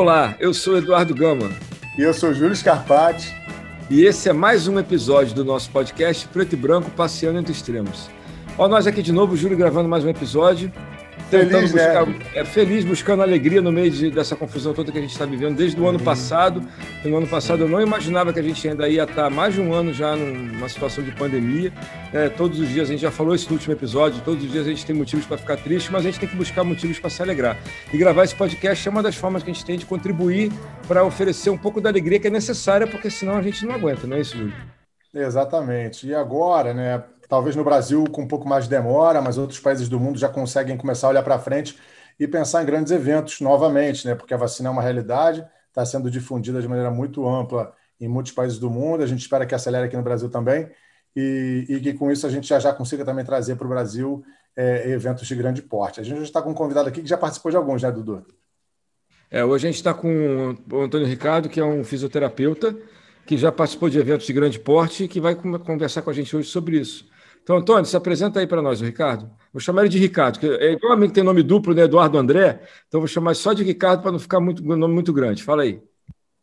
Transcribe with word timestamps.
Olá, 0.00 0.36
eu 0.38 0.54
sou 0.54 0.78
Eduardo 0.78 1.12
Gama. 1.12 1.50
E 1.98 2.02
eu 2.02 2.14
sou 2.14 2.32
Júlio 2.32 2.54
Scarpati. 2.54 3.34
E 3.90 4.04
esse 4.04 4.28
é 4.28 4.32
mais 4.32 4.68
um 4.68 4.78
episódio 4.78 5.34
do 5.34 5.44
nosso 5.44 5.68
podcast 5.72 6.28
Preto 6.28 6.52
e 6.52 6.56
Branco 6.56 6.88
Passeando 6.92 7.40
entre 7.40 7.50
Extremos. 7.50 8.08
Ó, 8.56 8.68
nós 8.68 8.86
aqui 8.86 9.02
de 9.02 9.10
novo, 9.10 9.36
Júlio 9.36 9.58
gravando 9.58 9.88
mais 9.88 10.04
um 10.04 10.08
episódio 10.08 10.72
Feliz, 11.30 11.72
buscar, 11.72 12.06
né? 12.06 12.18
é, 12.34 12.44
feliz, 12.44 12.84
buscando 12.84 13.22
alegria 13.22 13.60
no 13.60 13.70
meio 13.70 13.90
de, 13.90 14.10
dessa 14.10 14.34
confusão 14.34 14.72
toda 14.72 14.90
que 14.90 14.96
a 14.96 15.00
gente 15.00 15.10
está 15.10 15.26
vivendo 15.26 15.56
desde 15.56 15.78
o 15.78 15.86
ano 15.86 16.00
passado. 16.00 16.66
No 17.04 17.18
ano 17.18 17.26
passado 17.26 17.64
eu 17.64 17.68
não 17.68 17.82
imaginava 17.82 18.32
que 18.32 18.40
a 18.40 18.42
gente 18.42 18.66
ainda 18.66 18.88
ia 18.88 19.02
estar 19.02 19.28
mais 19.28 19.54
de 19.54 19.60
um 19.60 19.74
ano 19.74 19.92
já 19.92 20.16
numa 20.16 20.68
situação 20.68 21.04
de 21.04 21.12
pandemia. 21.12 21.70
É, 22.14 22.30
todos 22.30 22.58
os 22.58 22.68
dias, 22.68 22.88
a 22.88 22.92
gente 22.92 23.02
já 23.02 23.10
falou 23.10 23.34
isso 23.34 23.48
no 23.48 23.56
último 23.56 23.74
episódio, 23.74 24.22
todos 24.24 24.42
os 24.42 24.50
dias 24.50 24.66
a 24.66 24.70
gente 24.70 24.86
tem 24.86 24.96
motivos 24.96 25.26
para 25.26 25.36
ficar 25.36 25.58
triste, 25.58 25.92
mas 25.92 26.02
a 26.02 26.10
gente 26.10 26.18
tem 26.18 26.28
que 26.28 26.36
buscar 26.36 26.64
motivos 26.64 26.98
para 26.98 27.10
se 27.10 27.20
alegrar. 27.20 27.58
E 27.92 27.98
gravar 27.98 28.24
esse 28.24 28.34
podcast 28.34 28.88
é 28.88 28.90
uma 28.90 29.02
das 29.02 29.14
formas 29.14 29.42
que 29.42 29.50
a 29.50 29.52
gente 29.52 29.66
tem 29.66 29.76
de 29.76 29.84
contribuir 29.84 30.50
para 30.86 31.04
oferecer 31.04 31.50
um 31.50 31.58
pouco 31.58 31.78
da 31.78 31.90
alegria 31.90 32.18
que 32.18 32.28
é 32.28 32.30
necessária, 32.30 32.86
porque 32.86 33.10
senão 33.10 33.36
a 33.36 33.42
gente 33.42 33.66
não 33.66 33.74
aguenta, 33.74 34.06
não 34.06 34.16
é 34.16 34.20
isso, 34.20 34.36
Júlio? 34.36 34.54
Exatamente. 35.14 36.06
E 36.06 36.14
agora, 36.14 36.72
né? 36.72 37.02
Talvez 37.28 37.54
no 37.54 37.62
Brasil 37.62 38.04
com 38.10 38.22
um 38.22 38.28
pouco 38.28 38.48
mais 38.48 38.64
de 38.64 38.70
demora, 38.70 39.20
mas 39.20 39.36
outros 39.36 39.60
países 39.60 39.88
do 39.88 40.00
mundo 40.00 40.18
já 40.18 40.28
conseguem 40.28 40.76
começar 40.76 41.08
a 41.08 41.10
olhar 41.10 41.22
para 41.22 41.38
frente 41.38 41.78
e 42.18 42.26
pensar 42.26 42.62
em 42.62 42.66
grandes 42.66 42.90
eventos 42.90 43.40
novamente, 43.40 44.06
né? 44.06 44.14
Porque 44.14 44.32
a 44.32 44.36
vacina 44.36 44.68
é 44.68 44.72
uma 44.72 44.82
realidade, 44.82 45.46
está 45.68 45.84
sendo 45.84 46.10
difundida 46.10 46.60
de 46.60 46.66
maneira 46.66 46.90
muito 46.90 47.28
ampla 47.28 47.72
em 48.00 48.08
muitos 48.08 48.32
países 48.32 48.58
do 48.58 48.70
mundo. 48.70 49.02
A 49.02 49.06
gente 49.06 49.20
espera 49.20 49.44
que 49.44 49.54
acelere 49.54 49.86
aqui 49.86 49.96
no 49.96 50.02
Brasil 50.02 50.30
também 50.30 50.70
e, 51.14 51.66
e 51.68 51.80
que 51.80 51.92
com 51.92 52.10
isso 52.10 52.26
a 52.26 52.30
gente 52.30 52.48
já, 52.48 52.58
já 52.58 52.72
consiga 52.72 53.04
também 53.04 53.24
trazer 53.24 53.56
para 53.56 53.66
o 53.66 53.70
Brasil 53.70 54.24
é, 54.56 54.90
eventos 54.90 55.26
de 55.26 55.34
grande 55.34 55.60
porte. 55.60 56.00
A 56.00 56.04
gente 56.04 56.22
está 56.22 56.40
com 56.40 56.50
um 56.50 56.54
convidado 56.54 56.88
aqui 56.88 57.02
que 57.02 57.08
já 57.08 57.18
participou 57.18 57.50
de 57.50 57.56
alguns, 57.56 57.82
né, 57.82 57.92
Dudu? 57.92 58.26
É, 59.30 59.44
hoje 59.44 59.66
a 59.66 59.70
gente 59.70 59.76
está 59.76 59.92
com 59.92 60.56
o 60.72 60.80
Antônio 60.80 61.06
Ricardo, 61.06 61.48
que 61.50 61.60
é 61.60 61.64
um 61.64 61.84
fisioterapeuta 61.84 62.74
que 63.26 63.36
já 63.36 63.52
participou 63.52 63.90
de 63.90 63.98
eventos 63.98 64.26
de 64.26 64.32
grande 64.32 64.58
porte 64.58 65.04
e 65.04 65.08
que 65.08 65.20
vai 65.20 65.34
conversar 65.34 66.00
com 66.00 66.08
a 66.08 66.14
gente 66.14 66.34
hoje 66.34 66.48
sobre 66.48 66.78
isso. 66.78 67.06
Então, 67.48 67.56
Antônio, 67.56 67.86
se 67.86 67.96
apresenta 67.96 68.40
aí 68.40 68.46
para 68.46 68.60
nós, 68.60 68.82
o 68.82 68.84
Ricardo. 68.84 69.34
Vou 69.50 69.58
chamar 69.58 69.80
ele 69.80 69.88
de 69.88 69.98
Ricardo, 69.98 70.38
que 70.38 70.46
é 70.46 70.72
igual 70.72 70.92
a 70.92 70.96
mim 70.98 71.08
que 71.08 71.14
tem 71.14 71.24
nome 71.24 71.42
duplo, 71.42 71.72
né? 71.72 71.84
Eduardo 71.84 72.18
André. 72.18 72.60
Então, 72.86 73.00
vou 73.00 73.08
chamar 73.08 73.34
só 73.34 73.54
de 73.54 73.64
Ricardo 73.64 74.02
para 74.02 74.12
não 74.12 74.18
ficar 74.18 74.38
muito 74.38 74.62
nome 74.62 74.92
muito 74.92 75.14
grande. 75.14 75.42
Fala 75.42 75.62
aí. 75.62 75.80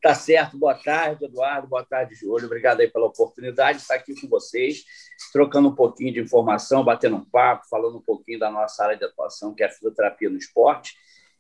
Tá 0.02 0.16
certo. 0.16 0.58
Boa 0.58 0.74
tarde, 0.74 1.26
Eduardo. 1.26 1.68
Boa 1.68 1.86
tarde, 1.86 2.16
Júlio. 2.16 2.48
Obrigado 2.48 2.80
aí 2.80 2.90
pela 2.90 3.06
oportunidade 3.06 3.78
de 3.78 3.82
estar 3.84 3.94
aqui 3.94 4.20
com 4.20 4.28
vocês, 4.28 4.84
trocando 5.32 5.68
um 5.70 5.76
pouquinho 5.76 6.12
de 6.12 6.20
informação, 6.20 6.84
batendo 6.84 7.18
um 7.18 7.24
papo, 7.24 7.68
falando 7.70 8.00
um 8.00 8.02
pouquinho 8.02 8.40
da 8.40 8.50
nossa 8.50 8.84
área 8.84 8.98
de 8.98 9.06
atuação, 9.06 9.54
que 9.54 9.62
é 9.62 9.68
a 9.68 9.70
fisioterapia 9.70 10.32
no 10.32 10.38
esporte. 10.38 10.96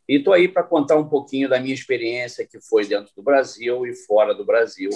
E 0.07 0.17
estou 0.17 0.31
aí 0.31 0.47
para 0.47 0.61
contar 0.61 0.95
um 0.95 1.09
pouquinho 1.09 1.49
da 1.49 1.59
minha 1.59 1.73
experiência 1.73 2.45
que 2.45 2.61
foi 2.61 2.85
dentro 2.85 3.11
do 3.15 3.23
Brasil 3.23 3.83
e 3.87 3.95
fora 3.95 4.35
do 4.35 4.45
Brasil, 4.45 4.91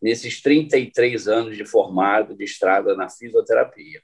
nesses 0.00 0.40
33 0.40 1.28
anos 1.28 1.58
de 1.58 1.66
formado 1.66 2.34
de 2.34 2.44
estrada 2.44 2.96
na 2.96 3.10
fisioterapia. 3.10 4.00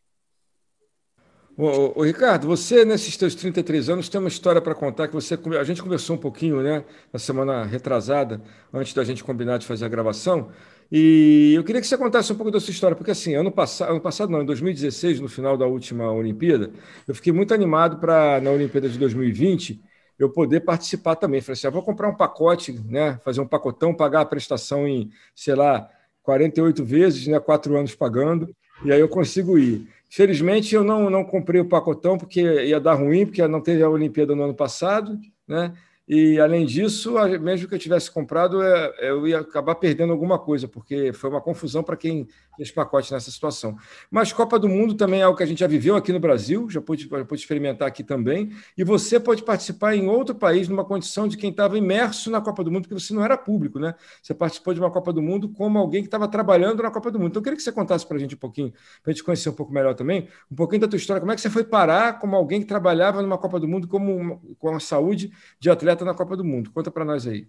Ô, 1.57 2.01
ô, 2.01 2.03
Ricardo, 2.05 2.47
você 2.47 2.85
nesses 2.87 3.15
seus 3.17 3.35
33 3.35 3.91
anos 3.91 4.09
tem 4.09 4.19
uma 4.19 4.29
história 4.29 4.61
para 4.63 4.75
contar 4.75 5.09
que 5.09 5.15
você 5.15 5.39
a 5.59 5.65
gente 5.65 5.83
conversou 5.83 6.17
um 6.17 6.19
pouquinho, 6.19 6.63
né, 6.63 6.85
na 7.13 7.19
semana 7.19 7.65
retrasada, 7.65 8.41
antes 8.73 8.95
da 8.95 9.05
gente 9.05 9.23
combinar 9.23 9.59
de 9.59 9.67
fazer 9.67 9.85
a 9.85 9.89
gravação, 9.89 10.51
e 10.91 11.53
eu 11.55 11.63
queria 11.63 11.81
que 11.81 11.87
você 11.87 11.99
contasse 11.99 12.33
um 12.33 12.37
pouco 12.37 12.51
da 12.51 12.59
sua 12.61 12.71
história, 12.73 12.97
porque 12.97 13.11
assim, 13.11 13.35
ano 13.35 13.53
passado, 13.53 13.91
ano 13.91 14.01
passado 14.01 14.31
não, 14.33 14.41
em 14.43 14.47
2016, 14.47 15.21
no 15.21 15.29
final 15.29 15.57
da 15.57 15.67
última 15.67 16.11
Olimpíada, 16.11 16.71
eu 17.07 17.15
fiquei 17.15 17.33
muito 17.33 17.53
animado 17.53 17.99
para 17.99 18.41
na 18.41 18.51
Olimpíada 18.51 18.89
de 18.89 18.99
2020 18.99 19.83
eu 20.19 20.31
poder 20.31 20.61
participar 20.61 21.17
também. 21.17 21.41
Falei 21.41 21.55
assim, 21.55 21.67
ah, 21.67 21.71
vou 21.71 21.83
comprar 21.83 22.09
um 22.09 22.15
pacote, 22.17 22.73
né, 22.73 23.19
fazer 23.25 23.41
um 23.41 23.47
pacotão, 23.47 23.95
pagar 23.95 24.23
a 24.23 24.27
prestação 24.27 24.87
em, 24.89 25.11
sei 25.35 25.55
lá, 25.55 25.89
48 26.23 26.85
vezes, 26.85 27.27
né, 27.27 27.39
quatro 27.41 27.77
anos 27.77 27.95
pagando, 27.95 28.55
e 28.85 28.93
aí 28.93 29.01
eu 29.01 29.09
consigo 29.09 29.59
ir. 29.59 29.87
Felizmente, 30.11 30.75
eu 30.75 30.83
não, 30.83 31.09
não 31.09 31.25
comprei 31.25 31.61
o 31.61 31.69
pacotão 31.69 32.19
porque 32.19 32.41
ia 32.41 32.81
dar 32.81 32.95
ruim, 32.95 33.25
porque 33.25 33.47
não 33.47 33.61
teve 33.61 33.83
a 33.83 33.89
Olimpíada 33.89 34.35
no 34.35 34.43
ano 34.43 34.55
passado, 34.55 35.17
né? 35.47 35.73
E, 36.13 36.41
além 36.41 36.67
disso, 36.67 37.15
mesmo 37.41 37.69
que 37.69 37.75
eu 37.77 37.79
tivesse 37.79 38.11
comprado, 38.11 38.61
é, 38.61 38.95
eu 38.99 39.29
ia 39.29 39.39
acabar 39.39 39.77
perdendo 39.77 40.13
alguma 40.13 40.41
coisa, 40.41 40.67
porque 40.67 41.13
foi 41.13 41.31
uma 41.31 41.41
confusão 41.41 41.85
para 41.85 41.97
quem 41.97 42.27
fez 42.57 42.73
pacote 42.73 43.13
nessa 43.13 43.31
situação. 43.31 43.77
Mas 44.11 44.33
Copa 44.33 44.59
do 44.59 44.69
Mundo 44.69 44.95
também 44.95 45.21
é 45.21 45.23
algo 45.23 45.37
que 45.37 45.45
a 45.45 45.47
gente 45.47 45.61
já 45.61 45.69
viveu 45.69 45.95
aqui 45.95 46.13
no 46.13 46.19
Brasil, 46.19 46.69
já 46.69 46.81
pôde, 46.81 47.09
já 47.09 47.25
pôde 47.25 47.41
experimentar 47.41 47.87
aqui 47.87 48.03
também, 48.03 48.51
e 48.77 48.83
você 48.83 49.21
pode 49.21 49.45
participar 49.45 49.95
em 49.95 50.09
outro 50.09 50.35
país 50.35 50.67
numa 50.67 50.85
condição 50.85 51.29
de 51.29 51.37
quem 51.37 51.51
estava 51.51 51.79
imerso 51.79 52.29
na 52.29 52.41
Copa 52.41 52.65
do 52.65 52.73
Mundo, 52.73 52.89
porque 52.89 53.01
você 53.01 53.15
não 53.15 53.25
era 53.25 53.39
público, 53.39 53.79
né? 53.79 53.95
Você 54.21 54.35
participou 54.35 54.75
de 54.75 54.81
uma 54.81 54.91
Copa 54.91 55.13
do 55.13 55.23
Mundo 55.23 55.49
como 55.49 55.79
alguém 55.79 56.03
que 56.03 56.09
estava 56.09 56.27
trabalhando 56.27 56.83
na 56.83 56.91
Copa 56.91 57.13
do 57.13 57.21
Mundo. 57.21 57.29
Então, 57.29 57.41
eu 57.41 57.45
queria 57.45 57.57
que 57.57 57.63
você 57.63 57.71
contasse 57.71 58.05
para 58.05 58.17
a 58.17 58.21
gente 58.21 58.35
um 58.35 58.39
pouquinho, 58.39 58.73
para 59.01 59.13
a 59.13 59.13
gente 59.13 59.23
conhecer 59.23 59.49
um 59.49 59.55
pouco 59.55 59.73
melhor 59.73 59.95
também, 59.95 60.27
um 60.51 60.57
pouquinho 60.57 60.81
da 60.81 60.89
tua 60.89 60.97
história, 60.97 61.21
como 61.21 61.31
é 61.31 61.37
que 61.37 61.41
você 61.41 61.49
foi 61.49 61.63
parar 61.63 62.19
como 62.19 62.35
alguém 62.35 62.61
que 62.61 62.67
trabalhava 62.67 63.23
numa 63.23 63.39
Copa 63.39 63.61
do 63.61 63.69
Mundo 63.69 63.87
como 63.87 64.13
uma, 64.17 64.41
com 64.59 64.75
a 64.75 64.81
saúde 64.81 65.31
de 65.61 65.71
atleta 65.71 66.00
na 66.05 66.15
Copa 66.15 66.37
do 66.37 66.45
Mundo. 66.45 66.71
Conta 66.73 66.91
para 66.91 67.05
nós 67.05 67.27
aí. 67.27 67.47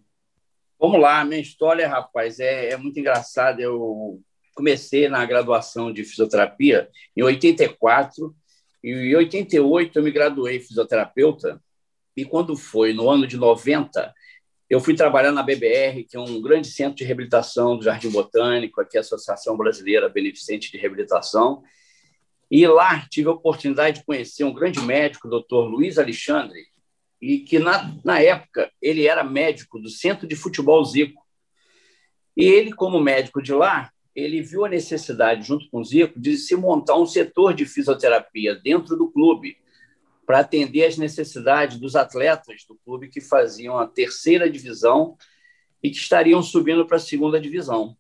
Vamos 0.80 1.00
lá, 1.00 1.24
minha 1.24 1.40
história, 1.40 1.88
rapaz, 1.88 2.40
é, 2.40 2.70
é 2.70 2.78
muito 2.78 3.00
engraçada. 3.00 3.62
Eu 3.62 4.20
comecei 4.56 5.08
na 5.08 5.26
graduação 5.26 5.94
de 5.94 6.04
fisioterapia 6.04 6.90
em 7.16 7.22
84 7.22 8.36
e 8.84 8.90
em 8.92 9.16
88 9.16 10.00
eu 10.00 10.04
me 10.04 10.12
graduei 10.12 10.60
fisioterapeuta 10.60 11.62
e 12.16 12.26
quando 12.26 12.58
foi 12.58 12.94
no 12.94 13.10
ano 13.10 13.28
de 13.28 13.38
90 13.38 14.14
eu 14.72 14.80
fui 14.80 14.96
trabalhar 14.96 15.34
na 15.34 15.44
BBR, 15.44 16.06
que 16.06 16.16
é 16.16 16.20
um 16.20 16.42
grande 16.42 16.68
centro 16.68 16.96
de 16.96 17.04
reabilitação 17.04 17.78
do 17.78 17.84
Jardim 17.84 18.10
Botânico, 18.10 18.80
aqui 18.80 18.98
a 18.98 19.02
Associação 19.02 19.58
Brasileira 19.58 20.08
Beneficente 20.08 20.72
de 20.72 20.78
Reabilitação. 20.78 21.62
E 22.50 22.66
lá 22.66 23.06
tive 23.10 23.28
a 23.28 23.34
oportunidade 23.34 24.00
de 24.00 24.06
conhecer 24.06 24.46
um 24.46 24.54
grande 24.54 24.80
médico, 24.80 25.28
o 25.28 25.30
doutor 25.30 25.66
Luiz 25.68 25.98
Alexandre, 25.98 26.71
e 27.22 27.40
que 27.40 27.60
na, 27.60 27.96
na 28.04 28.20
época 28.20 28.72
ele 28.82 29.06
era 29.06 29.24
médico 29.24 29.80
do 29.80 29.90
Centro 29.90 30.28
de 30.28 30.36
Futebol 30.36 30.84
Zico. 30.84 31.22
E 32.36 32.44
ele, 32.46 32.74
como 32.74 33.00
médico 33.00 33.42
de 33.42 33.54
lá, 33.54 33.92
ele 34.16 34.42
viu 34.42 34.66
a 34.66 34.70
necessidade, 34.70 35.46
junto 35.46 35.70
com 35.70 35.82
o 35.82 35.84
Zico, 35.86 36.20
de 36.20 36.36
se 36.36 36.56
montar 36.56 36.96
um 36.96 37.06
setor 37.06 37.54
de 37.54 37.66
fisioterapia 37.66 38.56
dentro 38.56 38.98
do 38.98 39.12
clube 39.12 39.58
para 40.26 40.40
atender 40.40 40.86
às 40.86 40.98
necessidades 40.98 41.78
dos 41.78 41.96
atletas 41.96 42.64
do 42.68 42.76
clube 42.84 43.10
que 43.10 43.22
faziam 43.22 43.78
a 43.78 43.88
terceira 43.88 44.50
divisão 44.50 45.16
e 45.84 45.90
que 45.90 45.98
estariam 45.98 46.42
subindo 46.42 46.86
para 46.88 46.98
a 46.98 47.02
segunda 47.02 47.40
divisão. 47.40 47.96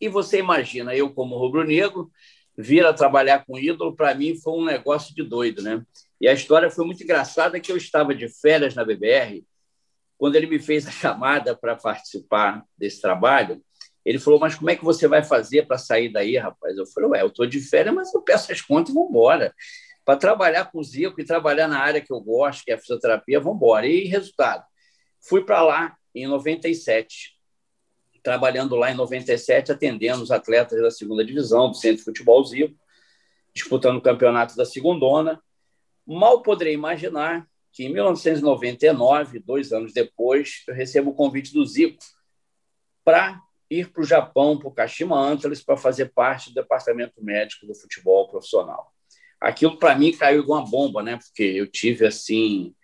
E 0.00 0.08
você 0.08 0.38
imagina, 0.38 0.94
eu 0.94 1.10
como 1.10 1.36
rubro-negro, 1.36 2.10
vir 2.56 2.84
a 2.84 2.92
trabalhar 2.92 3.44
com 3.44 3.58
ídolo, 3.58 3.94
para 3.94 4.14
mim 4.14 4.36
foi 4.36 4.52
um 4.54 4.64
negócio 4.64 5.14
de 5.14 5.22
doido, 5.22 5.62
né? 5.62 5.84
E 6.20 6.28
a 6.28 6.32
história 6.32 6.70
foi 6.70 6.84
muito 6.84 7.02
engraçada 7.02 7.58
que 7.58 7.72
eu 7.72 7.76
estava 7.76 8.14
de 8.14 8.28
férias 8.28 8.74
na 8.74 8.84
BBR, 8.84 9.44
quando 10.20 10.36
ele 10.36 10.46
me 10.46 10.58
fez 10.58 10.86
a 10.86 10.90
chamada 10.90 11.56
para 11.56 11.74
participar 11.74 12.62
desse 12.76 13.00
trabalho, 13.00 13.62
ele 14.04 14.18
falou, 14.18 14.38
mas 14.38 14.54
como 14.54 14.68
é 14.68 14.76
que 14.76 14.84
você 14.84 15.08
vai 15.08 15.22
fazer 15.22 15.66
para 15.66 15.78
sair 15.78 16.10
daí, 16.10 16.36
rapaz? 16.36 16.76
Eu 16.76 16.86
falei, 16.86 17.10
ué, 17.10 17.22
eu 17.22 17.28
estou 17.28 17.46
de 17.46 17.58
férias, 17.60 17.94
mas 17.94 18.12
eu 18.12 18.20
peço 18.20 18.52
as 18.52 18.60
contas 18.60 18.90
e 18.90 18.94
vou 18.94 19.08
embora. 19.08 19.54
Para 20.04 20.18
trabalhar 20.18 20.66
com 20.66 20.78
o 20.78 20.84
Zico 20.84 21.20
e 21.20 21.24
trabalhar 21.24 21.68
na 21.68 21.78
área 21.78 22.02
que 22.02 22.12
eu 22.12 22.20
gosto, 22.20 22.64
que 22.64 22.70
é 22.70 22.74
a 22.74 22.78
fisioterapia, 22.78 23.40
vamos 23.40 23.56
embora. 23.56 23.86
E 23.86 24.04
resultado, 24.04 24.64
fui 25.20 25.42
para 25.42 25.62
lá 25.62 25.96
em 26.14 26.26
97, 26.26 27.38
trabalhando 28.22 28.76
lá 28.76 28.90
em 28.90 28.94
97, 28.94 29.72
atendendo 29.72 30.22
os 30.22 30.30
atletas 30.30 30.80
da 30.82 30.90
segunda 30.90 31.24
divisão, 31.24 31.70
do 31.70 31.76
Centro 31.76 31.98
de 31.98 32.04
Futebol 32.04 32.44
Zico, 32.44 32.74
disputando 33.54 33.96
o 33.96 34.02
campeonato 34.02 34.54
da 34.56 34.64
segundona, 34.64 35.40
Mal 36.06 36.42
poderei 36.42 36.74
imaginar 36.74 37.46
que 37.72 37.84
em 37.84 37.92
1999, 37.92 39.38
dois 39.40 39.72
anos 39.72 39.92
depois, 39.92 40.64
eu 40.66 40.74
recebo 40.74 41.10
o 41.10 41.14
convite 41.14 41.52
do 41.52 41.64
Zico 41.64 41.98
para 43.04 43.40
ir 43.70 43.92
para 43.92 44.02
o 44.02 44.06
Japão, 44.06 44.58
para 44.58 44.68
o 44.68 44.74
Kashima 44.74 45.16
Antlers, 45.16 45.62
para 45.62 45.76
fazer 45.76 46.12
parte 46.12 46.50
do 46.50 46.54
departamento 46.54 47.22
médico 47.22 47.66
do 47.66 47.74
futebol 47.74 48.28
profissional. 48.28 48.92
Aquilo, 49.40 49.78
para 49.78 49.96
mim, 49.96 50.12
caiu 50.12 50.42
igual 50.42 50.60
uma 50.60 50.70
bomba, 50.70 51.02
né? 51.02 51.16
porque 51.16 51.42
eu 51.42 51.66
tive, 51.66 52.06
assim, 52.06 52.74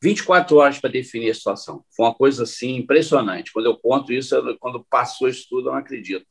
24 0.00 0.56
horas 0.56 0.78
para 0.78 0.90
definir 0.90 1.30
a 1.30 1.34
situação. 1.34 1.84
Foi 1.94 2.06
uma 2.06 2.14
coisa, 2.14 2.44
assim, 2.44 2.76
impressionante. 2.76 3.52
Quando 3.52 3.66
eu 3.66 3.76
conto 3.76 4.12
isso, 4.12 4.34
eu, 4.34 4.56
quando 4.58 4.86
passou 4.88 5.28
isso 5.28 5.46
tudo, 5.50 5.68
eu 5.68 5.72
não 5.72 5.78
acredito. 5.78 6.24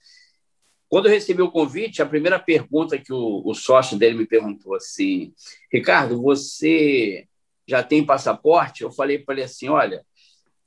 Quando 0.89 1.05
eu 1.05 1.11
recebi 1.11 1.41
o 1.41 1.51
convite, 1.51 2.01
a 2.01 2.05
primeira 2.05 2.39
pergunta 2.39 2.97
que 2.97 3.13
o, 3.13 3.43
o 3.45 3.53
sócio 3.53 3.97
dele 3.97 4.17
me 4.17 4.25
perguntou 4.25 4.73
assim, 4.75 5.33
Ricardo, 5.71 6.19
você 6.19 7.27
já 7.67 7.83
tem 7.83 8.03
passaporte? 8.03 8.81
Eu 8.81 8.91
falei 8.91 9.19
para 9.19 9.35
ele 9.35 9.43
assim, 9.43 9.69
olha, 9.69 10.03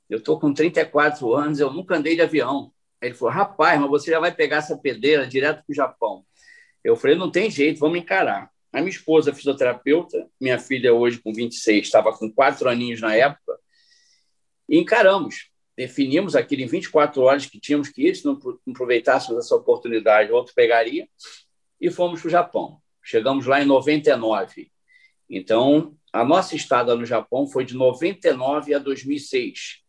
eu 0.09 0.19
estou 0.19 0.39
com 0.39 0.53
34 0.53 1.33
anos, 1.33 1.59
eu 1.59 1.71
nunca 1.71 1.97
andei 1.97 2.15
de 2.15 2.21
avião. 2.21 2.71
Ele 3.01 3.13
falou, 3.13 3.33
rapaz, 3.33 3.79
mas 3.81 3.89
você 3.89 4.11
já 4.11 4.19
vai 4.19 4.33
pegar 4.33 4.57
essa 4.57 4.77
pedreira 4.77 5.27
direto 5.27 5.57
para 5.65 5.71
o 5.71 5.75
Japão. 5.75 6.25
Eu 6.81 6.95
falei, 6.95 7.17
não 7.17 7.29
tem 7.29 7.51
jeito, 7.51 7.79
vamos 7.79 7.99
encarar. 7.99 8.49
A 8.71 8.79
minha 8.79 8.89
esposa 8.89 9.31
é 9.31 9.33
fisioterapeuta, 9.33 10.27
minha 10.39 10.57
filha 10.57 10.93
hoje 10.93 11.19
com 11.19 11.33
26, 11.33 11.85
estava 11.85 12.11
com 12.17 12.31
quatro 12.31 12.69
aninhos 12.69 13.01
na 13.01 13.13
época, 13.13 13.59
e 14.69 14.79
encaramos. 14.79 15.52
Definimos 15.75 16.35
aquilo 16.35 16.61
em 16.61 16.67
24 16.67 17.21
horas 17.21 17.45
que 17.45 17.59
tínhamos 17.59 17.89
que 17.89 18.07
ir, 18.07 18.15
se 18.15 18.25
não 18.25 18.39
aproveitássemos 18.69 19.43
essa 19.43 19.55
oportunidade, 19.55 20.31
outro 20.31 20.53
pegaria, 20.53 21.07
e 21.79 21.89
fomos 21.89 22.21
para 22.21 22.27
o 22.27 22.31
Japão. 22.31 22.81
Chegamos 23.01 23.45
lá 23.45 23.61
em 23.61 23.65
99. 23.65 24.71
Então, 25.29 25.95
a 26.11 26.23
nossa 26.23 26.55
estada 26.55 26.95
no 26.95 27.05
Japão 27.05 27.47
foi 27.47 27.65
de 27.65 27.73
99 27.73 28.73
a 28.73 28.79
2006, 28.79 29.81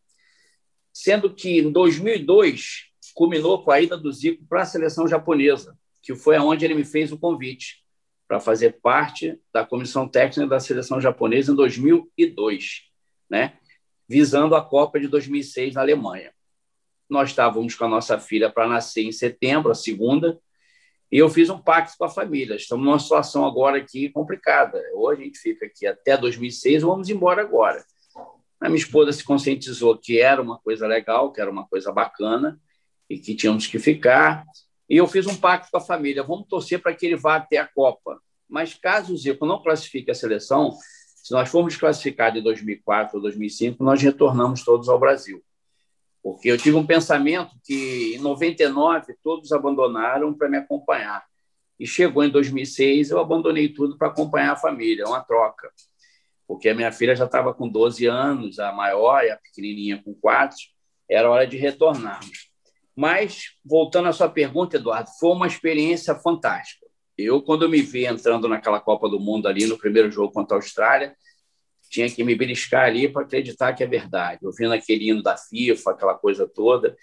sendo 0.93 1.33
que 1.33 1.59
em 1.59 1.71
2002 1.71 2.91
culminou 3.15 3.63
com 3.63 3.71
a 3.71 3.81
ida 3.81 3.97
do 3.97 4.11
Zico 4.11 4.45
para 4.47 4.63
a 4.63 4.67
seleção 4.67 5.07
japonesa, 5.07 5.79
que 6.03 6.15
foi 6.15 6.37
aonde 6.37 6.65
ele 6.65 6.75
me 6.75 6.85
fez 6.85 7.13
o 7.13 7.19
convite 7.19 7.85
para 8.27 8.41
fazer 8.41 8.81
parte 8.81 9.39
da 9.53 9.65
comissão 9.65 10.09
técnica 10.09 10.49
da 10.49 10.59
seleção 10.59 11.01
japonesa 11.01 11.53
em 11.53 11.55
2002, 11.55 12.83
né? 13.31 13.59
Visando 14.09 14.55
a 14.55 14.63
Copa 14.63 15.01
de 15.01 15.09
2006 15.09 15.75
na 15.75 15.81
Alemanha. 15.81 16.33
Nós 17.09 17.31
estávamos 17.31 17.75
com 17.75 17.85
a 17.85 17.89
nossa 17.89 18.19
filha 18.19 18.51
para 18.51 18.69
nascer 18.69 19.03
em 19.03 19.13
setembro, 19.13 19.71
a 19.71 19.75
segunda, 19.75 20.39
e 21.11 21.19
eu 21.19 21.29
fiz 21.29 21.49
um 21.49 21.59
pacto 21.59 21.97
com 21.97 22.05
a 22.05 22.11
família. 22.11 22.57
Estamos 22.57 22.85
numa 22.85 22.99
situação 22.99 23.45
agora 23.47 23.79
aqui 23.79 24.09
complicada. 24.09 24.83
Hoje 24.95 25.23
a 25.23 25.25
gente 25.25 25.39
fica 25.39 25.67
aqui 25.67 25.87
até 25.87 26.17
2006, 26.17 26.83
vamos 26.83 27.09
embora 27.09 27.43
agora. 27.43 27.85
A 28.61 28.69
minha 28.69 28.79
esposa 28.79 29.13
se 29.13 29.23
conscientizou 29.23 29.97
que 29.99 30.21
era 30.21 30.41
uma 30.41 30.59
coisa 30.59 30.87
legal, 30.87 31.31
que 31.33 31.41
era 31.41 31.51
uma 31.51 31.67
coisa 31.69 31.93
bacana 31.93 32.59
e 33.09 33.19
que 33.19 33.35
tínhamos 33.35 33.67
que 33.67 33.79
ficar. 33.79 34.45
E 34.89 34.97
eu 34.97 35.07
fiz 35.07 35.27
um 35.27 35.37
pacto 35.37 35.71
com 35.71 35.77
a 35.77 35.81
família. 35.81 36.23
Vamos 36.23 36.49
torcer 36.49 36.81
para 36.81 36.95
que 36.95 37.07
ele 37.07 37.17
vá 37.17 37.37
até 37.37 37.59
a 37.59 37.67
Copa. 37.67 38.19
Mas 38.49 38.75
caso 38.75 39.15
o 39.15 39.17
Zico 39.17 39.47
não 39.47 39.63
classifique 39.63 40.11
a 40.11 40.15
seleção, 40.15 40.77
se 41.25 41.33
nós 41.33 41.49
formos 41.49 41.75
classificados 41.75 42.39
em 42.39 42.43
2004 42.43 43.17
ou 43.17 43.23
2005, 43.23 43.83
nós 43.83 44.03
retornamos 44.03 44.63
todos 44.63 44.91
ao 44.91 44.99
Brasil. 44.99 45.43
Porque 46.23 46.51
eu 46.51 46.59
tive 46.59 46.77
um 46.77 46.85
pensamento 46.85 47.51
que 47.65 48.15
em 48.15 48.19
99 48.19 49.15
todos 49.23 49.51
abandonaram 49.51 50.35
para 50.35 50.51
me 50.51 50.59
acompanhar. 50.59 51.25
E 51.81 51.87
chegou 51.87 52.23
em 52.23 52.29
2006, 52.29 53.09
eu 53.09 53.19
abandonei 53.19 53.71
tudo 53.71 53.97
para 53.97 54.09
acompanhar 54.09 54.53
a 54.53 54.57
família, 54.57 55.07
uma 55.07 55.23
troca. 55.25 55.73
Porque 56.47 56.69
a 56.69 56.75
minha 56.75 56.93
filha 56.93 57.17
já 57.17 57.25
estava 57.25 57.55
com 57.55 57.71
12 57.71 58.05
anos, 58.05 58.59
a 58.59 58.71
maior 58.71 59.25
e 59.25 59.31
a 59.31 59.39
pequenininha 59.39 60.03
com 60.05 60.13
4, 60.13 60.55
era 61.09 61.31
hora 61.31 61.47
de 61.47 61.57
retornarmos. 61.57 62.51
Mas, 62.95 63.57
voltando 63.65 64.09
à 64.09 64.13
sua 64.13 64.29
pergunta, 64.29 64.77
Eduardo, 64.77 65.09
foi 65.19 65.31
uma 65.31 65.47
experiência 65.47 66.15
fantástica. 66.17 66.84
Eu, 67.17 67.41
quando 67.43 67.69
me 67.69 67.81
vi 67.81 68.07
entrando 68.07 68.49
naquela 68.49 68.81
Copa 68.81 69.09
do 69.09 69.21
Mundo 69.21 69.47
ali 69.47 69.67
no 69.67 69.79
primeiro 69.79 70.11
jogo 70.11 70.33
contra 70.33 70.57
a 70.57 70.59
Austrália, 70.59 71.17
tinha 71.89 72.11
que 72.11 72.25
me 72.25 72.35
beliscar 72.35 72.87
ali 72.87 73.09
para 73.09 73.23
acreditar 73.23 73.73
que 73.73 73.85
é 73.85 73.87
verdade. 73.87 74.45
Ouvindo 74.45 74.73
aquele 74.73 75.11
hino 75.11 75.23
da 75.23 75.37
FIFA, 75.37 75.93
aquela 75.93 76.15
coisa 76.15 76.49
toda, 76.49 76.97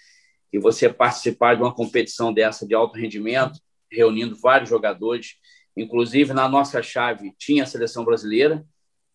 e 0.52 0.58
você 0.58 0.92
participar 0.92 1.54
de 1.54 1.62
uma 1.62 1.74
competição 1.74 2.32
dessa 2.32 2.66
de 2.66 2.74
alto 2.74 2.98
rendimento, 2.98 3.58
reunindo 3.90 4.36
vários 4.36 4.68
jogadores, 4.68 5.36
inclusive 5.76 6.34
na 6.34 6.48
nossa 6.48 6.82
chave 6.82 7.32
tinha 7.38 7.62
a 7.62 7.66
seleção 7.66 8.04
brasileira, 8.04 8.64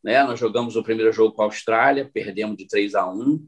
né? 0.03 0.23
Nós 0.23 0.39
jogamos 0.39 0.75
o 0.75 0.83
primeiro 0.83 1.11
jogo 1.11 1.35
com 1.35 1.43
a 1.43 1.45
Austrália, 1.45 2.09
perdemos 2.11 2.57
de 2.57 2.67
3 2.67 2.95
a 2.95 3.07
1. 3.07 3.47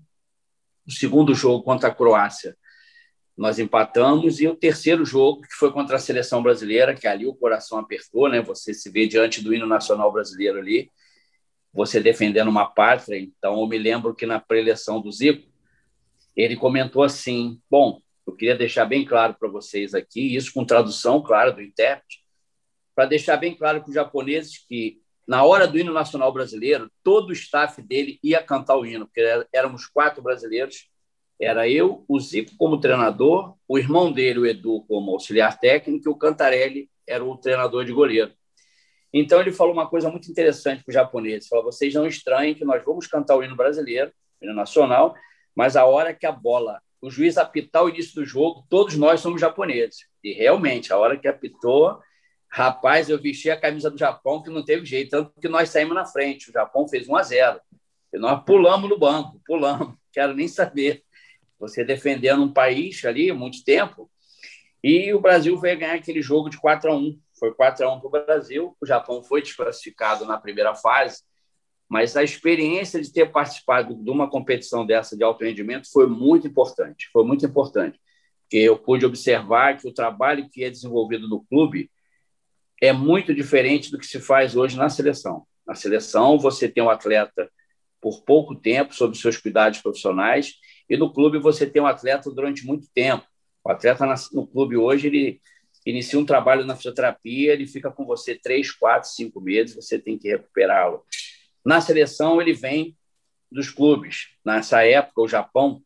O 0.88 0.92
segundo 0.92 1.34
jogo 1.34 1.64
contra 1.64 1.90
a 1.90 1.94
Croácia, 1.94 2.56
nós 3.40 3.58
empatamos 3.58 4.42
e 4.42 4.50
o 4.50 4.56
terceiro 4.56 5.06
jogo, 5.06 5.44
que 5.44 5.54
foi 5.54 5.72
contra 5.72 5.96
a 5.96 6.00
seleção 6.00 6.44
brasileira, 6.44 6.94
que 6.94 7.08
ali 7.08 7.26
o 7.26 7.34
coração 7.34 7.80
apertou, 7.80 8.28
né? 8.28 8.42
Você 8.42 8.74
se 8.74 8.92
vê 8.92 9.08
diante 9.08 9.42
do 9.42 9.54
hino 9.54 9.66
nacional 9.66 10.12
brasileiro 10.12 10.60
ali, 10.60 10.92
você 11.72 12.02
defendendo 12.02 12.50
uma 12.50 12.66
pátria. 12.66 13.18
Então, 13.18 13.62
eu 13.62 13.66
me 13.66 13.78
lembro 13.78 14.14
que 14.14 14.26
na 14.26 14.42
preleção 14.42 15.00
do 15.00 15.10
Zico, 15.10 15.48
ele 16.36 16.58
comentou 16.58 17.02
assim: 17.02 17.62
Bom, 17.72 18.02
eu 18.28 18.36
queria 18.36 18.58
deixar 18.58 18.84
bem 18.84 19.06
claro 19.06 19.34
para 19.40 19.48
vocês 19.48 19.94
aqui, 19.94 20.36
isso 20.36 20.52
com 20.54 20.66
tradução, 20.66 21.24
claro, 21.24 21.56
do 21.56 21.62
intérprete, 21.62 22.22
para 22.94 23.06
deixar 23.06 23.38
bem 23.38 23.56
claro 23.56 23.80
para 23.80 23.88
os 23.88 23.96
japoneses 23.96 24.58
que, 24.68 25.00
na 25.26 25.46
hora 25.46 25.66
do 25.66 25.80
hino 25.80 25.94
nacional 25.94 26.34
brasileiro, 26.34 26.92
todo 27.02 27.30
o 27.30 27.34
staff 27.34 27.82
dele 27.82 28.20
ia 28.22 28.44
cantar 28.44 28.76
o 28.76 28.86
hino, 28.86 29.06
porque 29.06 29.24
éramos 29.54 29.88
quatro 29.88 30.22
brasileiros 30.22 30.90
era 31.40 31.70
eu, 31.70 32.04
o 32.08 32.20
Zico 32.20 32.52
como 32.58 32.80
treinador, 32.80 33.56
o 33.68 33.78
irmão 33.78 34.12
dele, 34.12 34.40
o 34.40 34.46
Edu, 34.46 34.84
como 34.88 35.12
auxiliar 35.12 35.58
técnico, 35.58 36.10
e 36.10 36.12
o 36.12 36.16
Cantarelli 36.16 36.90
era 37.08 37.24
o 37.24 37.38
treinador 37.38 37.86
de 37.86 37.94
goleiro. 37.94 38.34
Então 39.14 39.40
ele 39.40 39.52
falou 39.52 39.74
uma 39.74 39.88
coisa 39.88 40.10
muito 40.10 40.30
interessante 40.30 40.84
para 40.84 40.92
os 40.92 40.94
japoneses. 40.94 41.48
Falou: 41.48 41.66
vocês 41.66 41.94
não 41.94 42.06
estranhem 42.06 42.54
que 42.54 42.66
nós 42.66 42.84
vamos 42.84 43.08
cantar 43.08 43.38
o 43.38 43.44
hino 43.44 43.56
brasileiro, 43.56 44.12
o 44.42 44.46
hino 44.46 44.54
nacional, 44.54 45.16
mas 45.56 45.76
a 45.76 45.86
hora 45.86 46.14
que 46.14 46.26
a 46.26 46.32
bola, 46.32 46.82
o 47.02 47.10
juiz 47.10 47.38
apitar 47.38 47.84
o 47.84 47.90
início 47.90 48.16
do 48.16 48.26
jogo, 48.26 48.66
todos 48.70 48.96
nós 48.96 49.22
somos 49.22 49.42
japoneses. 49.42 50.06
E 50.24 50.34
realmente, 50.34 50.94
a 50.94 50.98
hora 50.98 51.18
que 51.18 51.28
apitou, 51.28 52.00
rapaz, 52.50 53.10
eu 53.10 53.20
vesti 53.20 53.50
a 53.50 53.60
camisa 53.60 53.90
do 53.90 53.98
Japão 53.98 54.44
que 54.44 54.50
não 54.50 54.64
teve 54.64 54.86
jeito, 54.86 55.12
tanto 55.12 55.34
que 55.40 55.48
nós 55.48 55.70
saímos 55.70 55.96
na 55.96 56.06
frente. 56.06 56.50
O 56.50 56.54
Japão 56.54 56.88
fez 56.88 57.08
1 57.08 57.16
a 57.16 57.24
0 57.24 57.62
e 58.14 58.18
nós 58.18 58.44
pulamos 58.44 58.90
no 58.90 58.98
banco, 58.98 59.42
pulamos, 59.46 59.96
quero 60.12 60.34
nem 60.34 60.48
saber 60.48 61.04
você 61.60 61.84
defendendo 61.84 62.44
um 62.44 62.54
país 62.54 63.04
ali 63.04 63.32
muito 63.34 63.64
tempo. 63.64 64.10
E 64.84 65.14
o 65.14 65.20
Brasil 65.20 65.60
veio 65.60 65.78
ganhar 65.78 65.96
aquele 65.96 66.22
jogo 66.22 66.50
de 66.50 66.58
4 66.58 66.90
a 66.90 66.96
1 66.96 67.20
Foi 67.38 67.54
4 67.54 67.86
a 67.86 67.94
1 67.94 68.00
para 68.00 68.08
o 68.08 68.12
Brasil. 68.12 68.78
O 68.80 68.86
Japão 68.86 69.22
foi 69.22 69.42
desclassificado 69.42 70.26
na 70.26 70.38
primeira 70.38 70.74
fase, 70.74 71.22
mas 71.88 72.16
a 72.16 72.24
experiência 72.24 73.02
de 73.02 73.12
ter 73.12 73.30
participado 73.32 73.94
de 73.94 74.10
uma 74.10 74.30
competição 74.30 74.86
dessa 74.86 75.18
de 75.18 75.24
alto 75.24 75.44
rendimento 75.44 75.92
foi 75.92 76.08
muito 76.08 76.48
importante. 76.48 77.10
Foi 77.12 77.26
muito 77.26 77.46
importante. 77.46 78.00
Porque 78.44 78.58
eu 78.58 78.80
pude 78.80 79.06
observar 79.06 79.78
que 79.78 79.88
o 79.88 79.94
trabalho 79.94 80.50
que 80.50 80.64
é 80.64 80.70
desenvolvido 80.70 81.28
no 81.28 81.44
clube 81.46 81.92
é 82.82 82.94
muito 82.94 83.34
diferente 83.34 83.92
do 83.92 84.00
que 84.00 84.06
se 84.06 84.20
faz 84.20 84.56
hoje 84.56 84.78
na 84.78 84.90
seleção. 84.90 85.46
Na 85.68 85.76
seleção, 85.76 86.40
você 86.40 86.70
tem 86.70 86.82
um 86.82 86.90
atleta 86.90 87.52
por 88.02 88.24
pouco 88.24 88.56
tempo 88.56 88.96
sob 88.96 89.18
seus 89.18 89.38
cuidados 89.38 89.82
profissionais 89.82 90.54
e 90.90 90.98
no 90.98 91.14
clube 91.14 91.38
você 91.38 91.66
tem 91.66 91.82
um 91.82 91.88
atleta 91.88 92.32
durante 92.32 92.66
muito 92.66 92.88
tempo. 92.94 93.26
O 93.64 93.70
atleta 93.70 94.06
no 94.34 94.48
clube 94.48 94.76
hoje, 94.76 95.08
ele 95.08 95.42
inicia 95.86 96.20
um 96.20 96.26
trabalho 96.26 96.66
na 96.66 96.76
fisioterapia, 96.76 97.54
ele 97.54 97.68
fica 97.68 97.92
com 97.92 98.06
você 98.06 98.36
três, 98.36 98.72
quatro, 98.72 99.10
cinco 99.10 99.40
meses, 99.40 99.76
você 99.76 100.00
tem 100.00 100.18
que 100.18 100.30
recuperá-lo. 100.30 101.04
Na 101.64 101.80
seleção, 101.82 102.42
ele 102.42 102.54
vem 102.54 102.98
dos 103.52 103.70
clubes. 103.70 104.30
Nessa 104.44 104.84
época, 104.86 105.22
o 105.22 105.28
Japão, 105.28 105.82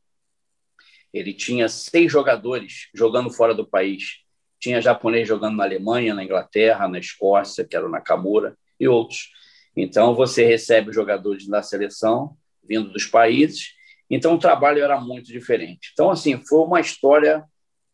ele 1.14 1.34
tinha 1.34 1.68
seis 1.68 2.12
jogadores 2.12 2.90
jogando 2.94 3.30
fora 3.30 3.54
do 3.54 3.68
país. 3.68 4.20
Tinha 4.60 4.82
japonês 4.82 5.28
jogando 5.28 5.58
na 5.58 5.64
Alemanha, 5.64 6.14
na 6.14 6.24
Inglaterra, 6.24 6.88
na 6.88 7.00
Escócia, 7.00 7.66
que 7.66 7.76
era 7.76 7.86
o 7.86 7.90
Nakamura, 7.90 8.58
e 8.80 8.88
outros. 8.88 9.30
Então, 9.76 10.16
você 10.16 10.46
recebe 10.46 10.90
os 10.90 10.96
jogadores 10.96 11.48
da 11.48 11.62
seleção, 11.62 12.38
vindo 12.64 12.92
dos 12.92 13.06
países, 13.06 13.74
então 14.16 14.36
o 14.36 14.40
trabalho 14.40 14.84
era 14.84 15.00
muito 15.00 15.28
diferente. 15.28 15.92
Então, 15.94 16.10
assim, 16.10 16.44
foi 16.46 16.60
uma 16.60 16.80
história 16.80 17.44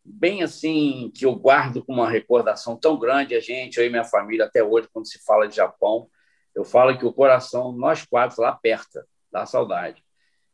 bem 0.04 0.42
assim 0.42 1.12
que 1.14 1.26
eu 1.26 1.36
guardo 1.36 1.84
com 1.84 1.94
uma 1.94 2.10
recordação 2.10 2.76
tão 2.76 2.98
grande 2.98 3.36
a 3.36 3.40
gente, 3.40 3.78
eu 3.78 3.86
e 3.86 3.90
minha 3.90 4.04
família 4.04 4.46
até 4.46 4.64
hoje 4.64 4.90
quando 4.92 5.08
se 5.08 5.24
fala 5.24 5.48
de 5.48 5.56
Japão, 5.56 6.10
eu 6.56 6.64
falo 6.64 6.98
que 6.98 7.06
o 7.06 7.14
coração 7.14 7.72
nós 7.72 8.06
quatro 8.06 8.42
lá 8.42 8.50
aperta, 8.50 9.06
dá 9.32 9.46
saudade. 9.46 10.04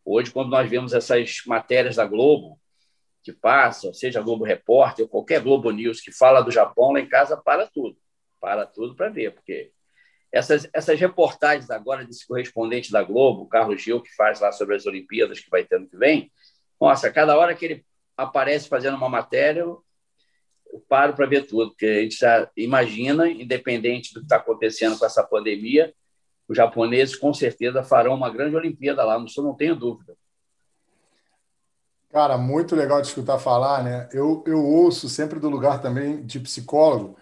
Hoje 0.04 0.32
quando 0.32 0.50
nós 0.50 0.70
vemos 0.70 0.94
essas 0.94 1.42
matérias 1.46 1.96
da 1.96 2.06
Globo 2.06 2.60
que 3.24 3.32
passam, 3.32 3.94
seja 3.94 4.22
Globo 4.22 4.44
Repórter 4.44 5.06
ou 5.06 5.10
qualquer 5.10 5.42
Globo 5.42 5.72
News 5.72 6.02
que 6.02 6.12
fala 6.12 6.42
do 6.42 6.52
Japão 6.52 6.92
lá 6.92 7.00
em 7.00 7.08
casa 7.08 7.38
para 7.38 7.66
tudo, 7.66 7.98
para 8.40 8.66
tudo 8.66 8.96
para 8.96 9.10
ver, 9.10 9.32
porque 9.32 9.72
essas, 10.36 10.68
essas 10.74 11.00
reportagens 11.00 11.70
agora 11.72 12.04
desse 12.04 12.28
correspondente 12.28 12.92
da 12.92 13.02
Globo, 13.02 13.48
Carlos 13.48 13.82
Gil, 13.82 14.02
que 14.02 14.14
faz 14.16 14.42
lá 14.42 14.52
sobre 14.52 14.76
as 14.76 14.86
Olimpíadas 14.86 15.40
que 15.40 15.50
vai 15.50 15.64
ter 15.64 15.78
ano 15.78 15.88
que 15.88 15.96
vem, 15.96 16.30
nossa, 16.80 17.10
cada 17.10 17.38
hora 17.38 17.56
que 17.56 17.64
ele 17.64 17.86
aparece 18.18 18.68
fazendo 18.68 18.98
uma 18.98 19.08
matéria, 19.08 19.62
eu, 19.62 19.82
paro 20.90 21.14
para 21.14 21.26
ver 21.26 21.48
tudo, 21.48 21.70
porque 21.70 21.86
a 21.86 22.02
gente 22.02 22.18
já 22.18 22.52
imagina, 22.58 23.30
independente 23.30 24.14
do 24.14 24.20
que 24.20 24.26
está 24.26 24.36
acontecendo 24.36 25.00
com 25.00 25.06
essa 25.06 25.24
pandemia, 25.24 25.94
os 26.50 26.58
japoneses 26.58 27.16
com 27.16 27.34
certeza 27.34 27.82
farão 27.82 28.14
uma 28.14 28.30
grande 28.30 28.58
Olimpíada 28.58 29.06
lá, 29.06 29.18
isso 29.24 29.42
não 29.42 29.56
tenho 29.56 29.74
dúvida. 29.74 30.18
Cara, 32.12 32.38
muito 32.38 32.76
legal 32.76 33.02
de 33.02 33.08
escutar 33.08 33.40
falar, 33.40 33.84
né? 33.84 34.10
Eu, 34.12 34.44
eu 34.46 34.62
ouço 34.62 35.08
sempre 35.08 35.40
do 35.40 35.50
lugar 35.50 35.82
também 35.82 36.26
de 36.26 36.42
psicólogo, 36.42 37.16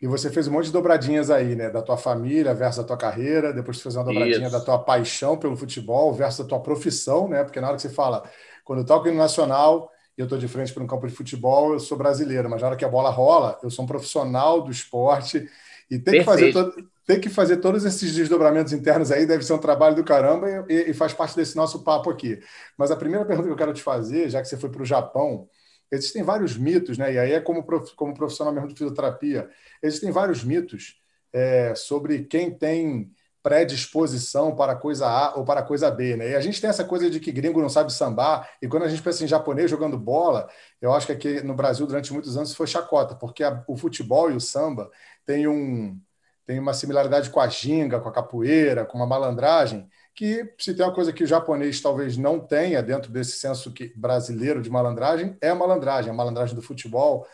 e 0.00 0.06
você 0.06 0.30
fez 0.30 0.46
um 0.46 0.52
monte 0.52 0.66
de 0.66 0.72
dobradinhas 0.72 1.30
aí, 1.30 1.56
né? 1.56 1.70
Da 1.70 1.82
tua 1.82 1.96
família 1.96 2.54
versus 2.54 2.78
a 2.78 2.84
tua 2.84 2.96
carreira, 2.96 3.52
depois 3.52 3.76
você 3.76 3.84
fez 3.84 3.96
uma 3.96 4.04
dobradinha 4.04 4.46
Isso. 4.46 4.52
da 4.52 4.60
tua 4.60 4.78
paixão 4.78 5.36
pelo 5.36 5.56
futebol 5.56 6.12
versus 6.12 6.44
a 6.44 6.48
tua 6.48 6.60
profissão, 6.60 7.28
né? 7.28 7.42
Porque 7.42 7.60
na 7.60 7.68
hora 7.68 7.76
que 7.76 7.82
você 7.82 7.90
fala, 7.90 8.22
quando 8.64 8.80
eu 8.80 8.86
toco 8.86 9.08
no 9.08 9.14
Nacional 9.14 9.90
e 10.16 10.20
eu 10.20 10.24
estou 10.24 10.38
de 10.38 10.46
frente 10.46 10.72
para 10.72 10.82
um 10.82 10.86
campo 10.86 11.06
de 11.06 11.14
futebol, 11.14 11.72
eu 11.72 11.80
sou 11.80 11.98
brasileiro, 11.98 12.48
mas 12.48 12.60
na 12.60 12.68
hora 12.68 12.76
que 12.76 12.84
a 12.84 12.88
bola 12.88 13.10
rola, 13.10 13.58
eu 13.62 13.70
sou 13.70 13.84
um 13.84 13.88
profissional 13.88 14.62
do 14.62 14.70
esporte 14.70 15.48
e 15.90 15.98
tem 15.98 16.20
que 16.20 16.24
fazer 16.24 16.52
todo, 16.52 16.74
tem 17.06 17.20
que 17.20 17.30
fazer 17.30 17.56
todos 17.56 17.84
esses 17.84 18.14
desdobramentos 18.14 18.72
internos 18.72 19.10
aí, 19.10 19.24
deve 19.24 19.42
ser 19.42 19.54
um 19.54 19.58
trabalho 19.58 19.96
do 19.96 20.04
caramba 20.04 20.66
e, 20.68 20.90
e, 20.90 20.94
faz 20.94 21.14
parte 21.14 21.34
desse 21.34 21.56
nosso 21.56 21.82
papo 21.82 22.10
aqui. 22.10 22.38
Mas 22.76 22.90
a 22.90 22.96
primeira 22.96 23.24
pergunta 23.24 23.48
que 23.48 23.52
eu 23.52 23.56
quero 23.56 23.72
te 23.72 23.82
fazer, 23.82 24.28
já 24.28 24.42
que 24.42 24.46
você 24.46 24.58
foi 24.58 24.68
para 24.68 24.82
o 24.82 24.84
Japão, 24.84 25.48
existem 25.90 26.22
vários 26.22 26.56
mitos, 26.56 26.98
né? 26.98 27.12
E 27.14 27.18
aí 27.18 27.32
é 27.32 27.40
como, 27.40 27.64
como 27.96 28.14
profissional 28.14 28.52
mesmo 28.52 28.68
de 28.68 28.74
fisioterapia, 28.74 29.48
existem 29.82 30.10
vários 30.10 30.44
mitos 30.44 31.00
é, 31.32 31.74
sobre 31.74 32.24
quem 32.24 32.50
tem 32.50 33.10
predisposição 33.42 34.54
para 34.54 34.74
coisa 34.74 35.06
A 35.06 35.36
ou 35.36 35.44
para 35.44 35.62
coisa 35.62 35.90
B, 35.90 36.16
né? 36.16 36.30
E 36.30 36.34
a 36.36 36.40
gente 36.40 36.60
tem 36.60 36.68
essa 36.68 36.84
coisa 36.84 37.08
de 37.08 37.20
que 37.20 37.32
gringo 37.32 37.62
não 37.62 37.68
sabe 37.68 37.92
sambar, 37.92 38.48
e 38.60 38.68
quando 38.68 38.82
a 38.82 38.88
gente 38.88 39.02
pensa 39.02 39.24
em 39.24 39.28
japonês 39.28 39.70
jogando 39.70 39.98
bola, 39.98 40.48
eu 40.80 40.92
acho 40.92 41.06
que 41.06 41.12
aqui 41.12 41.40
no 41.42 41.54
Brasil 41.54 41.86
durante 41.86 42.12
muitos 42.12 42.36
anos 42.36 42.54
foi 42.54 42.66
chacota, 42.66 43.14
porque 43.14 43.42
a, 43.42 43.64
o 43.66 43.76
futebol 43.76 44.30
e 44.30 44.34
o 44.34 44.40
samba 44.40 44.90
têm 45.24 45.48
um 45.48 45.98
tem 46.46 46.58
uma 46.58 46.72
similaridade 46.72 47.28
com 47.28 47.40
a 47.40 47.48
ginga, 47.48 48.00
com 48.00 48.08
a 48.08 48.12
capoeira, 48.12 48.86
com 48.86 49.02
a 49.02 49.06
malandragem, 49.06 49.86
que 50.18 50.52
se 50.58 50.74
tem 50.74 50.84
uma 50.84 50.92
coisa 50.92 51.12
que 51.12 51.22
o 51.22 51.26
japonês 51.28 51.80
talvez 51.80 52.16
não 52.16 52.40
tenha 52.40 52.82
dentro 52.82 53.08
desse 53.08 53.38
senso 53.38 53.70
que, 53.70 53.92
brasileiro 53.94 54.60
de 54.60 54.68
malandragem, 54.68 55.36
é 55.40 55.50
a 55.50 55.54
malandragem, 55.54 56.10
a 56.10 56.12
malandragem 56.12 56.56
do 56.56 56.60
futebol. 56.60 57.24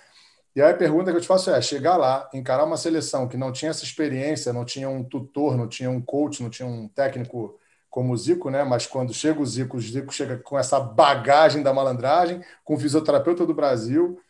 E 0.54 0.60
aí 0.60 0.70
a 0.70 0.76
pergunta 0.76 1.10
que 1.10 1.16
eu 1.16 1.20
te 1.22 1.26
faço 1.26 1.50
é: 1.50 1.62
chegar 1.62 1.96
lá, 1.96 2.28
encarar 2.34 2.62
uma 2.62 2.76
seleção 2.76 3.26
que 3.26 3.38
não 3.38 3.50
tinha 3.52 3.70
essa 3.70 3.84
experiência, 3.84 4.52
não 4.52 4.66
tinha 4.66 4.86
um 4.86 5.02
tutor, 5.02 5.56
não 5.56 5.66
tinha 5.66 5.88
um 5.88 5.98
coach, 5.98 6.42
não 6.42 6.50
tinha 6.50 6.68
um 6.68 6.86
técnico 6.86 7.58
como 7.88 8.12
o 8.12 8.16
Zico, 8.18 8.50
né? 8.50 8.62
Mas 8.64 8.86
quando 8.86 9.14
chega 9.14 9.40
o 9.40 9.46
Zico, 9.46 9.78
o 9.78 9.80
Zico 9.80 10.12
chega 10.12 10.36
com 10.36 10.58
essa 10.58 10.78
bagagem 10.78 11.62
da 11.62 11.72
malandragem, 11.72 12.42
com 12.62 12.74
o 12.74 12.78
fisioterapeuta 12.78 13.46
do 13.46 13.54
Brasil. 13.54 14.20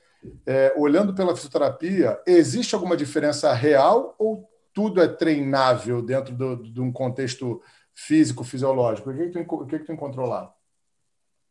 É, 0.46 0.72
olhando 0.76 1.12
pela 1.12 1.34
fisioterapia, 1.34 2.20
existe 2.24 2.72
alguma 2.76 2.96
diferença 2.96 3.52
real 3.52 4.14
ou 4.16 4.48
tudo 4.72 5.02
é 5.02 5.08
treinável 5.08 6.00
dentro 6.00 6.34
de 6.62 6.80
um 6.80 6.92
contexto 6.92 7.60
físico, 7.94 8.44
fisiológico? 8.44 9.10
O 9.10 9.16
que, 9.16 9.30
que, 9.30 9.44
tu, 9.44 9.54
o 9.54 9.66
que, 9.66 9.78
que 9.78 9.84
tu 9.84 9.92
encontrou 9.92 10.26
lá? 10.26 10.52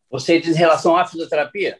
Você 0.09 0.39
diz 0.39 0.55
em 0.55 0.59
relação 0.59 0.95
à 0.95 1.05
fisioterapia? 1.05 1.79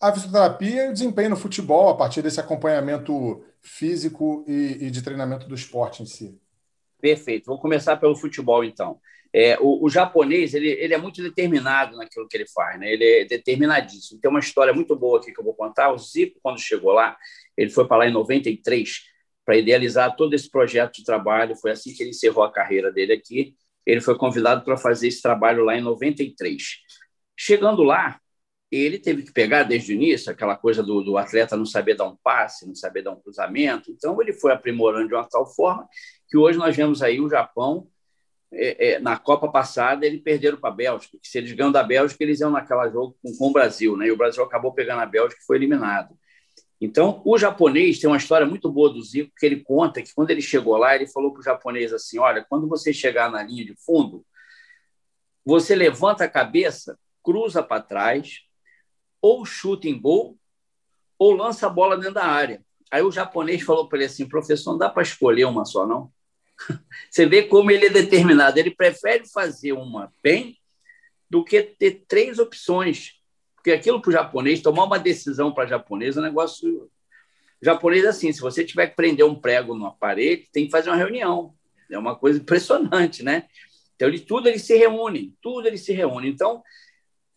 A 0.00 0.12
fisioterapia 0.12 0.86
e 0.86 0.90
o 0.90 0.92
desempenho 0.92 1.30
no 1.30 1.36
futebol, 1.36 1.88
a 1.88 1.96
partir 1.96 2.22
desse 2.22 2.40
acompanhamento 2.40 3.44
físico 3.62 4.44
e, 4.46 4.78
e 4.86 4.90
de 4.90 5.02
treinamento 5.02 5.46
do 5.46 5.54
esporte 5.54 6.02
em 6.02 6.06
si. 6.06 6.40
Perfeito. 7.00 7.46
Vou 7.46 7.58
começar 7.58 7.96
pelo 7.96 8.16
futebol, 8.16 8.64
então. 8.64 8.98
É, 9.32 9.56
o, 9.60 9.84
o, 9.84 9.88
japonês 9.88 10.54
ele, 10.54 10.68
ele 10.68 10.92
é 10.92 10.98
muito 10.98 11.22
determinado 11.22 11.96
naquilo 11.96 12.26
que 12.26 12.36
ele 12.36 12.48
faz, 12.48 12.80
né? 12.80 12.92
ele 12.92 13.04
é 13.04 13.24
determinadíssimo. 13.24 14.20
Tem 14.20 14.28
uma 14.28 14.40
história 14.40 14.72
muito 14.72 14.96
boa 14.96 15.20
aqui 15.20 15.32
que 15.32 15.38
eu 15.38 15.44
vou 15.44 15.54
contar. 15.54 15.92
O 15.92 15.98
Zico, 15.98 16.40
quando 16.42 16.58
chegou 16.58 16.92
lá, 16.92 17.16
ele 17.56 17.70
foi 17.70 17.86
para 17.86 17.98
lá 17.98 18.08
em 18.08 18.12
93 18.12 19.02
para 19.44 19.56
idealizar 19.56 20.16
todo 20.16 20.34
esse 20.34 20.50
projeto 20.50 20.96
de 20.96 21.04
trabalho. 21.04 21.56
Foi 21.56 21.70
assim 21.70 21.94
que 21.94 22.02
ele 22.02 22.10
encerrou 22.10 22.42
a 22.42 22.52
carreira 22.52 22.90
dele 22.90 23.12
aqui. 23.12 23.54
Ele 23.90 24.00
foi 24.00 24.16
convidado 24.16 24.64
para 24.64 24.76
fazer 24.76 25.08
esse 25.08 25.20
trabalho 25.20 25.64
lá 25.64 25.76
em 25.76 25.80
93. 25.80 26.62
Chegando 27.36 27.82
lá, 27.82 28.20
ele 28.70 28.98
teve 28.98 29.24
que 29.24 29.32
pegar 29.32 29.64
desde 29.64 29.92
o 29.92 29.96
início 29.96 30.30
aquela 30.30 30.56
coisa 30.56 30.82
do, 30.82 31.02
do, 31.02 31.18
atleta 31.18 31.56
não 31.56 31.66
saber 31.66 31.96
dar 31.96 32.06
um 32.06 32.16
passe, 32.22 32.66
não 32.66 32.74
saber 32.74 33.02
dar 33.02 33.10
um 33.10 33.20
cruzamento. 33.20 33.90
Então, 33.90 34.20
ele 34.22 34.32
foi 34.32 34.52
aprimorando 34.52 35.08
de 35.08 35.14
uma 35.14 35.28
tal 35.28 35.44
forma 35.44 35.88
que 36.28 36.36
hoje 36.36 36.56
nós 36.56 36.76
vemos 36.76 37.02
aí 37.02 37.20
o 37.20 37.28
Japão, 37.28 37.88
é, 38.52 38.92
é, 38.92 38.98
na 39.00 39.16
Copa 39.16 39.50
passada, 39.50 40.06
eles 40.06 40.22
perderam 40.22 40.58
para 40.58 40.70
a 40.70 40.72
Bélgica. 40.74 41.18
Se 41.22 41.38
eles 41.38 41.52
ganham 41.52 41.72
da 41.72 41.82
Bélgica, 41.82 42.22
eles 42.22 42.40
iam 42.40 42.50
naquela 42.50 42.88
jogo 42.88 43.16
com, 43.20 43.36
com 43.36 43.48
o 43.48 43.52
Brasil. 43.52 43.96
Né? 43.96 44.06
E 44.06 44.12
o 44.12 44.16
Brasil 44.16 44.42
acabou 44.44 44.72
pegando 44.72 45.00
a 45.00 45.06
Bélgica 45.06 45.40
e 45.40 45.44
foi 45.44 45.56
eliminado. 45.56 46.16
Então, 46.80 47.20
o 47.26 47.36
japonês 47.36 47.98
tem 47.98 48.08
uma 48.08 48.16
história 48.16 48.46
muito 48.46 48.70
boa 48.72 48.90
do 48.90 49.02
Zico, 49.02 49.32
que 49.36 49.44
ele 49.44 49.60
conta 49.60 50.00
que 50.00 50.14
quando 50.14 50.30
ele 50.30 50.40
chegou 50.40 50.76
lá, 50.78 50.94
ele 50.94 51.06
falou 51.06 51.30
para 51.30 51.40
o 51.40 51.44
japonês 51.44 51.92
assim: 51.92 52.18
olha, 52.18 52.44
quando 52.48 52.66
você 52.66 52.92
chegar 52.92 53.30
na 53.30 53.42
linha 53.42 53.64
de 53.66 53.74
fundo, 53.76 54.24
você 55.44 55.74
levanta 55.74 56.24
a 56.24 56.28
cabeça, 56.28 56.98
cruza 57.22 57.62
para 57.62 57.82
trás, 57.82 58.40
ou 59.20 59.44
chuta 59.44 59.88
em 59.88 60.00
gol, 60.00 60.38
ou 61.18 61.32
lança 61.32 61.66
a 61.66 61.70
bola 61.70 61.98
dentro 61.98 62.14
da 62.14 62.24
área. 62.24 62.64
Aí 62.90 63.02
o 63.02 63.12
japonês 63.12 63.60
falou 63.60 63.86
para 63.86 63.98
ele 63.98 64.06
assim: 64.06 64.26
professor, 64.26 64.72
não 64.72 64.78
dá 64.78 64.88
para 64.88 65.02
escolher 65.02 65.44
uma 65.44 65.66
só, 65.66 65.86
não? 65.86 66.10
Você 67.10 67.26
vê 67.26 67.42
como 67.42 67.70
ele 67.70 67.86
é 67.86 67.90
determinado. 67.90 68.58
Ele 68.58 68.70
prefere 68.70 69.28
fazer 69.28 69.72
uma 69.72 70.10
bem 70.22 70.58
do 71.28 71.44
que 71.44 71.62
ter 71.62 72.04
três 72.08 72.38
opções 72.38 73.19
porque 73.60 73.72
aquilo 73.72 74.00
para 74.00 74.08
o 74.08 74.12
japonês, 74.12 74.62
tomar 74.62 74.84
uma 74.84 74.98
decisão 74.98 75.52
para 75.52 75.66
japonês 75.66 76.16
é 76.16 76.20
um 76.20 76.22
negócio. 76.22 76.90
O 77.60 77.64
japonês, 77.64 78.06
assim, 78.06 78.32
se 78.32 78.40
você 78.40 78.64
tiver 78.64 78.86
que 78.86 78.96
prender 78.96 79.24
um 79.24 79.34
prego 79.34 79.74
no 79.74 79.86
aparelho, 79.86 80.42
tem 80.50 80.64
que 80.64 80.70
fazer 80.70 80.88
uma 80.88 80.96
reunião. 80.96 81.54
É 81.90 81.98
uma 81.98 82.16
coisa 82.16 82.40
impressionante, 82.40 83.22
né? 83.22 83.46
Então, 83.94 84.08
ele, 84.08 84.18
tudo 84.18 84.48
eles 84.48 84.62
se 84.62 84.74
reúnem, 84.74 85.36
tudo 85.42 85.68
eles 85.68 85.84
se 85.84 85.92
reúnem. 85.92 86.30
Então, 86.30 86.62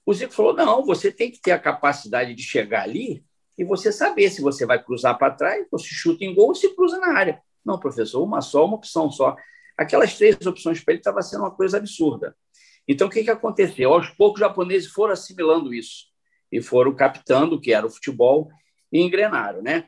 o 0.05 0.13
Zico 0.13 0.33
falou: 0.33 0.53
não, 0.53 0.85
você 0.85 1.11
tem 1.11 1.29
que 1.29 1.41
ter 1.41 1.51
a 1.51 1.59
capacidade 1.59 2.33
de 2.33 2.41
chegar 2.41 2.83
ali 2.83 3.21
e 3.57 3.65
você 3.65 3.91
saber 3.91 4.29
se 4.29 4.41
você 4.41 4.65
vai 4.65 4.81
cruzar 4.81 5.17
para 5.17 5.33
trás, 5.33 5.67
ou 5.69 5.77
se 5.77 5.89
chuta 5.89 6.23
em 6.23 6.33
gol 6.33 6.47
ou 6.47 6.55
se 6.55 6.73
cruza 6.73 6.99
na 6.99 7.17
área. 7.17 7.41
Não, 7.65 7.77
professor, 7.77 8.23
uma 8.23 8.41
só, 8.41 8.65
uma 8.65 8.75
opção 8.75 9.11
só. 9.11 9.35
Aquelas 9.77 10.15
três 10.17 10.37
opções 10.45 10.81
para 10.81 10.93
ele 10.93 11.01
estava 11.01 11.21
sendo 11.21 11.41
uma 11.41 11.51
coisa 11.51 11.77
absurda. 11.77 12.33
Então, 12.87 13.07
o 13.07 13.11
que, 13.11 13.25
que 13.25 13.29
aconteceu? 13.29 13.91
Aos 13.91 14.09
poucos, 14.09 14.41
os 14.41 14.47
japoneses 14.47 14.89
foram 14.89 15.13
assimilando 15.13 15.73
isso 15.73 16.12
e 16.53 16.61
foram 16.61 16.93
captando 16.93 17.55
o 17.55 17.59
que 17.59 17.73
era 17.73 17.85
o 17.85 17.89
futebol 17.89 18.47
e 18.91 19.01
engrenaram, 19.01 19.63
né? 19.63 19.87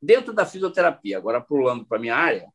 Dentro 0.00 0.32
da 0.32 0.46
fisioterapia, 0.46 1.18
agora 1.18 1.42
pulando 1.42 1.84
para 1.84 1.98
a 1.98 2.00
minha 2.00 2.16
área, 2.16 2.48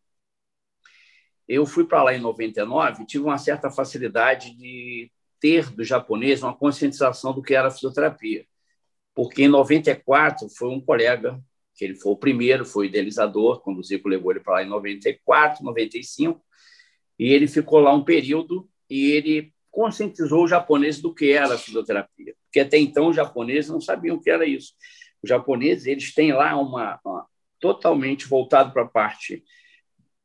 eu 1.48 1.64
fui 1.68 1.86
para 1.86 2.02
lá 2.02 2.16
em 2.16 2.20
99 2.20 3.06
tive 3.06 3.24
uma 3.24 3.38
certa 3.38 3.70
facilidade 3.70 4.58
de 4.58 5.12
ter 5.40 5.70
do 5.70 5.84
japonês 5.84 6.42
uma 6.42 6.58
conscientização 6.58 7.34
do 7.34 7.42
que 7.44 7.54
era 7.54 7.70
fisioterapia. 7.70 8.48
Porque 9.14 9.44
em 9.44 9.48
94 9.48 10.50
foi 10.50 10.70
um 10.70 10.82
colega, 10.82 11.40
que 11.76 11.86
ele 11.86 11.94
foi 11.96 12.14
o 12.14 12.18
primeiro, 12.18 12.66
foi 12.66 12.88
o 12.88 12.90
idealizador, 12.90 13.62
quando 13.62 13.78
o 13.78 13.84
Zico 13.84 14.10
levou 14.10 14.32
ele 14.32 14.40
para 14.40 14.54
lá 14.54 14.64
em 14.64 14.70
94, 14.70 15.64
95, 15.64 16.44
e 17.20 17.32
ele 17.32 17.48
ficou 17.48 17.80
lá 17.80 17.94
um 17.94 18.04
período 18.04 18.68
e 18.90 19.12
ele 19.12 19.54
conscientizou 19.70 20.46
o 20.46 20.48
japonês 20.48 21.00
do 21.00 21.14
que 21.14 21.32
era 21.32 21.58
fisioterapia 21.60 22.36
porque 22.52 22.60
até 22.60 22.78
então 22.78 23.08
os 23.08 23.16
japoneses 23.16 23.72
não 23.72 23.80
sabiam 23.80 24.18
o 24.18 24.22
que 24.22 24.30
era 24.30 24.46
isso. 24.46 24.74
Os 25.24 25.30
japoneses 25.30 25.86
eles 25.86 26.14
têm 26.14 26.34
lá 26.34 26.60
uma, 26.60 27.00
uma 27.06 27.26
totalmente 27.62 28.28
voltado 28.28 28.74
para 28.74 28.82
a 28.82 28.88
parte 28.88 29.42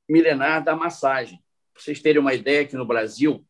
milenar 0.08 0.64
da 0.64 0.74
massagem. 0.74 1.40
Para 1.72 1.82
vocês 1.84 2.02
terem 2.02 2.20
uma 2.20 2.34
ideia, 2.34 2.62
aqui 2.62 2.74
no 2.74 2.84
Brasil, 2.84 3.46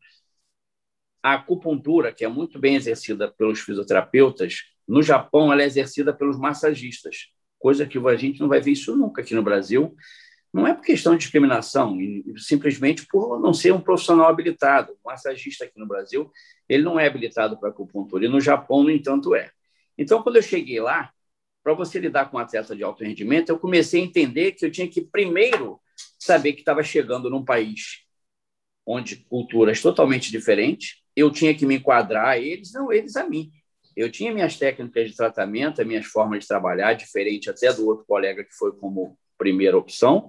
a 1.22 1.34
acupuntura, 1.34 2.12
que 2.12 2.22
é 2.22 2.28
muito 2.28 2.58
bem 2.58 2.76
exercida 2.76 3.32
pelos 3.32 3.60
fisioterapeutas, 3.60 4.64
no 4.86 5.02
Japão 5.02 5.50
ela 5.50 5.62
é 5.62 5.66
exercida 5.66 6.12
pelos 6.12 6.38
massagistas, 6.38 7.28
coisa 7.58 7.86
que 7.86 7.98
a 7.98 8.16
gente 8.16 8.40
não 8.40 8.48
vai 8.48 8.60
ver 8.60 8.72
isso 8.72 8.94
nunca 8.94 9.22
aqui 9.22 9.34
no 9.34 9.42
Brasil. 9.42 9.96
Não 10.52 10.66
é 10.66 10.72
por 10.72 10.84
questão 10.84 11.12
de 11.12 11.18
discriminação, 11.18 11.98
simplesmente 12.38 13.06
por 13.06 13.38
não 13.40 13.52
ser 13.52 13.72
um 13.72 13.80
profissional 13.80 14.28
habilitado. 14.28 14.92
O 15.04 15.08
massagista 15.08 15.64
aqui 15.64 15.78
no 15.78 15.86
Brasil, 15.86 16.30
ele 16.68 16.82
não 16.82 16.98
é 16.98 17.06
habilitado 17.06 17.58
para 17.58 17.68
acupuntura, 17.68 18.24
e 18.24 18.28
no 18.28 18.40
Japão, 18.40 18.82
no 18.82 18.90
entanto, 18.90 19.34
é. 19.34 19.50
Então, 19.98 20.22
quando 20.22 20.36
eu 20.36 20.42
cheguei 20.42 20.80
lá, 20.80 21.10
para 21.62 21.74
você 21.74 21.98
lidar 21.98 22.30
com 22.30 22.36
um 22.36 22.40
atleta 22.40 22.76
de 22.76 22.84
alto 22.84 23.02
rendimento, 23.02 23.48
eu 23.48 23.58
comecei 23.58 24.00
a 24.00 24.04
entender 24.04 24.52
que 24.52 24.64
eu 24.64 24.70
tinha 24.70 24.88
que 24.88 25.00
primeiro 25.00 25.80
saber 26.18 26.52
que 26.52 26.60
estava 26.60 26.82
chegando 26.82 27.28
num 27.28 27.44
país 27.44 28.06
onde 28.86 29.16
culturas 29.16 29.82
totalmente 29.82 30.30
diferentes, 30.30 31.02
eu 31.16 31.30
tinha 31.30 31.52
que 31.54 31.66
me 31.66 31.76
enquadrar 31.76 32.28
a 32.28 32.38
eles, 32.38 32.72
não 32.72 32.92
eles 32.92 33.16
a 33.16 33.28
mim. 33.28 33.50
Eu 33.96 34.12
tinha 34.12 34.32
minhas 34.32 34.56
técnicas 34.56 35.10
de 35.10 35.16
tratamento, 35.16 35.80
as 35.80 35.86
minhas 35.86 36.06
formas 36.06 36.40
de 36.40 36.46
trabalhar, 36.46 36.92
diferente 36.92 37.50
até 37.50 37.72
do 37.72 37.86
outro 37.86 38.04
colega 38.06 38.44
que 38.44 38.54
foi 38.54 38.72
como 38.76 39.18
primeira 39.36 39.76
opção. 39.76 40.28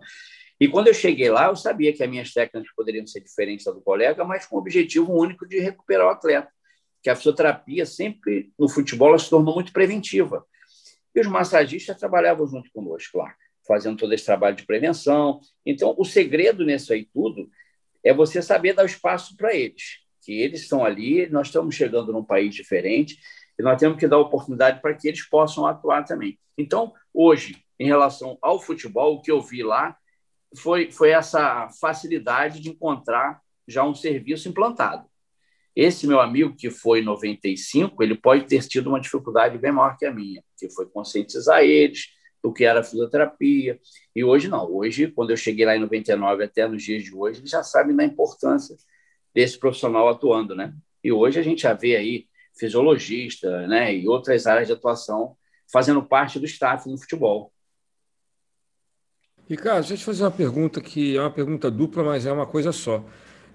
E 0.59 0.67
quando 0.67 0.87
eu 0.87 0.93
cheguei 0.93 1.29
lá, 1.29 1.47
eu 1.47 1.55
sabia 1.55 1.93
que 1.93 2.01
as 2.01 2.09
minhas 2.09 2.33
técnicas 2.33 2.73
poderiam 2.75 3.05
ser 3.05 3.21
diferentes 3.21 3.65
do 3.65 3.81
colega, 3.81 4.23
mas 4.23 4.45
com 4.45 4.55
o 4.55 4.59
objetivo 4.59 5.13
único 5.13 5.47
de 5.47 5.59
recuperar 5.59 6.07
o 6.07 6.09
atleta. 6.09 6.51
Que 7.03 7.09
a 7.09 7.15
fisioterapia 7.15 7.85
sempre 7.85 8.51
no 8.57 8.67
futebol 8.67 9.17
se 9.19 9.29
tornou 9.29 9.53
muito 9.53 9.71
preventiva. 9.71 10.45
E 11.13 11.19
os 11.19 11.27
massagistas 11.27 11.97
trabalhavam 11.97 12.47
junto 12.47 12.71
conosco 12.71 13.19
lá, 13.19 13.35
fazendo 13.67 13.97
todo 13.97 14.13
esse 14.13 14.25
trabalho 14.25 14.55
de 14.55 14.65
prevenção. 14.65 15.39
Então, 15.65 15.95
o 15.97 16.03
segredo 16.03 16.65
nisso 16.65 16.91
aí 16.91 17.05
tudo 17.13 17.49
é 18.03 18.13
você 18.13 18.41
saber 18.41 18.73
dar 18.73 18.85
espaço 18.85 19.35
para 19.37 19.55
eles, 19.55 19.99
que 20.23 20.33
eles 20.33 20.61
estão 20.61 20.83
ali, 20.83 21.27
nós 21.29 21.47
estamos 21.47 21.75
chegando 21.75 22.11
num 22.11 22.23
país 22.23 22.55
diferente 22.55 23.17
e 23.59 23.63
nós 23.63 23.79
temos 23.79 23.99
que 23.99 24.07
dar 24.07 24.17
oportunidade 24.17 24.81
para 24.81 24.93
que 24.93 25.07
eles 25.07 25.27
possam 25.27 25.65
atuar 25.65 26.03
também. 26.03 26.39
Então, 26.57 26.93
hoje, 27.13 27.63
em 27.79 27.85
relação 27.85 28.37
ao 28.41 28.59
futebol, 28.59 29.15
o 29.15 29.21
que 29.21 29.31
eu 29.31 29.41
vi 29.41 29.63
lá 29.63 29.95
foi, 30.57 30.91
foi 30.91 31.11
essa 31.11 31.69
facilidade 31.79 32.59
de 32.59 32.69
encontrar 32.69 33.41
já 33.67 33.83
um 33.83 33.93
serviço 33.93 34.47
implantado. 34.47 35.07
Esse 35.75 36.07
meu 36.07 36.19
amigo, 36.19 36.55
que 36.55 36.71
foi 36.71 37.01
em 37.01 37.03
95, 37.03 38.01
ele 38.01 38.15
pode 38.15 38.45
ter 38.45 38.65
tido 38.67 38.87
uma 38.87 38.99
dificuldade 38.99 39.57
bem 39.57 39.71
maior 39.71 39.95
que 39.95 40.05
a 40.05 40.13
minha, 40.13 40.43
que 40.57 40.69
foi 40.71 40.87
conscientizar 40.87 41.61
eles, 41.61 42.07
o 42.41 42.51
que 42.51 42.63
era 42.63 42.83
fisioterapia. 42.83 43.79
E 44.15 44.23
hoje 44.23 44.47
não. 44.47 44.71
Hoje, 44.71 45.11
quando 45.11 45.31
eu 45.31 45.37
cheguei 45.37 45.65
lá 45.65 45.75
em 45.75 45.79
99 45.79 46.43
até 46.43 46.67
nos 46.67 46.81
dias 46.81 47.03
de 47.03 47.13
hoje, 47.13 47.41
eles 47.41 47.51
já 47.51 47.61
sabem 47.61 47.95
da 47.95 48.03
importância 48.03 48.75
desse 49.35 49.59
profissional 49.59 50.09
atuando, 50.09 50.55
né? 50.55 50.73
E 51.03 51.11
hoje 51.11 51.39
a 51.39 51.43
gente 51.43 51.61
já 51.61 51.73
vê 51.73 51.95
aí 51.95 52.27
fisiologista, 52.57 53.67
né, 53.67 53.95
e 53.95 54.07
outras 54.07 54.47
áreas 54.47 54.67
de 54.67 54.73
atuação 54.73 55.37
fazendo 55.71 56.01
parte 56.03 56.39
do 56.39 56.45
staff 56.45 56.89
no 56.89 56.97
futebol. 56.97 57.53
Ricardo, 59.49 59.79
deixa 59.79 59.93
eu 59.93 59.97
te 59.97 60.03
fazer 60.03 60.23
uma 60.23 60.31
pergunta 60.31 60.81
que 60.81 61.15
é 61.15 61.21
uma 61.21 61.31
pergunta 61.31 61.71
dupla, 61.71 62.03
mas 62.03 62.25
é 62.25 62.31
uma 62.31 62.45
coisa 62.45 62.73
só. 62.73 63.03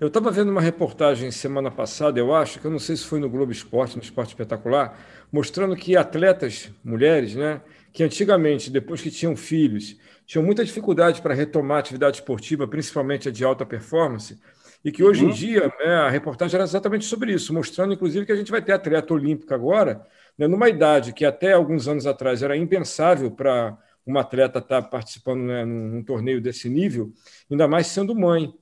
Eu 0.01 0.09
estava 0.09 0.31
vendo 0.31 0.51
uma 0.51 0.61
reportagem 0.61 1.31
semana 1.31 1.71
passada, 1.71 2.19
eu 2.19 2.35
acho, 2.35 2.59
que 2.59 2.65
eu 2.65 2.71
não 2.71 2.79
sei 2.79 2.97
se 2.97 3.05
foi 3.05 3.21
no 3.21 3.29
Globo 3.29 3.53
Esporte, 3.53 3.97
no 3.97 4.03
Esporte 4.03 4.31
Espetacular, 4.31 4.99
mostrando 5.31 5.77
que 5.77 5.95
atletas, 5.95 6.71
mulheres, 6.83 7.35
né, 7.35 7.61
que 7.93 8.03
antigamente, 8.03 8.71
depois 8.71 9.03
que 9.03 9.11
tinham 9.11 9.37
filhos, 9.37 9.97
tinham 10.27 10.43
muita 10.43 10.65
dificuldade 10.65 11.21
para 11.21 11.35
retomar 11.35 11.77
a 11.77 11.81
atividade 11.81 12.17
esportiva, 12.17 12.67
principalmente 12.67 13.29
a 13.29 13.33
de 13.33 13.45
alta 13.45 13.67
performance, 13.67 14.41
e 14.83 14.91
que 14.91 15.05
hoje 15.05 15.25
uhum. 15.25 15.31
em 15.31 15.35
dia 15.35 15.73
né, 15.79 15.95
a 15.95 16.09
reportagem 16.09 16.55
era 16.55 16.65
exatamente 16.65 17.05
sobre 17.05 17.35
isso, 17.35 17.53
mostrando 17.53 17.93
inclusive 17.93 18.25
que 18.25 18.33
a 18.33 18.37
gente 18.37 18.51
vai 18.51 18.63
ter 18.63 18.73
atleta 18.73 19.13
olímpica 19.13 19.55
agora, 19.55 20.05
né, 20.39 20.49
numa 20.49 20.71
idade 20.71 21.13
que 21.13 21.25
até 21.25 21.53
alguns 21.53 21.87
anos 21.87 22.07
atrás 22.07 22.43
era 22.43 22.57
impensável 22.57 23.31
para 23.31 23.77
uma 24.05 24.21
atleta 24.21 24.59
estar 24.59 24.83
tá 24.83 24.89
participando 24.89 25.43
né, 25.43 25.65
num, 25.65 26.03
torneio 26.03 26.41
desse 26.41 26.69
nível, 26.69 27.13
ainda 27.51 27.69
mais 27.69 27.87
sendo 27.87 28.15
mãe. 28.15 28.53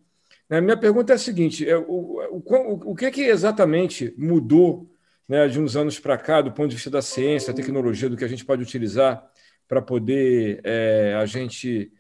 Né, 0.49 0.61
minha 0.61 0.77
pergunta 0.77 1.13
é 1.13 1.17
a 1.17 1.19
seguinte: 1.19 1.69
é, 1.69 1.77
o, 1.77 2.21
o, 2.31 2.91
o, 2.93 2.95
que, 2.95 3.11
que 3.11 3.23
exatamente 3.23 4.15
mudou 4.19 4.91
né, 5.29 5.47
de 5.49 5.61
uns 5.61 5.77
anos 5.77 5.99
para 5.99 6.19
cá, 6.19 6.43
do 6.43 6.53
ponto 6.53 6.69
de 6.69 6.77
vista 6.77 6.91
da 6.91 7.01
ciência, 7.01 7.55
tecnologia, 7.55 8.09
do 8.09 8.17
que 8.17 8.25
a 8.25 8.29
gente 8.29 8.45
pode 8.45 8.63
utilizar 8.63 9.25
para 9.69 9.81
poder 9.81 10.61
é, 10.65 11.15
a 11.15 11.25
gente 11.27 11.93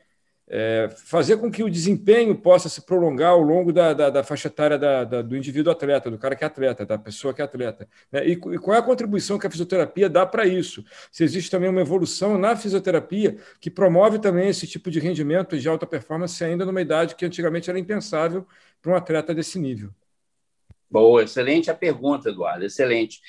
é, 0.53 0.89
fazer 1.05 1.37
com 1.37 1.49
que 1.49 1.63
o 1.63 1.71
desempenho 1.71 2.35
possa 2.35 2.69
se 2.69 2.83
prolongar 2.83 3.31
ao 3.31 3.41
longo 3.41 3.73
da, 3.73 3.95
da, 3.95 4.11
da 4.11 4.25
faixa 4.25 4.49
etária 4.49 4.77
da, 4.77 5.05
do 5.05 5.37
indivíduo 5.37 5.73
atleta, 5.73 6.11
do 6.11 6.19
cara 6.19 6.35
que 6.35 6.43
é 6.43 6.47
atleta, 6.49 6.85
da 6.85 6.99
pessoa 6.99 7.33
que 7.33 7.41
é 7.41 7.45
atleta. 7.45 7.89
Né? 8.11 8.27
E, 8.27 8.33
e, 8.33 8.59
qual 8.59 8.75
é 8.75 8.81
a 8.81 8.83
contribuição 8.83 9.39
que 9.39 9.47
a 9.47 9.51
fisioterapia 9.51 10.09
dá 10.09 10.27
para 10.27 10.45
isso? 10.45 10.85
Se 11.13 11.23
existe 11.23 11.53
também 11.53 11.71
uma 11.71 11.81
evolução 11.81 12.37
na 12.37 12.57
fisioterapia 12.57 13.39
que 13.61 13.71
promove 13.71 14.19
também 14.19 14.49
esse 14.49 14.67
tipo 14.67 14.91
de 14.91 14.99
rendimento 14.99 15.57
de 15.57 15.69
alta 15.69 15.87
performance 15.87 16.43
ainda 16.43 16.67
numa 16.67 16.81
idade 16.81 17.15
que 17.15 17.25
antigamente 17.25 17.71
era 17.71 17.79
impensável 17.79 18.45
para 18.83 18.91
um 18.91 18.97
atleta 18.97 19.33
desse 19.33 19.57
nível. 19.57 19.91
Boa, 20.91 21.23
excelente 21.23 21.71
a 21.71 21.75
pergunta, 21.75 22.31
Eduardo, 22.31 22.65
excelente. 22.65 23.21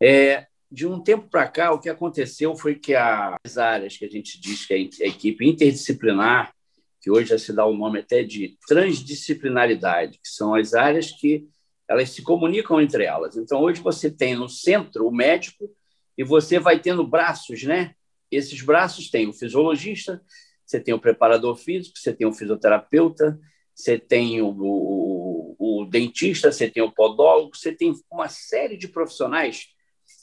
É, 0.00 0.46
de 0.70 0.86
um 0.86 1.00
tempo 1.00 1.28
para 1.28 1.48
cá, 1.48 1.72
o 1.72 1.80
que 1.80 1.88
aconteceu 1.88 2.54
foi 2.54 2.74
que 2.74 2.94
as 2.94 3.56
áreas 3.56 3.96
que 3.96 4.04
a 4.04 4.08
gente 4.08 4.40
diz 4.40 4.66
que 4.66 4.74
é 4.74 4.76
a 4.76 5.08
equipe 5.08 5.48
interdisciplinar, 5.48 6.54
que 7.00 7.10
hoje 7.10 7.30
já 7.30 7.38
se 7.38 7.52
dá 7.52 7.64
o 7.64 7.76
nome 7.76 8.00
até 8.00 8.22
de 8.22 8.58
transdisciplinaridade, 8.66 10.18
que 10.18 10.28
são 10.28 10.54
as 10.54 10.74
áreas 10.74 11.10
que 11.10 11.46
elas 11.88 12.10
se 12.10 12.22
comunicam 12.22 12.80
entre 12.80 13.04
elas. 13.04 13.36
Então, 13.36 13.62
hoje 13.62 13.80
você 13.80 14.10
tem 14.10 14.34
no 14.34 14.48
centro 14.48 15.06
o 15.06 15.14
médico 15.14 15.70
e 16.18 16.22
você 16.22 16.58
vai 16.58 16.78
tendo 16.78 17.06
braços, 17.06 17.62
né? 17.62 17.94
Esses 18.30 18.60
braços 18.60 19.10
têm 19.10 19.26
o 19.26 19.32
fisiologista, 19.32 20.20
você 20.66 20.78
tem 20.78 20.92
o 20.92 21.00
preparador 21.00 21.56
físico, 21.56 21.96
você 21.96 22.12
tem 22.12 22.26
o 22.26 22.32
fisioterapeuta, 22.32 23.40
você 23.74 23.98
tem 23.98 24.42
o, 24.42 24.48
o, 24.48 25.56
o 25.58 25.84
dentista, 25.86 26.52
você 26.52 26.68
tem 26.68 26.82
o 26.82 26.92
podólogo, 26.92 27.56
você 27.56 27.72
tem 27.72 27.94
uma 28.12 28.28
série 28.28 28.76
de 28.76 28.86
profissionais 28.86 29.68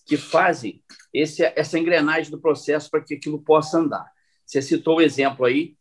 que 0.06 0.18
fazem 0.18 0.84
esse, 1.14 1.44
essa 1.56 1.80
engrenagem 1.80 2.32
do 2.32 2.40
processo 2.40 2.90
para 2.90 3.02
que 3.02 3.16
aquilo 3.16 3.42
possa 3.42 3.80
andar. 3.80 4.06
Você 4.46 4.62
citou 4.62 4.98
o 4.98 5.02
exemplo 5.02 5.46
aí 5.46 5.76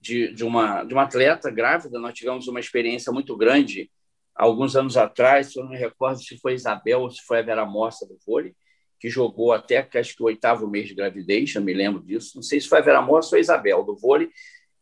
de, 0.00 0.32
de, 0.34 0.44
uma, 0.44 0.84
de 0.84 0.92
uma 0.92 1.04
atleta 1.04 1.50
grávida, 1.50 1.98
nós 1.98 2.12
tivemos 2.12 2.46
uma 2.48 2.60
experiência 2.60 3.10
muito 3.12 3.36
grande 3.36 3.90
alguns 4.34 4.76
anos 4.76 4.96
atrás, 4.96 5.54
eu 5.54 5.62
não 5.62 5.70
me 5.70 5.78
recordo 5.78 6.22
se 6.22 6.38
foi 6.38 6.54
Isabel 6.54 7.02
ou 7.02 7.10
se 7.10 7.22
foi 7.22 7.38
a 7.38 7.42
Vera 7.42 7.64
Mossa 7.64 8.06
do 8.06 8.18
vôlei, 8.26 8.54
que 8.98 9.08
jogou 9.08 9.52
até 9.52 9.88
acho 9.94 10.16
que 10.16 10.22
o 10.22 10.26
oitavo 10.26 10.66
mês 10.68 10.88
de 10.88 10.94
gravidez, 10.94 11.54
eu 11.54 11.62
me 11.62 11.74
lembro 11.74 12.02
disso. 12.02 12.32
Não 12.36 12.42
sei 12.42 12.60
se 12.60 12.68
foi 12.68 12.78
a 12.78 12.82
Vera 12.82 13.02
Mossa 13.02 13.34
ou 13.34 13.38
a 13.38 13.40
Isabel 13.40 13.82
do 13.82 13.96
vôlei. 13.96 14.30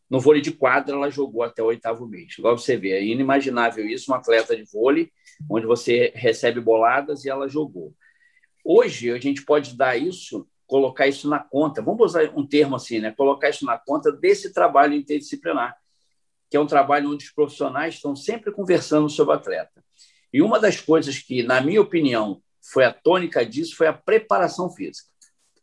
No 0.09 0.19
vôlei 0.19 0.41
de 0.41 0.51
quadra, 0.51 0.95
ela 0.95 1.09
jogou 1.09 1.41
até 1.41 1.63
o 1.63 1.67
oitavo 1.67 2.07
mês. 2.07 2.35
Igual 2.37 2.57
você 2.57 2.77
vê, 2.77 2.91
é 2.91 3.03
inimaginável 3.03 3.85
isso, 3.87 4.11
uma 4.11 4.17
atleta 4.17 4.55
de 4.55 4.63
vôlei, 4.71 5.09
onde 5.49 5.65
você 5.65 6.11
recebe 6.13 6.59
boladas 6.59 7.25
e 7.25 7.29
ela 7.29 7.47
jogou. 7.47 7.95
Hoje, 8.63 9.11
a 9.11 9.19
gente 9.19 9.43
pode 9.43 9.75
dar 9.75 9.97
isso, 9.97 10.47
colocar 10.67 11.07
isso 11.07 11.29
na 11.29 11.39
conta, 11.39 11.81
vamos 11.81 12.05
usar 12.05 12.31
um 12.35 12.45
termo 12.45 12.75
assim, 12.75 12.99
né? 12.99 13.11
colocar 13.11 13.49
isso 13.49 13.65
na 13.65 13.77
conta 13.77 14.11
desse 14.11 14.53
trabalho 14.53 14.93
interdisciplinar, 14.93 15.75
que 16.49 16.57
é 16.57 16.59
um 16.59 16.67
trabalho 16.67 17.11
onde 17.11 17.25
os 17.25 17.31
profissionais 17.31 17.95
estão 17.95 18.15
sempre 18.15 18.51
conversando 18.51 19.09
sobre 19.09 19.33
o 19.33 19.37
atleta. 19.37 19.83
E 20.33 20.41
uma 20.41 20.59
das 20.59 20.79
coisas 20.79 21.19
que, 21.19 21.43
na 21.43 21.59
minha 21.59 21.81
opinião, 21.81 22.41
foi 22.61 22.85
a 22.85 22.93
tônica 22.93 23.45
disso 23.45 23.75
foi 23.75 23.87
a 23.87 23.93
preparação 23.93 24.69
física. 24.69 25.09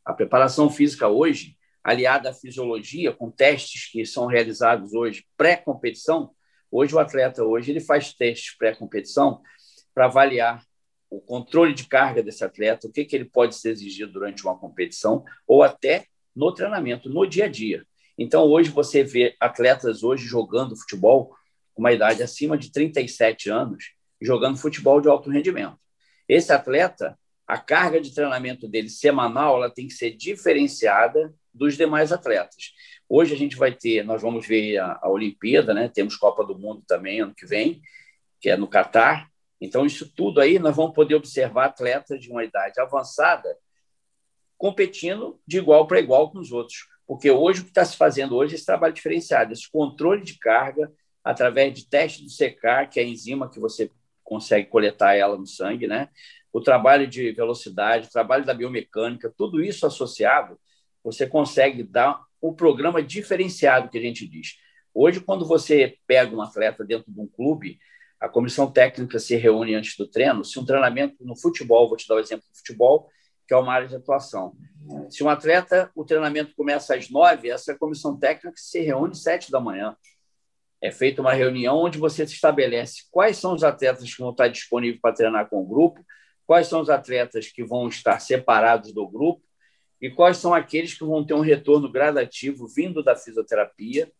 A 0.04 0.12
preparação 0.12 0.70
física 0.70 1.08
hoje, 1.08 1.56
aliada 1.82 2.30
à 2.30 2.32
fisiologia, 2.34 3.12
com 3.12 3.30
testes 3.30 3.90
que 3.90 4.04
são 4.04 4.26
realizados 4.26 4.92
hoje 4.92 5.24
pré-competição, 5.36 6.32
hoje 6.70 6.94
o 6.94 6.98
atleta 6.98 7.44
hoje 7.44 7.70
ele 7.70 7.80
faz 7.80 8.12
testes 8.12 8.56
pré-competição 8.56 9.40
para 9.94 10.06
avaliar 10.06 10.62
o 11.10 11.20
controle 11.20 11.74
de 11.74 11.86
carga 11.86 12.22
desse 12.22 12.44
atleta, 12.44 12.86
o 12.86 12.92
que, 12.92 13.04
que 13.04 13.16
ele 13.16 13.24
pode 13.24 13.54
ser 13.54 13.70
exigido 13.70 14.12
durante 14.12 14.42
uma 14.42 14.58
competição 14.58 15.24
ou 15.46 15.62
até 15.62 16.04
no 16.34 16.52
treinamento, 16.52 17.08
no 17.08 17.26
dia 17.26 17.46
a 17.46 17.48
dia. 17.48 17.84
Então, 18.16 18.44
hoje 18.44 18.70
você 18.70 19.02
vê 19.02 19.34
atletas 19.40 20.02
hoje 20.02 20.24
jogando 20.24 20.76
futebol 20.76 21.34
com 21.72 21.82
uma 21.82 21.92
idade 21.92 22.22
acima 22.22 22.58
de 22.58 22.72
37 22.72 23.48
anos, 23.48 23.92
jogando 24.20 24.58
futebol 24.58 25.00
de 25.00 25.08
alto 25.08 25.30
rendimento. 25.30 25.78
Esse 26.28 26.52
atleta, 26.52 27.18
a 27.46 27.56
carga 27.56 28.00
de 28.00 28.14
treinamento 28.14 28.68
dele 28.68 28.90
semanal, 28.90 29.56
ela 29.56 29.70
tem 29.70 29.86
que 29.86 29.94
ser 29.94 30.10
diferenciada 30.16 31.32
dos 31.54 31.76
demais 31.76 32.12
atletas. 32.12 32.72
Hoje 33.08 33.34
a 33.34 33.38
gente 33.38 33.56
vai 33.56 33.72
ter, 33.72 34.04
nós 34.04 34.20
vamos 34.20 34.46
ver 34.46 34.78
a, 34.78 34.98
a 35.02 35.08
Olimpíada, 35.08 35.72
né? 35.72 35.88
Temos 35.88 36.16
Copa 36.16 36.44
do 36.44 36.58
Mundo 36.58 36.82
também 36.86 37.20
ano 37.20 37.34
que 37.34 37.46
vem, 37.46 37.80
que 38.40 38.50
é 38.50 38.56
no 38.56 38.68
Catar, 38.68 39.28
então, 39.60 39.84
isso 39.84 40.12
tudo 40.14 40.40
aí 40.40 40.58
nós 40.58 40.74
vamos 40.74 40.94
poder 40.94 41.14
observar 41.14 41.66
atletas 41.66 42.20
de 42.20 42.30
uma 42.30 42.44
idade 42.44 42.80
avançada 42.80 43.56
competindo 44.56 45.40
de 45.46 45.58
igual 45.58 45.86
para 45.86 46.00
igual 46.00 46.30
com 46.30 46.38
os 46.38 46.52
outros. 46.52 46.86
Porque 47.06 47.30
hoje 47.30 47.60
o 47.60 47.64
que 47.64 47.70
está 47.70 47.84
se 47.84 47.96
fazendo 47.96 48.36
hoje 48.36 48.54
é 48.54 48.56
esse 48.56 48.66
trabalho 48.66 48.92
diferenciado, 48.92 49.52
esse 49.52 49.70
controle 49.70 50.22
de 50.22 50.38
carga 50.38 50.92
através 51.24 51.72
de 51.74 51.88
teste 51.88 52.22
do 52.22 52.30
secar, 52.30 52.88
que 52.88 53.00
é 53.00 53.02
a 53.02 53.06
enzima 53.06 53.50
que 53.50 53.58
você 53.58 53.90
consegue 54.22 54.68
coletar 54.68 55.14
ela 55.14 55.36
no 55.36 55.46
sangue, 55.46 55.86
né? 55.86 56.08
O 56.52 56.60
trabalho 56.60 57.06
de 57.06 57.32
velocidade, 57.32 58.08
o 58.08 58.10
trabalho 58.10 58.44
da 58.44 58.54
biomecânica, 58.54 59.32
tudo 59.36 59.62
isso 59.62 59.86
associado, 59.86 60.58
você 61.02 61.26
consegue 61.26 61.82
dar 61.82 62.20
um 62.42 62.52
programa 62.52 63.02
diferenciado 63.02 63.88
que 63.88 63.98
a 63.98 64.02
gente 64.02 64.26
diz. 64.26 64.56
Hoje, 64.92 65.20
quando 65.20 65.46
você 65.46 65.96
pega 66.06 66.34
um 66.34 66.42
atleta 66.42 66.84
dentro 66.84 67.10
de 67.12 67.20
um 67.20 67.26
clube, 67.26 67.78
a 68.20 68.28
comissão 68.28 68.70
técnica 68.70 69.18
se 69.18 69.36
reúne 69.36 69.74
antes 69.74 69.96
do 69.96 70.06
treino. 70.06 70.44
Se 70.44 70.58
um 70.58 70.64
treinamento 70.64 71.16
no 71.20 71.36
futebol, 71.36 71.88
vou 71.88 71.96
te 71.96 72.06
dar 72.08 72.16
o 72.16 72.20
exemplo 72.20 72.44
do 72.50 72.56
futebol, 72.56 73.08
que 73.46 73.54
é 73.54 73.56
uma 73.56 73.72
área 73.72 73.88
de 73.88 73.96
atuação. 73.96 74.54
Se 75.08 75.22
um 75.22 75.28
atleta, 75.28 75.90
o 75.94 76.04
treinamento 76.04 76.54
começa 76.56 76.94
às 76.94 77.08
nove, 77.08 77.50
essa 77.50 77.76
comissão 77.76 78.18
técnica 78.18 78.56
se 78.56 78.80
reúne 78.80 79.12
às 79.12 79.22
sete 79.22 79.50
da 79.50 79.60
manhã. 79.60 79.96
É 80.80 80.90
feita 80.90 81.20
uma 81.20 81.32
reunião 81.32 81.76
onde 81.76 81.98
você 81.98 82.26
se 82.26 82.34
estabelece 82.34 83.04
quais 83.10 83.36
são 83.36 83.54
os 83.54 83.64
atletas 83.64 84.12
que 84.12 84.20
vão 84.20 84.30
estar 84.30 84.48
disponíveis 84.48 85.00
para 85.00 85.14
treinar 85.14 85.48
com 85.48 85.60
o 85.60 85.66
grupo, 85.66 86.04
quais 86.46 86.66
são 86.66 86.80
os 86.80 86.90
atletas 86.90 87.48
que 87.48 87.64
vão 87.64 87.88
estar 87.88 88.20
separados 88.20 88.92
do 88.92 89.08
grupo 89.08 89.42
e 90.00 90.10
quais 90.10 90.36
são 90.36 90.54
aqueles 90.54 90.94
que 90.94 91.04
vão 91.04 91.24
ter 91.24 91.34
um 91.34 91.40
retorno 91.40 91.90
gradativo 91.90 92.68
vindo 92.68 93.02
da 93.02 93.16
fisioterapia 93.16 94.10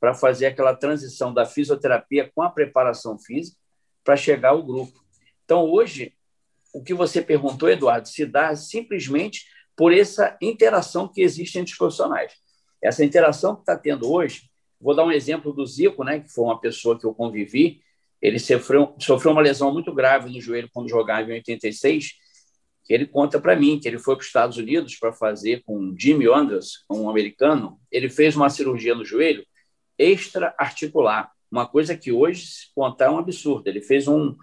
para 0.00 0.14
fazer 0.14 0.46
aquela 0.46 0.74
transição 0.74 1.32
da 1.32 1.44
fisioterapia 1.44 2.30
com 2.34 2.42
a 2.42 2.50
preparação 2.50 3.18
física 3.18 3.56
para 4.04 4.16
chegar 4.16 4.50
ao 4.50 4.62
grupo. 4.62 4.98
Então, 5.44 5.64
hoje, 5.64 6.14
o 6.72 6.82
que 6.82 6.94
você 6.94 7.22
perguntou, 7.22 7.68
Eduardo, 7.68 8.08
se 8.08 8.24
dá 8.26 8.54
simplesmente 8.54 9.46
por 9.76 9.92
essa 9.92 10.36
interação 10.42 11.08
que 11.08 11.22
existe 11.22 11.58
entre 11.58 11.72
os 11.72 11.78
profissionais. 11.78 12.32
Essa 12.82 13.04
interação 13.04 13.54
que 13.54 13.62
está 13.62 13.76
tendo 13.76 14.10
hoje, 14.10 14.50
vou 14.80 14.94
dar 14.94 15.04
um 15.04 15.12
exemplo 15.12 15.52
do 15.52 15.66
Zico, 15.66 16.04
né, 16.04 16.20
que 16.20 16.28
foi 16.28 16.44
uma 16.44 16.60
pessoa 16.60 16.98
que 16.98 17.04
eu 17.04 17.14
convivi, 17.14 17.80
ele 18.20 18.38
sofreu, 18.38 18.94
sofreu 18.98 19.32
uma 19.32 19.40
lesão 19.40 19.72
muito 19.72 19.94
grave 19.94 20.30
no 20.30 20.40
joelho 20.40 20.68
quando 20.72 20.88
jogava 20.88 21.30
em 21.30 21.34
86, 21.34 22.12
que 22.84 22.92
ele 22.92 23.06
conta 23.06 23.40
para 23.40 23.54
mim 23.54 23.78
que 23.78 23.86
ele 23.86 23.98
foi 23.98 24.16
para 24.16 24.22
os 24.22 24.26
Estados 24.26 24.56
Unidos 24.56 24.96
para 24.96 25.12
fazer 25.12 25.62
com 25.64 25.94
Jimmy 25.96 26.26
Andrews, 26.26 26.84
um 26.90 27.08
americano, 27.08 27.78
ele 27.90 28.08
fez 28.08 28.34
uma 28.34 28.50
cirurgia 28.50 28.94
no 28.94 29.04
joelho 29.04 29.46
extra-articular, 29.98 31.32
uma 31.50 31.66
coisa 31.66 31.96
que 31.96 32.12
hoje 32.12 32.46
se 32.46 32.74
contar 32.74 33.06
é 33.06 33.10
um 33.10 33.18
absurdo. 33.18 33.68
Ele 33.68 33.80
fez 33.80 34.06
um. 34.06 34.36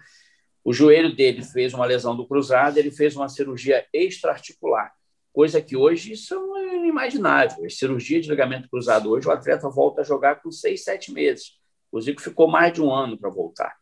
O 0.64 0.72
joelho 0.72 1.14
dele 1.14 1.42
fez 1.42 1.72
uma 1.72 1.86
lesão 1.86 2.16
do 2.16 2.26
cruzado, 2.26 2.76
ele 2.76 2.90
fez 2.90 3.14
uma 3.14 3.28
cirurgia 3.28 3.86
extra-articular. 3.92 4.92
coisa 5.32 5.60
que 5.60 5.76
hoje 5.76 6.12
isso 6.12 6.34
é 6.56 6.76
inimaginável. 6.76 7.64
A 7.64 7.70
cirurgia 7.70 8.20
de 8.20 8.28
ligamento 8.28 8.68
cruzado 8.68 9.10
hoje, 9.10 9.28
o 9.28 9.30
atleta 9.30 9.68
volta 9.68 10.00
a 10.00 10.04
jogar 10.04 10.42
com 10.42 10.50
seis, 10.50 10.82
sete 10.82 11.12
meses. 11.12 11.52
O 11.92 12.00
Zico 12.00 12.20
ficou 12.20 12.48
mais 12.48 12.72
de 12.72 12.82
um 12.82 12.92
ano 12.92 13.16
para 13.18 13.30
voltar. 13.30 13.76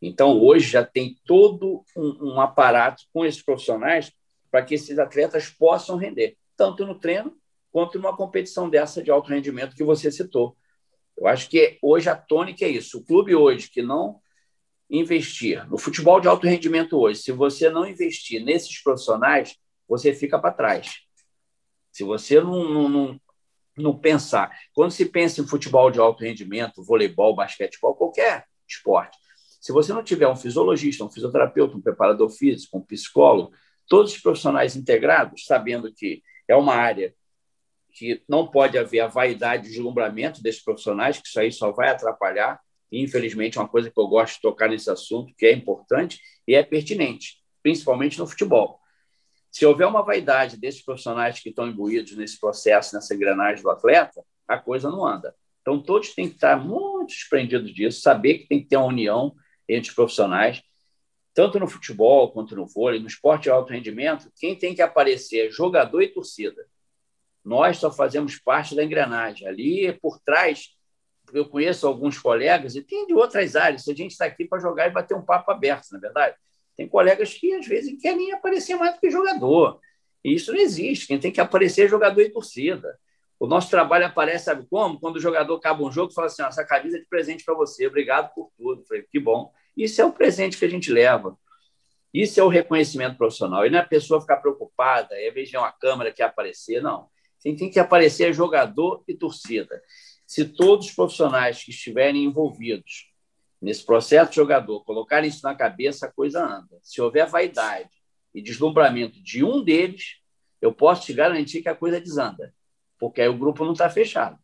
Então, 0.00 0.38
hoje 0.40 0.70
já 0.70 0.84
tem 0.84 1.16
todo 1.26 1.84
um, 1.96 2.34
um 2.34 2.40
aparato 2.40 3.02
com 3.12 3.24
esses 3.24 3.42
profissionais 3.42 4.12
para 4.50 4.62
que 4.62 4.74
esses 4.74 4.98
atletas 4.98 5.48
possam 5.48 5.96
render, 5.96 6.36
tanto 6.56 6.86
no 6.86 6.94
treino 6.94 7.36
quanto 7.72 7.98
numa 7.98 8.16
competição 8.16 8.68
dessa 8.68 9.02
de 9.02 9.10
alto 9.10 9.30
rendimento 9.30 9.76
que 9.76 9.84
você 9.84 10.10
citou. 10.10 10.56
Eu 11.20 11.26
acho 11.26 11.50
que 11.50 11.78
hoje 11.82 12.08
a 12.08 12.16
tônica 12.16 12.64
é 12.64 12.68
isso. 12.68 12.98
O 12.98 13.04
clube 13.04 13.34
hoje 13.34 13.70
que 13.70 13.82
não 13.82 14.18
investir 14.88 15.68
no 15.68 15.76
futebol 15.76 16.18
de 16.18 16.26
alto 16.26 16.46
rendimento 16.46 16.98
hoje, 16.98 17.20
se 17.20 17.30
você 17.30 17.68
não 17.68 17.86
investir 17.86 18.42
nesses 18.42 18.82
profissionais, 18.82 19.56
você 19.86 20.14
fica 20.14 20.38
para 20.38 20.50
trás. 20.50 21.00
Se 21.92 22.02
você 22.04 22.40
não, 22.40 22.68
não, 22.68 22.88
não, 22.88 23.20
não, 23.76 23.98
pensar. 23.98 24.50
Quando 24.72 24.92
se 24.92 25.04
pensa 25.04 25.42
em 25.42 25.46
futebol 25.46 25.90
de 25.90 26.00
alto 26.00 26.24
rendimento, 26.24 26.82
voleibol, 26.82 27.34
basquetebol, 27.34 27.94
qualquer 27.94 28.46
esporte, 28.66 29.18
se 29.60 29.72
você 29.72 29.92
não 29.92 30.02
tiver 30.02 30.26
um 30.26 30.36
fisiologista, 30.36 31.04
um 31.04 31.10
fisioterapeuta, 31.10 31.76
um 31.76 31.82
preparador 31.82 32.30
físico, 32.30 32.78
um 32.78 32.82
psicólogo, 32.82 33.52
todos 33.86 34.14
os 34.14 34.20
profissionais 34.20 34.74
integrados, 34.74 35.44
sabendo 35.44 35.92
que 35.92 36.22
é 36.48 36.56
uma 36.56 36.74
área 36.74 37.14
que 37.92 38.22
não 38.28 38.46
pode 38.46 38.78
haver 38.78 39.00
a 39.00 39.06
vaidade 39.06 39.66
e 39.66 39.70
deslumbramento 39.70 40.42
desses 40.42 40.62
profissionais, 40.62 41.18
que 41.18 41.28
isso 41.28 41.40
aí 41.40 41.52
só 41.52 41.70
vai 41.72 41.90
atrapalhar. 41.90 42.60
E, 42.90 43.02
infelizmente, 43.02 43.58
é 43.58 43.60
uma 43.60 43.68
coisa 43.68 43.90
que 43.90 44.00
eu 44.00 44.08
gosto 44.08 44.36
de 44.36 44.40
tocar 44.42 44.68
nesse 44.68 44.90
assunto, 44.90 45.32
que 45.36 45.46
é 45.46 45.52
importante 45.52 46.20
e 46.46 46.54
é 46.54 46.62
pertinente, 46.62 47.36
principalmente 47.62 48.18
no 48.18 48.26
futebol. 48.26 48.80
Se 49.50 49.66
houver 49.66 49.86
uma 49.86 50.02
vaidade 50.02 50.56
desses 50.56 50.82
profissionais 50.84 51.40
que 51.40 51.48
estão 51.48 51.68
imbuídos 51.68 52.16
nesse 52.16 52.38
processo, 52.38 52.94
nessa 52.94 53.14
engrenagem 53.14 53.62
do 53.62 53.70
atleta, 53.70 54.24
a 54.46 54.58
coisa 54.58 54.90
não 54.90 55.06
anda. 55.06 55.34
Então, 55.60 55.82
todos 55.82 56.14
têm 56.14 56.28
que 56.28 56.34
estar 56.36 56.56
muito 56.56 57.08
desprendidos 57.08 57.72
disso, 57.72 58.00
saber 58.00 58.38
que 58.38 58.48
tem 58.48 58.60
que 58.60 58.68
ter 58.68 58.76
uma 58.76 58.86
união 58.86 59.34
entre 59.68 59.90
os 59.90 59.94
profissionais, 59.94 60.62
tanto 61.34 61.58
no 61.60 61.68
futebol 61.68 62.32
quanto 62.32 62.56
no 62.56 62.66
vôlei, 62.66 63.00
no 63.00 63.06
esporte 63.06 63.44
de 63.44 63.50
alto 63.50 63.72
rendimento, 63.72 64.30
quem 64.36 64.56
tem 64.56 64.74
que 64.74 64.82
aparecer 64.82 65.46
é 65.46 65.50
jogador 65.50 66.02
e 66.02 66.08
torcida. 66.08 66.66
Nós 67.44 67.78
só 67.78 67.90
fazemos 67.90 68.38
parte 68.38 68.74
da 68.74 68.84
engrenagem. 68.84 69.46
Ali 69.46 69.92
por 70.00 70.20
trás, 70.20 70.68
eu 71.32 71.48
conheço 71.48 71.86
alguns 71.86 72.18
colegas 72.18 72.74
e 72.74 72.82
tem 72.82 73.06
de 73.06 73.14
outras 73.14 73.56
áreas. 73.56 73.88
A 73.88 73.94
gente 73.94 74.12
está 74.12 74.26
aqui 74.26 74.44
para 74.44 74.60
jogar 74.60 74.88
e 74.88 74.90
bater 74.90 75.16
um 75.16 75.24
papo 75.24 75.50
aberto, 75.50 75.88
na 75.92 75.98
é 75.98 76.00
verdade. 76.00 76.36
Tem 76.76 76.88
colegas 76.88 77.34
que 77.34 77.52
às 77.54 77.66
vezes 77.66 78.00
querem 78.00 78.32
aparecer 78.32 78.74
mais 78.76 78.94
do 78.94 79.00
que 79.00 79.10
jogador. 79.10 79.80
E 80.24 80.34
isso 80.34 80.52
não 80.52 80.60
existe. 80.60 81.06
Quem 81.06 81.18
tem 81.18 81.32
que 81.32 81.40
aparecer 81.40 81.86
é 81.86 81.88
jogador 81.88 82.20
e 82.20 82.30
torcida. 82.30 82.98
O 83.38 83.46
nosso 83.46 83.70
trabalho 83.70 84.04
aparece, 84.04 84.44
sabe 84.44 84.66
como? 84.68 85.00
Quando 85.00 85.16
o 85.16 85.20
jogador 85.20 85.54
acaba 85.56 85.82
um 85.82 85.90
jogo 85.90 86.12
fala 86.12 86.26
assim: 86.26 86.42
essa 86.42 86.64
camisa 86.64 86.98
é 86.98 87.00
de 87.00 87.06
presente 87.06 87.44
para 87.44 87.54
você, 87.54 87.86
obrigado 87.86 88.32
por 88.34 88.50
tudo. 88.56 88.82
Eu 88.82 88.86
falei, 88.86 89.02
que 89.10 89.18
bom. 89.18 89.50
Isso 89.74 90.00
é 90.00 90.04
o 90.04 90.12
presente 90.12 90.58
que 90.58 90.64
a 90.64 90.68
gente 90.68 90.92
leva. 90.92 91.38
Isso 92.12 92.38
é 92.38 92.42
o 92.42 92.48
reconhecimento 92.48 93.16
profissional. 93.16 93.64
E 93.64 93.70
não 93.70 93.78
é 93.78 93.82
a 93.82 93.86
pessoa 93.86 94.20
ficar 94.20 94.38
preocupada, 94.38 95.14
é 95.14 95.30
ver 95.30 95.48
uma 95.54 95.72
câmera 95.72 96.12
que 96.12 96.22
aparecer, 96.22 96.82
não. 96.82 97.08
Quem 97.40 97.56
tem 97.56 97.70
que 97.70 97.78
aparecer 97.78 98.32
jogador 98.32 99.02
e 99.08 99.14
torcida. 99.14 99.82
Se 100.26 100.44
todos 100.44 100.86
os 100.86 100.92
profissionais 100.92 101.64
que 101.64 101.70
estiverem 101.70 102.24
envolvidos 102.24 103.10
nesse 103.60 103.84
processo 103.84 104.32
jogador 104.32 104.84
colocarem 104.84 105.28
isso 105.28 105.40
na 105.42 105.54
cabeça, 105.54 106.06
a 106.06 106.12
coisa 106.12 106.44
anda. 106.44 106.78
Se 106.82 107.00
houver 107.00 107.26
vaidade 107.26 107.90
e 108.34 108.40
deslumbramento 108.40 109.22
de 109.22 109.44
um 109.44 109.62
deles, 109.62 110.16
eu 110.60 110.72
posso 110.72 111.06
te 111.06 111.12
garantir 111.12 111.62
que 111.62 111.68
a 111.68 111.74
coisa 111.74 112.00
desanda 112.00 112.54
porque 113.00 113.22
aí 113.22 113.28
o 113.28 113.36
grupo 113.36 113.64
não 113.64 113.72
está 113.72 113.88
fechado. 113.88 114.38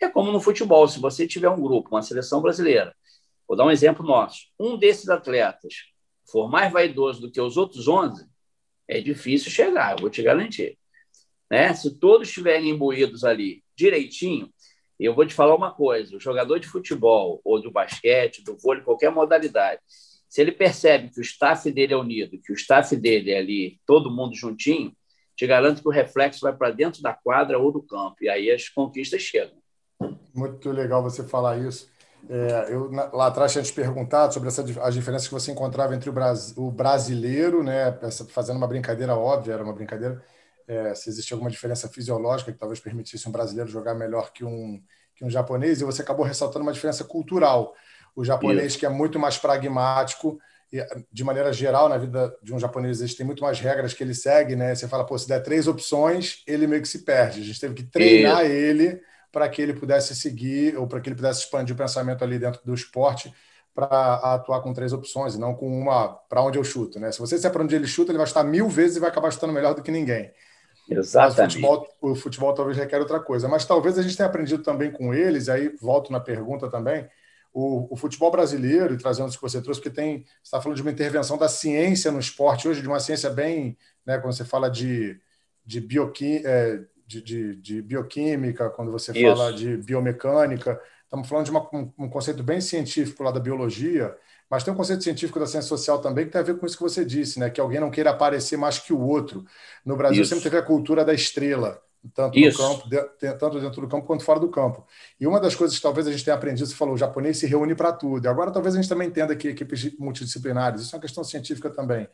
É 0.00 0.08
como 0.08 0.32
no 0.32 0.40
futebol, 0.40 0.88
se 0.88 0.98
você 0.98 1.26
tiver 1.26 1.48
um 1.48 1.62
grupo, 1.62 1.90
uma 1.90 2.02
seleção 2.02 2.42
brasileira, 2.42 2.94
vou 3.46 3.56
dar 3.56 3.64
um 3.64 3.70
exemplo 3.70 4.04
nosso, 4.04 4.46
um 4.58 4.76
desses 4.76 5.08
atletas 5.08 5.74
for 6.24 6.50
mais 6.50 6.72
vaidoso 6.72 7.20
do 7.20 7.30
que 7.30 7.40
os 7.40 7.56
outros 7.56 7.86
11, 7.86 8.28
é 8.88 9.00
difícil 9.00 9.50
chegar, 9.50 9.92
eu 9.92 9.98
vou 10.00 10.10
te 10.10 10.22
garantir. 10.22 10.78
Né? 11.50 11.74
Se 11.74 11.98
todos 11.98 12.28
estiverem 12.28 12.70
imbuídos 12.70 13.24
ali 13.24 13.62
direitinho, 13.76 14.48
eu 14.98 15.14
vou 15.14 15.26
te 15.26 15.34
falar 15.34 15.54
uma 15.54 15.72
coisa: 15.72 16.16
o 16.16 16.20
jogador 16.20 16.60
de 16.60 16.68
futebol, 16.68 17.40
ou 17.44 17.60
do 17.60 17.70
basquete, 17.70 18.44
do 18.44 18.56
vôlei, 18.56 18.84
qualquer 18.84 19.10
modalidade, 19.10 19.80
se 20.28 20.40
ele 20.40 20.52
percebe 20.52 21.10
que 21.10 21.18
o 21.18 21.22
staff 21.22 21.70
dele 21.72 21.92
é 21.92 21.96
unido, 21.96 22.40
que 22.40 22.52
o 22.52 22.54
staff 22.54 22.94
dele 22.94 23.32
é 23.32 23.38
ali, 23.38 23.80
todo 23.84 24.10
mundo 24.10 24.36
juntinho, 24.36 24.92
te 25.34 25.46
garanto 25.46 25.82
que 25.82 25.88
o 25.88 25.90
reflexo 25.90 26.40
vai 26.42 26.54
para 26.54 26.70
dentro 26.70 27.02
da 27.02 27.12
quadra 27.12 27.58
ou 27.58 27.72
do 27.72 27.82
campo, 27.82 28.16
e 28.20 28.28
aí 28.28 28.50
as 28.50 28.68
conquistas 28.68 29.22
chegam. 29.22 29.58
Muito 30.32 30.70
legal 30.70 31.02
você 31.02 31.24
falar 31.24 31.58
isso. 31.58 31.90
É, 32.28 32.66
eu 32.70 32.90
lá 32.90 33.26
atrás 33.26 33.50
tinha 33.50 33.64
te 33.64 33.72
perguntado 33.72 34.32
sobre 34.34 34.48
essa, 34.48 34.62
as 34.82 34.94
diferenças 34.94 35.26
que 35.26 35.34
você 35.34 35.50
encontrava 35.50 35.94
entre 35.94 36.10
o, 36.10 36.12
Bras, 36.12 36.54
o 36.56 36.70
brasileiro, 36.70 37.62
né, 37.64 37.98
fazendo 38.28 38.58
uma 38.58 38.68
brincadeira 38.68 39.16
óbvia, 39.16 39.54
era 39.54 39.64
uma 39.64 39.72
brincadeira, 39.72 40.22
é, 40.70 40.94
se 40.94 41.10
existia 41.10 41.34
alguma 41.34 41.50
diferença 41.50 41.88
fisiológica 41.88 42.52
que 42.52 42.58
talvez 42.58 42.78
permitisse 42.78 43.28
um 43.28 43.32
brasileiro 43.32 43.68
jogar 43.68 43.92
melhor 43.92 44.32
que 44.32 44.44
um, 44.44 44.80
que 45.16 45.24
um 45.24 45.30
japonês, 45.30 45.80
e 45.80 45.84
você 45.84 46.00
acabou 46.00 46.24
ressaltando 46.24 46.64
uma 46.64 46.72
diferença 46.72 47.02
cultural. 47.02 47.74
O 48.14 48.24
japonês, 48.24 48.72
Isso. 48.72 48.78
que 48.78 48.86
é 48.86 48.88
muito 48.88 49.18
mais 49.18 49.36
pragmático, 49.36 50.38
de 51.10 51.24
maneira 51.24 51.52
geral, 51.52 51.88
na 51.88 51.98
vida 51.98 52.32
de 52.40 52.54
um 52.54 52.58
japonês, 52.58 53.00
existem 53.00 53.26
muito 53.26 53.42
mais 53.42 53.58
regras 53.58 53.92
que 53.92 54.04
ele 54.04 54.14
segue, 54.14 54.54
né? 54.54 54.72
Você 54.72 54.86
fala, 54.86 55.04
pô, 55.04 55.18
se 55.18 55.26
der 55.26 55.42
três 55.42 55.66
opções, 55.66 56.44
ele 56.46 56.68
meio 56.68 56.80
que 56.80 56.88
se 56.88 57.00
perde. 57.00 57.40
A 57.40 57.44
gente 57.44 57.58
teve 57.58 57.74
que 57.74 57.82
treinar 57.82 58.46
e... 58.46 58.52
ele 58.52 59.00
para 59.32 59.48
que 59.48 59.60
ele 59.60 59.74
pudesse 59.74 60.14
seguir 60.14 60.76
ou 60.76 60.86
para 60.86 61.00
que 61.00 61.08
ele 61.08 61.16
pudesse 61.16 61.40
expandir 61.40 61.74
o 61.74 61.78
pensamento 61.78 62.22
ali 62.22 62.38
dentro 62.38 62.60
do 62.64 62.74
esporte 62.74 63.34
para 63.74 64.14
atuar 64.34 64.60
com 64.60 64.72
três 64.72 64.92
opções 64.92 65.34
e 65.34 65.38
não 65.38 65.54
com 65.54 65.66
uma 65.66 66.08
para 66.08 66.42
onde 66.42 66.58
eu 66.58 66.64
chuto, 66.64 67.00
né? 67.00 67.10
Se 67.10 67.18
você 67.18 67.34
disser 67.34 67.50
para 67.50 67.62
onde 67.64 67.74
ele 67.74 67.86
chuta, 67.86 68.12
ele 68.12 68.18
vai 68.18 68.26
estar 68.26 68.44
mil 68.44 68.68
vezes 68.68 68.96
e 68.96 69.00
vai 69.00 69.10
acabar 69.10 69.32
chutando 69.32 69.52
melhor 69.52 69.74
do 69.74 69.82
que 69.82 69.90
ninguém. 69.90 70.32
Exatamente. 70.90 71.58
O 71.58 71.60
futebol, 71.60 71.88
o 72.00 72.14
futebol 72.14 72.54
talvez 72.54 72.76
requer 72.76 72.98
outra 72.98 73.20
coisa, 73.20 73.48
mas 73.48 73.64
talvez 73.64 73.98
a 73.98 74.02
gente 74.02 74.16
tenha 74.16 74.28
aprendido 74.28 74.62
também 74.62 74.90
com 74.90 75.14
eles, 75.14 75.48
aí 75.48 75.68
volto 75.80 76.10
na 76.10 76.18
pergunta 76.18 76.68
também, 76.68 77.08
o, 77.52 77.92
o, 77.92 77.96
futebol 77.96 78.30
brasileiro, 78.30 78.94
e 78.94 78.98
trazendo 78.98 79.28
isso 79.28 79.38
que 79.38 79.42
você 79.42 79.60
trouxe, 79.60 79.80
porque 79.80 79.94
tem, 79.94 80.18
você 80.18 80.26
está 80.44 80.60
falando 80.60 80.76
de 80.76 80.82
uma 80.82 80.90
intervenção 80.90 81.36
da 81.36 81.48
ciência 81.48 82.10
no 82.10 82.20
esporte 82.20 82.68
hoje, 82.68 82.80
de 82.80 82.88
uma 82.88 83.00
ciência 83.00 83.30
bem, 83.30 83.76
né, 84.04 84.18
quando 84.18 84.34
você 84.34 84.44
fala 84.44 84.68
de, 84.68 85.20
de, 85.64 85.86
é, 86.44 86.80
de, 87.06 87.22
de, 87.22 87.56
de, 87.56 87.82
bioquímica, 87.82 88.70
quando 88.70 88.92
você 88.92 89.12
isso. 89.12 89.36
fala 89.36 89.52
de 89.52 89.76
biomecânica, 89.78 90.80
estamos 91.04 91.28
falando 91.28 91.44
de 91.44 91.50
uma, 91.50 91.68
um, 91.72 91.92
um, 91.98 92.08
conceito 92.08 92.42
bem 92.42 92.60
científico 92.60 93.22
lá 93.22 93.32
da 93.32 93.40
biologia, 93.40 94.16
mas 94.50 94.64
tem 94.64 94.74
um 94.74 94.76
conceito 94.76 95.04
científico 95.04 95.38
da 95.38 95.46
ciência 95.46 95.68
social 95.68 96.00
também 96.00 96.26
que 96.26 96.32
tem 96.32 96.40
a 96.40 96.44
ver 96.44 96.58
com 96.58 96.66
isso 96.66 96.76
que 96.76 96.82
você 96.82 97.04
disse, 97.04 97.38
né, 97.38 97.48
que 97.48 97.60
alguém 97.60 97.78
não 97.78 97.90
queira 97.90 98.10
aparecer 98.10 98.56
mais 98.56 98.80
que 98.80 98.92
o 98.92 99.00
outro. 99.00 99.44
No 99.84 99.96
Brasil 99.96 100.22
isso. 100.22 100.30
sempre 100.30 100.42
teve 100.42 100.56
a 100.58 100.62
cultura 100.62 101.04
da 101.04 101.14
estrela, 101.14 101.80
tanto 102.12 102.36
campo, 102.56 102.88
de, 102.88 103.00
tanto 103.34 103.60
dentro 103.60 103.80
do 103.80 103.88
campo 103.88 104.06
quanto 104.06 104.24
fora 104.24 104.40
do 104.40 104.48
campo. 104.48 104.84
E 105.20 105.26
uma 105.26 105.38
das 105.38 105.54
coisas 105.54 105.76
que 105.76 105.82
talvez 105.82 106.06
a 106.08 106.10
gente 106.10 106.24
tenha 106.24 106.36
aprendido, 106.36 106.66
você 106.66 106.74
falou, 106.74 106.94
o 106.94 106.98
japonês 106.98 107.38
se 107.38 107.46
reúne 107.46 107.76
para 107.76 107.92
tudo. 107.92 108.24
E 108.24 108.28
agora 108.28 108.50
talvez 108.50 108.74
a 108.74 108.78
gente 108.80 108.88
também 108.88 109.06
entenda 109.06 109.36
que 109.36 109.48
equipes 109.48 109.96
multidisciplinares, 109.96 110.82
isso 110.82 110.94
é 110.94 110.96
uma 110.96 111.02
questão 111.02 111.22
científica 111.22 111.70
também, 111.70 112.08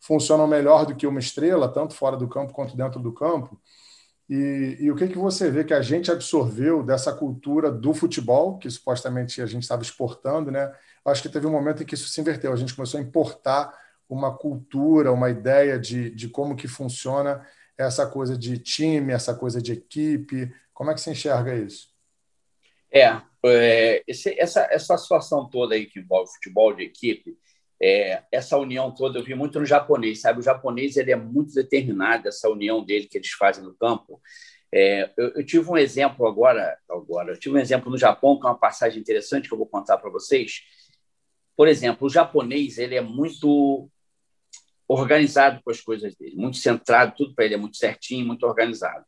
funcionam 0.00 0.48
melhor 0.48 0.86
do 0.86 0.96
que 0.96 1.06
uma 1.06 1.20
estrela, 1.20 1.68
tanto 1.68 1.94
fora 1.94 2.16
do 2.16 2.26
campo 2.26 2.52
quanto 2.52 2.76
dentro 2.76 2.98
do 2.98 3.12
campo. 3.12 3.60
E, 4.28 4.78
e 4.80 4.90
o 4.90 4.96
que, 4.96 5.06
que 5.06 5.18
você 5.18 5.48
vê 5.52 5.62
que 5.62 5.72
a 5.72 5.80
gente 5.80 6.10
absorveu 6.10 6.82
dessa 6.82 7.12
cultura 7.12 7.70
do 7.70 7.94
futebol, 7.94 8.58
que 8.58 8.68
supostamente 8.68 9.40
a 9.40 9.46
gente 9.46 9.62
estava 9.62 9.82
exportando, 9.82 10.50
né? 10.50 10.72
Acho 11.06 11.22
que 11.22 11.28
teve 11.28 11.46
um 11.46 11.52
momento 11.52 11.82
em 11.82 11.86
que 11.86 11.94
isso 11.94 12.08
se 12.08 12.20
inverteu. 12.20 12.52
A 12.52 12.56
gente 12.56 12.74
começou 12.74 12.98
a 12.98 13.02
importar 13.02 13.72
uma 14.08 14.36
cultura, 14.36 15.12
uma 15.12 15.30
ideia 15.30 15.78
de, 15.78 16.10
de 16.10 16.28
como 16.28 16.56
que 16.56 16.68
funciona 16.68 17.46
essa 17.76 18.06
coisa 18.06 18.36
de 18.36 18.58
time, 18.58 19.12
essa 19.12 19.34
coisa 19.34 19.60
de 19.60 19.72
equipe? 19.72 20.52
Como 20.72 20.90
é 20.90 20.94
que 20.94 21.00
você 21.00 21.10
enxerga 21.10 21.54
isso? 21.54 21.88
É, 22.92 23.20
é 23.44 24.02
esse, 24.06 24.34
essa, 24.38 24.66
essa 24.70 24.96
situação 24.96 25.48
toda 25.48 25.74
aí 25.74 25.86
que 25.86 26.00
envolve 26.00 26.32
futebol 26.32 26.74
de 26.74 26.84
equipe, 26.84 27.36
é, 27.80 28.22
essa 28.32 28.56
união 28.56 28.90
toda 28.90 29.18
eu 29.18 29.24
vi 29.24 29.34
muito 29.34 29.60
no 29.60 29.66
japonês, 29.66 30.22
sabe? 30.22 30.40
O 30.40 30.42
japonês 30.42 30.96
ele 30.96 31.12
é 31.12 31.16
muito 31.16 31.52
determinado, 31.52 32.28
essa 32.28 32.48
união 32.48 32.82
dele 32.82 33.06
que 33.06 33.18
eles 33.18 33.30
fazem 33.32 33.62
no 33.62 33.74
campo. 33.74 34.20
É, 34.72 35.10
eu, 35.16 35.28
eu, 35.36 35.46
tive 35.46 35.68
um 35.70 35.76
exemplo 35.76 36.26
agora, 36.26 36.76
agora, 36.88 37.32
eu 37.32 37.38
tive 37.38 37.54
um 37.54 37.60
exemplo 37.60 37.90
no 37.90 37.98
Japão, 37.98 38.38
que 38.38 38.46
é 38.46 38.50
uma 38.50 38.58
passagem 38.58 39.00
interessante 39.00 39.48
que 39.48 39.54
eu 39.54 39.58
vou 39.58 39.66
contar 39.66 39.98
para 39.98 40.10
vocês. 40.10 40.62
Por 41.56 41.68
exemplo, 41.68 42.06
o 42.06 42.10
japonês 42.10 42.78
ele 42.78 42.94
é 42.94 43.00
muito 43.00 43.90
organizado 44.88 45.60
com 45.64 45.70
as 45.70 45.80
coisas 45.80 46.14
dele, 46.14 46.36
muito 46.36 46.58
centrado, 46.58 47.14
tudo 47.16 47.34
para 47.34 47.44
ele 47.44 47.54
é 47.54 47.58
muito 47.58 47.76
certinho, 47.76 48.26
muito 48.26 48.46
organizado. 48.46 49.04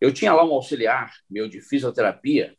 Eu 0.00 0.12
tinha 0.12 0.34
lá 0.34 0.44
um 0.44 0.52
auxiliar 0.52 1.12
meu 1.30 1.48
de 1.48 1.60
fisioterapia, 1.60 2.54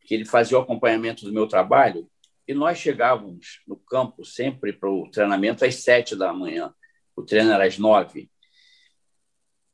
que 0.00 0.14
ele 0.14 0.24
fazia 0.24 0.58
o 0.58 0.60
acompanhamento 0.60 1.24
do 1.24 1.32
meu 1.32 1.46
trabalho, 1.46 2.08
e 2.46 2.54
nós 2.54 2.78
chegávamos 2.78 3.60
no 3.66 3.76
campo 3.76 4.24
sempre 4.24 4.72
para 4.72 4.90
o 4.90 5.08
treinamento 5.10 5.64
às 5.64 5.76
sete 5.76 6.16
da 6.16 6.32
manhã. 6.32 6.72
O 7.14 7.22
treino 7.22 7.52
era 7.52 7.66
às 7.66 7.78
nove. 7.78 8.30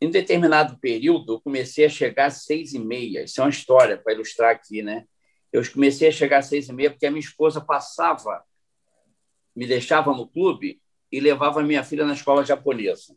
em 0.01 0.11
determinado 0.11 0.79
período, 0.79 1.35
eu 1.35 1.41
comecei 1.41 1.85
a 1.85 1.89
chegar 1.89 2.27
às 2.27 2.45
seis 2.45 2.73
e 2.73 2.79
meia. 2.79 3.25
Isso 3.25 3.41
é 3.41 3.45
uma 3.45 3.51
história 3.51 3.99
para 3.99 4.13
ilustrar 4.13 4.51
aqui, 4.51 4.83
né? 4.83 5.05
Eu 5.53 5.63
comecei 5.73 6.09
a 6.09 6.13
chegar 6.13 6.39
às 6.39 6.47
seis 6.47 6.69
e 6.69 6.73
meia 6.73 6.91
porque 6.91 7.07
a 7.07 7.11
minha 7.11 7.21
esposa 7.21 7.61
passava, 7.61 8.43
me 9.55 9.67
deixava 9.67 10.13
no 10.13 10.27
clube 10.27 10.81
e 11.11 11.21
levava 11.21 11.63
minha 11.63 11.83
filha 11.83 12.05
na 12.05 12.13
escola 12.13 12.45
japonesa. 12.45 13.17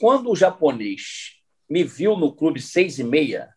Quando 0.00 0.30
o 0.30 0.36
japonês 0.36 1.40
me 1.68 1.84
viu 1.84 2.16
no 2.16 2.34
clube 2.34 2.60
seis 2.60 2.98
e 2.98 3.04
meia, 3.04 3.54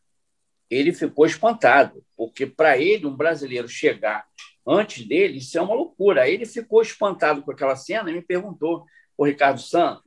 ele 0.70 0.94
ficou 0.94 1.26
espantado, 1.26 2.04
porque 2.16 2.46
para 2.46 2.78
ele, 2.78 3.06
um 3.06 3.16
brasileiro 3.16 3.68
chegar 3.68 4.26
antes 4.66 5.08
dele, 5.08 5.38
isso 5.38 5.58
é 5.58 5.62
uma 5.62 5.74
loucura. 5.74 6.24
Aí 6.24 6.34
ele 6.34 6.46
ficou 6.46 6.82
espantado 6.82 7.42
com 7.42 7.52
aquela 7.52 7.76
cena 7.76 8.12
e 8.12 8.14
me 8.14 8.22
perguntou, 8.22 8.86
o 9.18 9.26
Ricardo 9.26 9.62
San, 9.62 10.02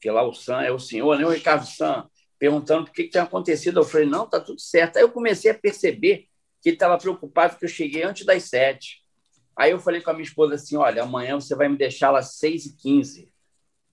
que 0.00 0.10
lá 0.10 0.22
o 0.22 0.32
San 0.32 0.62
é 0.62 0.72
o 0.72 0.78
senhor, 0.78 1.18
né? 1.18 1.26
O 1.26 1.30
Ricardo 1.30 1.66
San, 1.66 2.08
perguntando 2.38 2.88
o 2.88 2.92
que, 2.92 3.04
que 3.04 3.10
tinha 3.10 3.22
acontecido. 3.22 3.80
Eu 3.80 3.84
falei, 3.84 4.06
não, 4.06 4.28
tá 4.28 4.40
tudo 4.40 4.60
certo. 4.60 4.96
Aí 4.96 5.02
eu 5.02 5.10
comecei 5.10 5.50
a 5.50 5.54
perceber 5.54 6.26
que 6.62 6.70
estava 6.70 6.96
preocupado 6.98 7.56
que 7.56 7.64
eu 7.64 7.68
cheguei 7.68 8.02
antes 8.02 8.24
das 8.24 8.44
sete. 8.44 9.02
Aí 9.58 9.72
eu 9.72 9.80
falei 9.80 10.00
com 10.00 10.10
a 10.10 10.12
minha 10.12 10.24
esposa 10.24 10.54
assim, 10.54 10.76
olha, 10.76 11.02
amanhã 11.02 11.34
você 11.34 11.56
vai 11.56 11.68
me 11.68 11.76
deixar 11.76 12.12
lá 12.12 12.20
às 12.20 12.36
seis 12.36 12.64
e 12.64 12.76
quinze. 12.76 13.28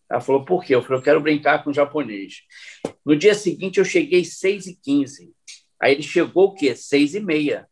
Ela 0.07 0.21
falou, 0.21 0.45
por 0.45 0.63
quê? 0.63 0.75
Eu 0.75 0.83
falei, 0.83 0.99
eu 0.99 1.03
quero 1.03 1.19
brincar 1.19 1.63
com 1.63 1.71
o 1.71 1.73
japonês. 1.73 2.43
No 3.03 3.17
dia 3.17 3.33
seguinte, 3.33 3.79
eu 3.79 3.85
cheguei 3.85 4.23
seis 4.23 4.67
e 4.67 4.75
quinze. 4.75 5.33
Aí 5.81 5.93
ele 5.93 6.03
chegou 6.03 6.49
o 6.49 6.53
quê? 6.53 6.75
Seis 6.75 7.15
e 7.15 7.19
meia. 7.19 7.67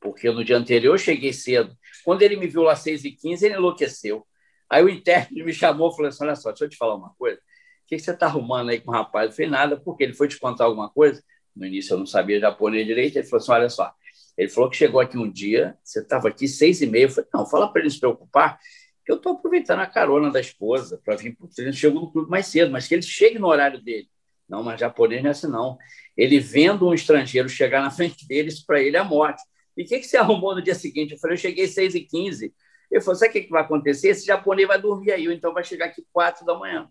Porque 0.00 0.28
no 0.28 0.44
dia 0.44 0.56
anterior 0.56 0.94
eu 0.94 0.98
cheguei 0.98 1.32
cedo. 1.32 1.76
Quando 2.04 2.22
ele 2.22 2.34
me 2.36 2.48
viu 2.48 2.62
lá 2.62 2.74
seis 2.74 3.04
e 3.04 3.12
quinze, 3.12 3.46
ele 3.46 3.54
enlouqueceu. 3.54 4.26
Aí 4.68 4.82
o 4.82 4.88
intérprete 4.88 5.44
me 5.44 5.52
chamou 5.52 5.92
e 5.92 5.94
falou 5.94 6.08
assim, 6.08 6.24
olha 6.24 6.34
só, 6.34 6.50
deixa 6.50 6.64
eu 6.64 6.68
te 6.68 6.76
falar 6.76 6.96
uma 6.96 7.14
coisa. 7.14 7.38
O 7.38 7.86
que 7.86 7.96
você 7.96 8.10
está 8.10 8.26
arrumando 8.26 8.70
aí 8.70 8.80
com 8.80 8.90
o 8.90 8.94
rapaz? 8.94 9.30
Eu 9.30 9.36
falei, 9.36 9.50
nada, 9.50 9.80
porque 9.80 10.02
ele 10.02 10.14
foi 10.14 10.26
te 10.26 10.36
contar 10.36 10.64
alguma 10.64 10.90
coisa. 10.90 11.22
No 11.54 11.64
início 11.64 11.94
eu 11.94 11.98
não 11.98 12.06
sabia 12.06 12.40
japonês 12.40 12.84
direito. 12.84 13.16
Ele 13.16 13.26
falou 13.28 13.40
assim, 13.40 13.52
olha 13.52 13.70
só, 13.70 13.94
ele 14.36 14.48
falou 14.48 14.68
que 14.68 14.76
chegou 14.76 15.00
aqui 15.00 15.16
um 15.16 15.30
dia, 15.30 15.78
você 15.82 16.00
estava 16.00 16.28
aqui 16.28 16.48
seis 16.48 16.80
e 16.82 16.86
meia. 16.86 17.04
Eu 17.04 17.08
falei, 17.10 17.30
não, 17.32 17.46
fala 17.46 17.72
para 17.72 17.82
ele 17.82 17.90
se 17.90 18.00
preocupar, 18.00 18.58
que 19.04 19.12
eu 19.12 19.16
estou 19.16 19.32
aproveitando 19.32 19.80
a 19.80 19.86
carona 19.86 20.30
da 20.30 20.40
esposa 20.40 21.00
para 21.04 21.16
vir 21.16 21.36
para 21.36 21.46
o 21.46 21.48
treino. 21.48 21.72
Chegou 21.72 22.00
no 22.00 22.10
clube 22.10 22.30
mais 22.30 22.46
cedo, 22.46 22.70
mas 22.70 22.88
que 22.88 22.94
ele 22.94 23.02
chegue 23.02 23.38
no 23.38 23.46
horário 23.46 23.80
dele. 23.82 24.08
Não, 24.48 24.62
mas 24.62 24.80
japonês 24.80 25.22
não 25.22 25.28
é 25.28 25.30
assim, 25.30 25.46
não. 25.46 25.78
Ele 26.16 26.38
vendo 26.38 26.86
um 26.88 26.94
estrangeiro 26.94 27.48
chegar 27.48 27.80
na 27.80 27.90
frente 27.92 28.26
dele, 28.26 28.48
isso 28.48 28.64
para 28.66 28.82
ele 28.82 28.96
é 28.96 29.02
morte. 29.02 29.42
E 29.76 29.82
o 29.82 29.86
que, 29.86 29.98
que 29.98 30.06
você 30.06 30.16
arrumou 30.16 30.54
no 30.54 30.62
dia 30.62 30.74
seguinte? 30.74 31.12
Eu 31.12 31.18
falei, 31.18 31.34
eu 31.34 31.40
cheguei 31.40 31.66
seis 31.66 31.94
e 31.94 32.00
quinze. 32.00 32.54
Ele 32.90 33.00
falou, 33.00 33.16
sabe 33.16 33.30
o 33.30 33.32
que, 33.32 33.42
que 33.42 33.50
vai 33.50 33.62
acontecer? 33.62 34.08
Esse 34.08 34.26
japonês 34.26 34.68
vai 34.68 34.80
dormir 34.80 35.12
aí, 35.12 35.26
ou 35.26 35.34
então 35.34 35.52
vai 35.52 35.64
chegar 35.64 35.86
aqui 35.86 36.04
quatro 36.12 36.44
da 36.44 36.56
manhã. 36.56 36.88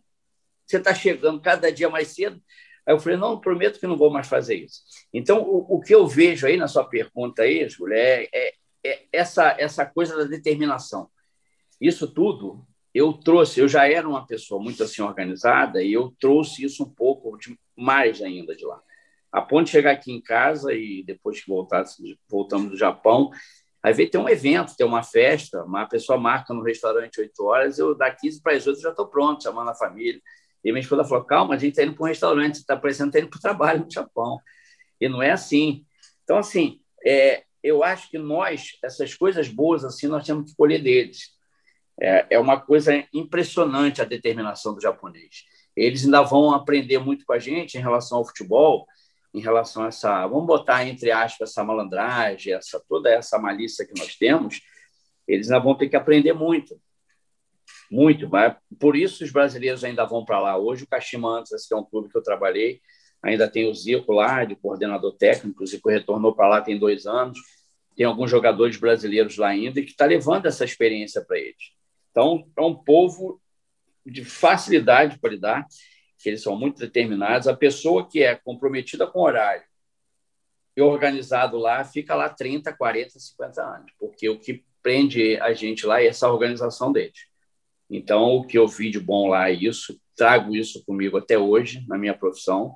Você 0.66 0.78
está 0.78 0.94
chegando 0.94 1.42
cada 1.42 1.72
dia 1.72 1.90
mais 1.90 2.10
cedo. 2.10 2.42
Aí 2.86 2.94
eu 2.94 3.00
falei, 3.00 3.18
não, 3.18 3.40
prometo 3.40 3.80
que 3.80 3.88
não 3.88 3.98
vou 3.98 4.10
mais 4.10 4.28
fazer 4.28 4.56
isso. 4.56 4.82
Então, 5.14 5.42
o, 5.42 5.76
o 5.76 5.82
que 5.82 5.94
eu 5.94 6.06
vejo 6.08 6.46
aí 6.46 6.58
na 6.58 6.68
sua 6.68 6.84
pergunta 6.84 7.44
aí, 7.44 7.68
Júlia, 7.70 7.98
é, 7.98 8.30
é, 8.34 8.54
é 8.86 9.06
essa, 9.12 9.56
essa 9.58 9.86
coisa 9.86 10.18
da 10.18 10.26
determinação. 10.26 11.10
Isso 11.80 12.08
tudo 12.08 12.66
eu 12.94 13.12
trouxe, 13.12 13.60
eu 13.60 13.68
já 13.68 13.90
era 13.90 14.08
uma 14.08 14.26
pessoa 14.26 14.62
muito 14.62 14.84
assim 14.84 15.02
organizada 15.02 15.82
e 15.82 15.92
eu 15.92 16.14
trouxe 16.20 16.64
isso 16.64 16.84
um 16.84 16.90
pouco 16.90 17.36
de, 17.38 17.58
mais 17.76 18.22
ainda 18.22 18.56
de 18.56 18.66
lá. 18.66 18.80
A 19.32 19.42
ponto 19.42 19.66
de 19.66 19.72
chegar 19.72 19.92
aqui 19.92 20.12
em 20.12 20.22
casa 20.22 20.74
e 20.74 21.04
depois 21.04 21.42
que 21.42 21.50
voltar, 21.50 21.84
voltamos 22.30 22.70
do 22.70 22.78
Japão, 22.78 23.32
aí 23.82 23.92
vem 23.94 24.08
ter 24.08 24.20
um 24.20 24.30
evento, 24.30 24.76
ter 24.78 24.84
uma 24.84 25.02
festa, 25.02 25.64
uma 25.64 25.88
pessoa 25.88 26.20
marca 26.20 26.54
no 26.54 26.62
restaurante 26.62 27.20
8 27.20 27.44
horas, 27.44 27.80
eu 27.80 27.96
da 27.96 28.12
15 28.12 28.44
para 28.44 28.54
as 28.54 28.68
8 28.68 28.80
já 28.80 28.92
estou 28.92 29.08
pronto, 29.08 29.42
chamando 29.42 29.72
a 29.72 29.76
família. 29.76 30.22
E 30.64 30.72
minha 30.72 30.82
esposa 30.82 31.04
falou: 31.04 31.24
calma, 31.26 31.56
a 31.56 31.58
gente 31.58 31.72
está 31.72 31.84
indo 31.84 31.94
para 31.94 32.04
um 32.04 32.08
restaurante, 32.08 32.56
está 32.56 32.78
parecendo 32.78 33.12
que 33.12 33.18
está 33.18 33.26
indo 33.26 33.30
para 33.30 33.38
o 33.38 33.42
trabalho 33.42 33.84
no 33.84 33.92
Japão. 33.92 34.40
E 35.00 35.10
não 35.10 35.22
é 35.22 35.32
assim. 35.32 35.86
Então, 36.24 36.38
assim, 36.38 36.80
é, 37.06 37.44
eu 37.62 37.84
acho 37.84 38.10
que 38.10 38.18
nós, 38.18 38.78
essas 38.84 39.14
coisas 39.14 39.48
boas, 39.48 39.84
assim, 39.84 40.08
nós 40.08 40.26
temos 40.26 40.52
que 40.52 40.58
colher 40.58 40.82
deles. 40.82 41.34
É, 42.00 42.26
é 42.32 42.40
uma 42.40 42.60
coisa 42.60 43.06
impressionante 43.14 44.02
a 44.02 44.06
determinação 44.06 44.74
do 44.74 44.82
japonês. 44.82 45.44
Eles 45.76 46.06
ainda 46.06 46.22
vão 46.22 46.54
aprender 46.54 47.00
muito 47.00 47.26
com 47.26 47.34
a 47.34 47.40
gente 47.40 47.78
em 47.78 47.82
relação 47.82 48.20
ao 48.20 48.26
futebol, 48.26 48.88
em 49.34 49.42
relação 49.42 49.84
a 49.84 49.88
essa, 49.88 50.28
vamos 50.28 50.46
botar 50.46 50.88
entre 50.88 51.12
aspas, 51.12 51.50
essa 51.50 51.64
malandragem, 51.64 52.54
essa 52.54 52.80
toda 52.88 53.10
essa 53.10 53.40
malícia 53.40 53.86
que 53.86 53.98
nós 53.98 54.16
temos, 54.16 54.62
eles 55.28 55.50
ainda 55.50 55.64
vão 55.64 55.76
ter 55.76 55.90
que 55.90 55.96
aprender 55.96 56.34
muito. 56.34 56.80
Muito, 57.92 58.30
mas 58.30 58.56
por 58.80 58.96
isso 58.96 59.24
os 59.24 59.32
brasileiros 59.32 59.84
ainda 59.84 60.06
vão 60.06 60.26
para 60.26 60.40
lá. 60.40 60.58
Hoje 60.58 60.84
o 60.84 60.88
Kashima 60.88 61.44
que 61.44 61.74
é 61.74 61.78
um 61.78 61.84
clube 61.84 62.10
que 62.10 62.18
eu 62.18 62.24
trabalhei, 62.24 62.82
ainda 63.22 63.48
tem 63.50 63.70
o 63.70 63.74
Zico 63.74 64.12
lá, 64.12 64.44
de 64.44 64.56
coordenador 64.56 65.16
técnico, 65.16 65.64
o 65.64 65.68
Zico 65.68 65.90
retornou 65.90 66.36
para 66.36 66.48
lá 66.48 66.62
tem 66.62 66.78
dois 66.78 67.06
anos, 67.06 67.40
tem 67.96 68.06
alguns 68.06 68.30
jogadores 68.30 68.78
brasileiros 68.78 69.38
lá 69.38 69.50
ainda 69.50 69.80
e 69.80 69.84
que 69.84 69.92
está 69.92 70.06
levando 70.06 70.46
essa 70.46 70.66
experiência 70.66 71.24
para 71.24 71.38
eles. 71.38 71.72
Então, 72.12 72.48
é 72.58 72.62
um 72.62 72.76
povo 72.76 73.42
de 74.06 74.26
facilidade 74.26 75.18
para 75.20 75.32
lidar, 75.32 75.66
que 76.20 76.30
eles 76.30 76.42
são 76.42 76.58
muito 76.58 76.80
determinados. 76.80 77.48
A 77.48 77.56
pessoa 77.56 78.08
que 78.08 78.22
é 78.22 78.36
comprometida 78.36 79.08
com 79.08 79.20
o 79.20 79.24
horário 79.24 79.64
e 80.76 80.82
organizado 80.82 81.58
lá, 81.58 81.84
fica 81.84 82.16
lá 82.16 82.30
30, 82.30 82.74
40, 82.74 83.20
50 83.20 83.62
anos, 83.62 83.92
porque 84.00 84.28
o 84.28 84.40
que 84.40 84.64
prende 84.82 85.38
a 85.38 85.54
gente 85.54 85.86
lá 85.86 86.02
é 86.02 86.08
essa 86.08 86.30
organização 86.30 86.92
deles. 86.92 87.28
Então, 87.96 88.38
o 88.38 88.48
que 88.48 88.58
eu 88.58 88.68
vi 88.68 88.90
de 88.90 89.00
bom 89.00 89.28
lá 89.30 89.50
é 89.50 89.54
isso, 89.54 90.00
trago 90.16 90.56
isso 90.56 90.84
comigo 90.86 91.18
até 91.18 91.38
hoje, 91.38 91.86
na 91.88 91.98
minha 91.98 92.14
profissão. 92.14 92.76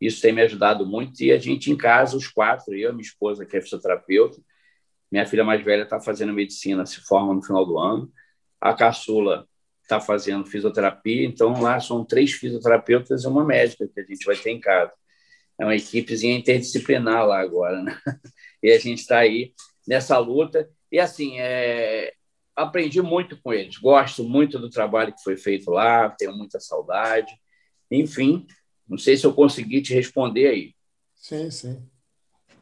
Isso 0.00 0.20
tem 0.20 0.32
me 0.32 0.42
ajudado 0.42 0.86
muito. 0.86 1.22
E 1.22 1.32
a 1.32 1.38
gente 1.38 1.70
em 1.70 1.76
casa, 1.76 2.16
os 2.16 2.28
quatro, 2.28 2.74
eu, 2.74 2.92
minha 2.92 3.02
esposa, 3.02 3.46
que 3.46 3.56
é 3.56 3.60
fisioterapeuta, 3.60 4.40
minha 5.10 5.26
filha 5.26 5.44
mais 5.44 5.64
velha 5.64 5.84
está 5.84 6.00
fazendo 6.00 6.32
medicina, 6.32 6.84
se 6.84 7.00
forma 7.00 7.32
no 7.32 7.42
final 7.42 7.64
do 7.64 7.78
ano 7.78 8.12
a 8.60 8.74
caçula 8.74 9.46
está 9.82 10.00
fazendo 10.00 10.46
fisioterapia, 10.46 11.24
então 11.24 11.60
lá 11.60 11.78
são 11.78 12.04
três 12.04 12.32
fisioterapeutas 12.32 13.22
e 13.22 13.26
uma 13.28 13.44
médica 13.44 13.86
que 13.86 14.00
a 14.00 14.04
gente 14.04 14.24
vai 14.24 14.36
ter 14.36 14.50
em 14.50 14.60
casa. 14.60 14.92
É 15.58 15.64
uma 15.64 15.76
equipezinha 15.76 16.36
interdisciplinar 16.36 17.26
lá 17.26 17.40
agora, 17.40 17.82
né? 17.82 17.98
E 18.62 18.72
a 18.72 18.78
gente 18.78 19.00
está 19.00 19.18
aí 19.18 19.52
nessa 19.86 20.18
luta. 20.18 20.68
E 20.90 20.98
assim, 20.98 21.38
é... 21.38 22.12
aprendi 22.56 23.02
muito 23.02 23.40
com 23.42 23.52
eles, 23.52 23.76
gosto 23.76 24.24
muito 24.24 24.58
do 24.58 24.70
trabalho 24.70 25.12
que 25.14 25.22
foi 25.22 25.36
feito 25.36 25.70
lá, 25.70 26.08
tenho 26.08 26.34
muita 26.34 26.58
saudade. 26.58 27.30
Enfim, 27.90 28.46
não 28.88 28.96
sei 28.96 29.16
se 29.16 29.26
eu 29.26 29.34
consegui 29.34 29.82
te 29.82 29.92
responder 29.92 30.48
aí. 30.48 30.74
Sim, 31.14 31.50
sim. 31.50 31.82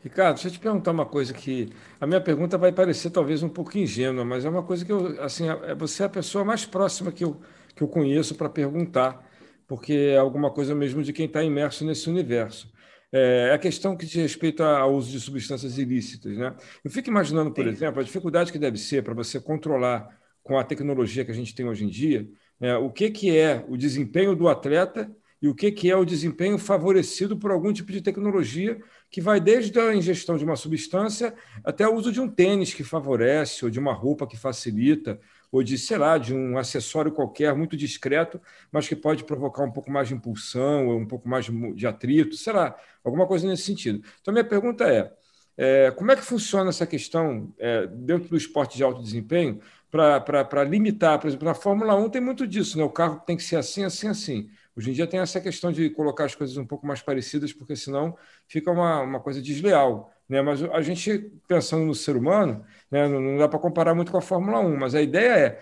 Ricardo, 0.02 0.34
deixa 0.34 0.48
eu 0.48 0.52
te 0.52 0.58
perguntar 0.58 0.90
uma 0.90 1.06
coisa 1.06 1.32
que 1.32 1.70
a 1.98 2.06
minha 2.06 2.20
pergunta 2.20 2.58
vai 2.58 2.70
parecer 2.70 3.08
talvez 3.08 3.42
um 3.42 3.48
pouco 3.48 3.78
ingênua, 3.78 4.22
mas 4.22 4.44
é 4.44 4.50
uma 4.50 4.62
coisa 4.62 4.84
que 4.84 4.92
eu, 4.92 5.22
assim, 5.22 5.48
é, 5.48 5.74
você 5.74 6.02
é 6.02 6.06
a 6.06 6.10
pessoa 6.10 6.44
mais 6.44 6.66
próxima 6.66 7.10
que 7.10 7.24
eu, 7.24 7.40
que 7.74 7.82
eu 7.82 7.88
conheço 7.88 8.34
para 8.34 8.50
perguntar, 8.50 9.26
porque 9.66 9.94
é 9.94 10.18
alguma 10.18 10.50
coisa 10.50 10.74
mesmo 10.74 11.02
de 11.02 11.10
quem 11.10 11.24
está 11.24 11.42
imerso 11.42 11.86
nesse 11.86 12.10
universo. 12.10 12.70
É, 13.16 13.50
é 13.50 13.54
a 13.54 13.58
questão 13.58 13.96
que 13.96 14.04
diz 14.04 14.16
respeito 14.16 14.60
ao 14.64 14.92
uso 14.92 15.12
de 15.12 15.20
substâncias 15.20 15.78
ilícitas. 15.78 16.36
Né? 16.36 16.52
Eu 16.84 16.90
fico 16.90 17.08
imaginando, 17.08 17.52
por 17.52 17.62
Sim. 17.62 17.70
exemplo, 17.70 18.00
a 18.00 18.04
dificuldade 18.04 18.50
que 18.50 18.58
deve 18.58 18.76
ser 18.76 19.04
para 19.04 19.14
você 19.14 19.40
controlar 19.40 20.08
com 20.42 20.58
a 20.58 20.64
tecnologia 20.64 21.24
que 21.24 21.30
a 21.30 21.34
gente 21.34 21.54
tem 21.54 21.64
hoje 21.64 21.84
em 21.84 21.88
dia, 21.88 22.28
né, 22.60 22.76
o 22.76 22.90
que, 22.90 23.10
que 23.10 23.36
é 23.36 23.64
o 23.68 23.76
desempenho 23.76 24.34
do 24.34 24.48
atleta 24.48 25.10
e 25.40 25.48
o 25.48 25.54
que, 25.54 25.70
que 25.70 25.90
é 25.90 25.96
o 25.96 26.04
desempenho 26.04 26.58
favorecido 26.58 27.36
por 27.36 27.50
algum 27.50 27.72
tipo 27.72 27.92
de 27.92 28.00
tecnologia 28.00 28.80
que 29.10 29.20
vai 29.20 29.40
desde 29.40 29.78
a 29.78 29.94
ingestão 29.94 30.36
de 30.36 30.44
uma 30.44 30.56
substância 30.56 31.34
até 31.62 31.86
o 31.86 31.94
uso 31.94 32.10
de 32.10 32.20
um 32.20 32.28
tênis 32.28 32.74
que 32.74 32.82
favorece, 32.82 33.64
ou 33.64 33.70
de 33.70 33.78
uma 33.78 33.92
roupa 33.92 34.26
que 34.26 34.36
facilita, 34.36 35.20
ou 35.54 35.62
de, 35.62 35.78
sei 35.78 35.96
lá, 35.96 36.18
de 36.18 36.34
um 36.34 36.58
acessório 36.58 37.12
qualquer 37.12 37.54
muito 37.54 37.76
discreto, 37.76 38.40
mas 38.72 38.88
que 38.88 38.96
pode 38.96 39.22
provocar 39.22 39.62
um 39.62 39.70
pouco 39.70 39.88
mais 39.88 40.08
de 40.08 40.14
impulsão, 40.14 40.88
ou 40.88 40.98
um 40.98 41.06
pouco 41.06 41.28
mais 41.28 41.46
de 41.76 41.86
atrito, 41.86 42.36
sei 42.36 42.52
lá, 42.52 42.76
alguma 43.04 43.24
coisa 43.24 43.46
nesse 43.46 43.62
sentido. 43.62 44.04
Então, 44.20 44.34
minha 44.34 44.44
pergunta 44.44 44.82
é, 44.84 45.12
é 45.56 45.92
como 45.92 46.10
é 46.10 46.16
que 46.16 46.22
funciona 46.22 46.70
essa 46.70 46.84
questão 46.84 47.54
é, 47.56 47.86
dentro 47.86 48.30
do 48.30 48.36
esporte 48.36 48.76
de 48.76 48.82
alto 48.82 49.00
desempenho 49.00 49.60
para 49.92 50.64
limitar, 50.64 51.20
por 51.20 51.28
exemplo, 51.28 51.46
na 51.46 51.54
Fórmula 51.54 51.94
1 51.94 52.10
tem 52.10 52.20
muito 52.20 52.48
disso, 52.48 52.76
né? 52.76 52.82
o 52.82 52.90
carro 52.90 53.20
tem 53.24 53.36
que 53.36 53.44
ser 53.44 53.54
assim, 53.54 53.84
assim, 53.84 54.08
assim. 54.08 54.50
Hoje 54.76 54.90
em 54.90 54.92
dia 54.92 55.06
tem 55.06 55.20
essa 55.20 55.40
questão 55.40 55.70
de 55.70 55.88
colocar 55.88 56.24
as 56.24 56.34
coisas 56.34 56.56
um 56.56 56.66
pouco 56.66 56.84
mais 56.84 57.00
parecidas, 57.00 57.52
porque 57.52 57.76
senão 57.76 58.16
fica 58.48 58.72
uma, 58.72 59.02
uma 59.02 59.20
coisa 59.20 59.40
desleal. 59.40 60.12
Né? 60.28 60.42
Mas 60.42 60.62
a 60.62 60.80
gente, 60.80 61.30
pensando 61.46 61.84
no 61.84 61.94
ser 61.94 62.16
humano, 62.16 62.64
né, 62.90 63.08
não, 63.08 63.36
dá 63.38 63.48
para 63.48 63.58
comparar 63.58 63.94
muito 63.94 64.10
com 64.10 64.18
a 64.18 64.22
Fórmula 64.22 64.60
1, 64.60 64.76
mas 64.76 64.94
a 64.94 65.02
ideia 65.02 65.34
é 65.34 65.60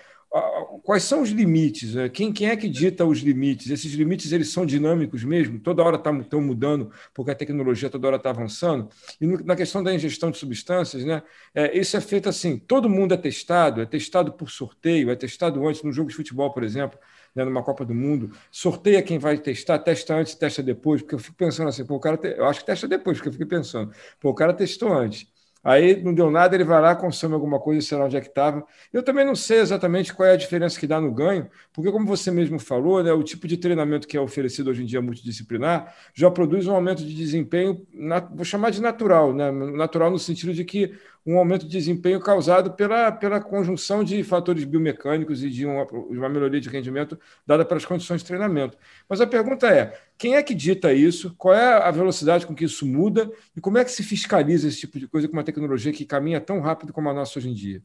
quais 0.83 1.03
são 1.03 1.21
os 1.21 1.31
limites? 1.31 1.95
Né? 1.95 2.09
Quem, 2.09 2.33
quem 2.33 2.49
é 2.49 2.57
que 2.57 2.69
dita 2.69 3.05
os 3.05 3.19
limites? 3.19 3.71
Esses 3.71 3.93
limites 3.93 4.33
eles 4.33 4.49
são 4.49 4.65
dinâmicos 4.65 5.23
mesmo? 5.25 5.61
Toda 5.61 5.83
hora 5.83 5.97
estão 5.97 6.23
tá, 6.23 6.37
mudando, 6.39 6.91
porque 7.13 7.31
a 7.31 7.35
tecnologia 7.35 7.91
toda 7.91 8.07
hora 8.07 8.17
está 8.17 8.31
avançando. 8.31 8.89
E 9.21 9.27
na 9.27 9.55
questão 9.55 9.83
da 9.83 9.95
ingestão 9.95 10.31
de 10.31 10.39
substâncias, 10.39 11.05
né, 11.05 11.23
é, 11.55 11.79
isso 11.79 11.97
é 11.97 12.01
feito 12.01 12.29
assim: 12.29 12.59
todo 12.59 12.89
mundo 12.89 13.13
é 13.13 13.17
testado, 13.17 13.83
é 13.83 13.87
testado 13.87 14.33
por 14.33 14.51
sorteio, 14.51 15.11
é 15.11 15.17
testado 15.17 15.67
antes 15.67 15.83
no 15.83 15.93
jogo 15.93 16.09
de 16.09 16.17
futebol, 16.17 16.51
por 16.53 16.65
exemplo 16.65 16.99
né, 17.35 17.45
numa 17.45 17.63
Copa 17.63 17.85
do 17.85 17.95
Mundo, 17.95 18.31
sorteia 18.51 19.03
quem 19.03 19.19
vai 19.19 19.39
testar, 19.39 19.79
testa 19.79 20.15
antes, 20.15 20.35
testa 20.35 20.63
depois, 20.63 21.03
porque 21.03 21.15
eu 21.15 21.19
fico 21.19 21.37
pensando 21.37 21.69
assim, 21.69 21.85
pô, 21.85 21.97
o 21.97 22.01
cara, 22.01 22.17
te... 22.17 22.29
eu 22.37 22.45
acho 22.47 22.61
que 22.61 22.67
testa 22.67 22.87
depois, 22.89 23.19
porque 23.19 23.29
eu 23.29 23.33
fiquei 23.33 23.47
pensando, 23.47 23.93
pô, 24.21 24.31
o 24.31 24.35
cara 24.35 24.53
testou 24.55 24.93
antes. 24.93 25.27
Aí 25.65 26.03
não 26.03 26.13
deu 26.13 26.29
nada, 26.29 26.57
ele 26.57 26.65
vai 26.65 26.81
lá, 26.81 26.97
consome 26.97 27.35
alguma 27.35 27.61
coisa, 27.61 27.81
sei 27.87 27.97
lá 27.97 28.07
onde 28.07 28.17
é 28.17 28.21
que 28.21 28.27
estava. 28.27 28.67
Eu 28.93 29.01
também 29.03 29.25
não 29.25 29.37
sei 29.37 29.61
exatamente 29.61 30.13
qual 30.13 30.29
é 30.29 30.33
a 30.33 30.37
diferença 30.37 30.79
que 30.79 30.89
dá 30.89 31.01
no 31.01 31.13
ganho, 31.13 31.49
porque, 31.73 31.91
como 31.93 32.05
você 32.05 32.33
mesmo 32.33 32.59
falou, 32.59 33.01
né, 33.03 33.13
o 33.13 33.23
tipo 33.23 33.47
de 33.47 33.57
treinamento 33.57 34.09
que 34.09 34.17
é 34.17 34.21
oferecido 34.21 34.71
hoje 34.71 34.83
em 34.83 34.87
dia 34.87 35.01
multidisciplinar 35.01 35.95
já 36.13 36.29
produz 36.31 36.67
um 36.67 36.75
aumento 36.75 37.05
de 37.05 37.15
desempenho, 37.15 37.87
vou 38.35 38.45
chamar 38.45 38.71
de 38.71 38.81
natural, 38.83 39.33
né? 39.33 39.53
natural 39.53 40.11
no 40.11 40.19
sentido 40.19 40.53
de 40.53 40.65
que 40.65 40.95
um 41.25 41.39
aumento 41.39 41.65
de 41.65 41.71
desempenho 41.71 42.21
causado 42.21 42.73
pela, 42.73 43.13
pela 43.13 43.41
conjunção 43.41 44.03
de 44.03 44.23
fatores 44.25 44.65
biomecânicos 44.65 45.43
e 45.43 45.51
de 45.51 45.65
uma, 45.65 45.85
uma 45.85 46.29
melhoria 46.29 46.61
de 46.61 46.69
rendimento 46.69 47.19
dada 47.47 47.65
pelas 47.65 47.85
condições 47.85 48.21
de 48.23 48.27
treinamento. 48.27 48.77
Mas 49.09 49.21
a 49.21 49.27
pergunta 49.27 49.69
é: 49.69 49.99
quem 50.19 50.35
é 50.35 50.43
que 50.43 50.55
dita 50.55 50.93
isso? 50.93 51.35
Qual 51.37 51.55
é 51.55 51.75
a 51.75 51.91
velocidade 51.91 52.47
com 52.47 52.55
que 52.55 52.65
isso 52.65 52.85
muda? 52.85 53.31
E 53.57 53.61
como 53.61 53.79
é 53.79 53.85
que 53.85 53.93
se 53.93 54.03
fiscaliza 54.03 54.69
esse 54.69 54.81
tipo 54.81 54.99
de 54.99 55.07
coisa 55.07 55.29
com 55.29 55.35
uma 55.35 55.45
tecnologia 55.45 55.93
que 55.93 56.05
caminha 56.05 56.41
tão 56.41 56.61
rápido 56.61 56.93
como 56.93 57.09
a 57.09 57.15
nossa 57.15 57.39
hoje 57.39 57.49
em 57.49 57.55
dia? 57.55 57.83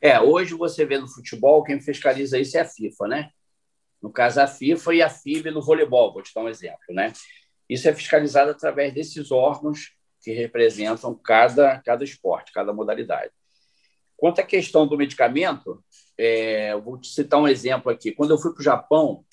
É, 0.00 0.20
hoje 0.20 0.54
você 0.54 0.84
vê 0.84 0.98
no 0.98 1.08
futebol, 1.08 1.62
quem 1.62 1.80
fiscaliza 1.80 2.38
isso 2.38 2.56
é 2.58 2.60
a 2.60 2.64
FIFA, 2.64 3.08
né? 3.08 3.30
No 4.02 4.10
caso, 4.10 4.40
a 4.40 4.48
FIFA 4.48 4.94
e 4.94 5.02
a 5.02 5.08
FIB 5.08 5.52
no 5.52 5.62
voleibol, 5.62 6.12
vou 6.12 6.22
te 6.22 6.34
dar 6.34 6.42
um 6.42 6.48
exemplo, 6.48 6.80
né? 6.90 7.12
Isso 7.68 7.88
é 7.88 7.94
fiscalizado 7.94 8.50
através 8.50 8.92
desses 8.92 9.30
órgãos 9.30 9.92
que 10.22 10.32
representam 10.32 11.14
cada, 11.14 11.80
cada 11.80 12.04
esporte, 12.04 12.52
cada 12.52 12.72
modalidade. 12.72 13.32
Quanto 14.16 14.40
à 14.40 14.44
questão 14.44 14.86
do 14.86 14.96
medicamento, 14.96 15.84
é, 16.16 16.76
vou 16.76 16.98
te 16.98 17.08
citar 17.08 17.40
um 17.40 17.48
exemplo 17.48 17.90
aqui. 17.90 18.12
Quando 18.12 18.30
eu 18.30 18.38
fui 18.38 18.52
para 18.52 18.60
o 18.60 18.64
Japão, 18.64 19.24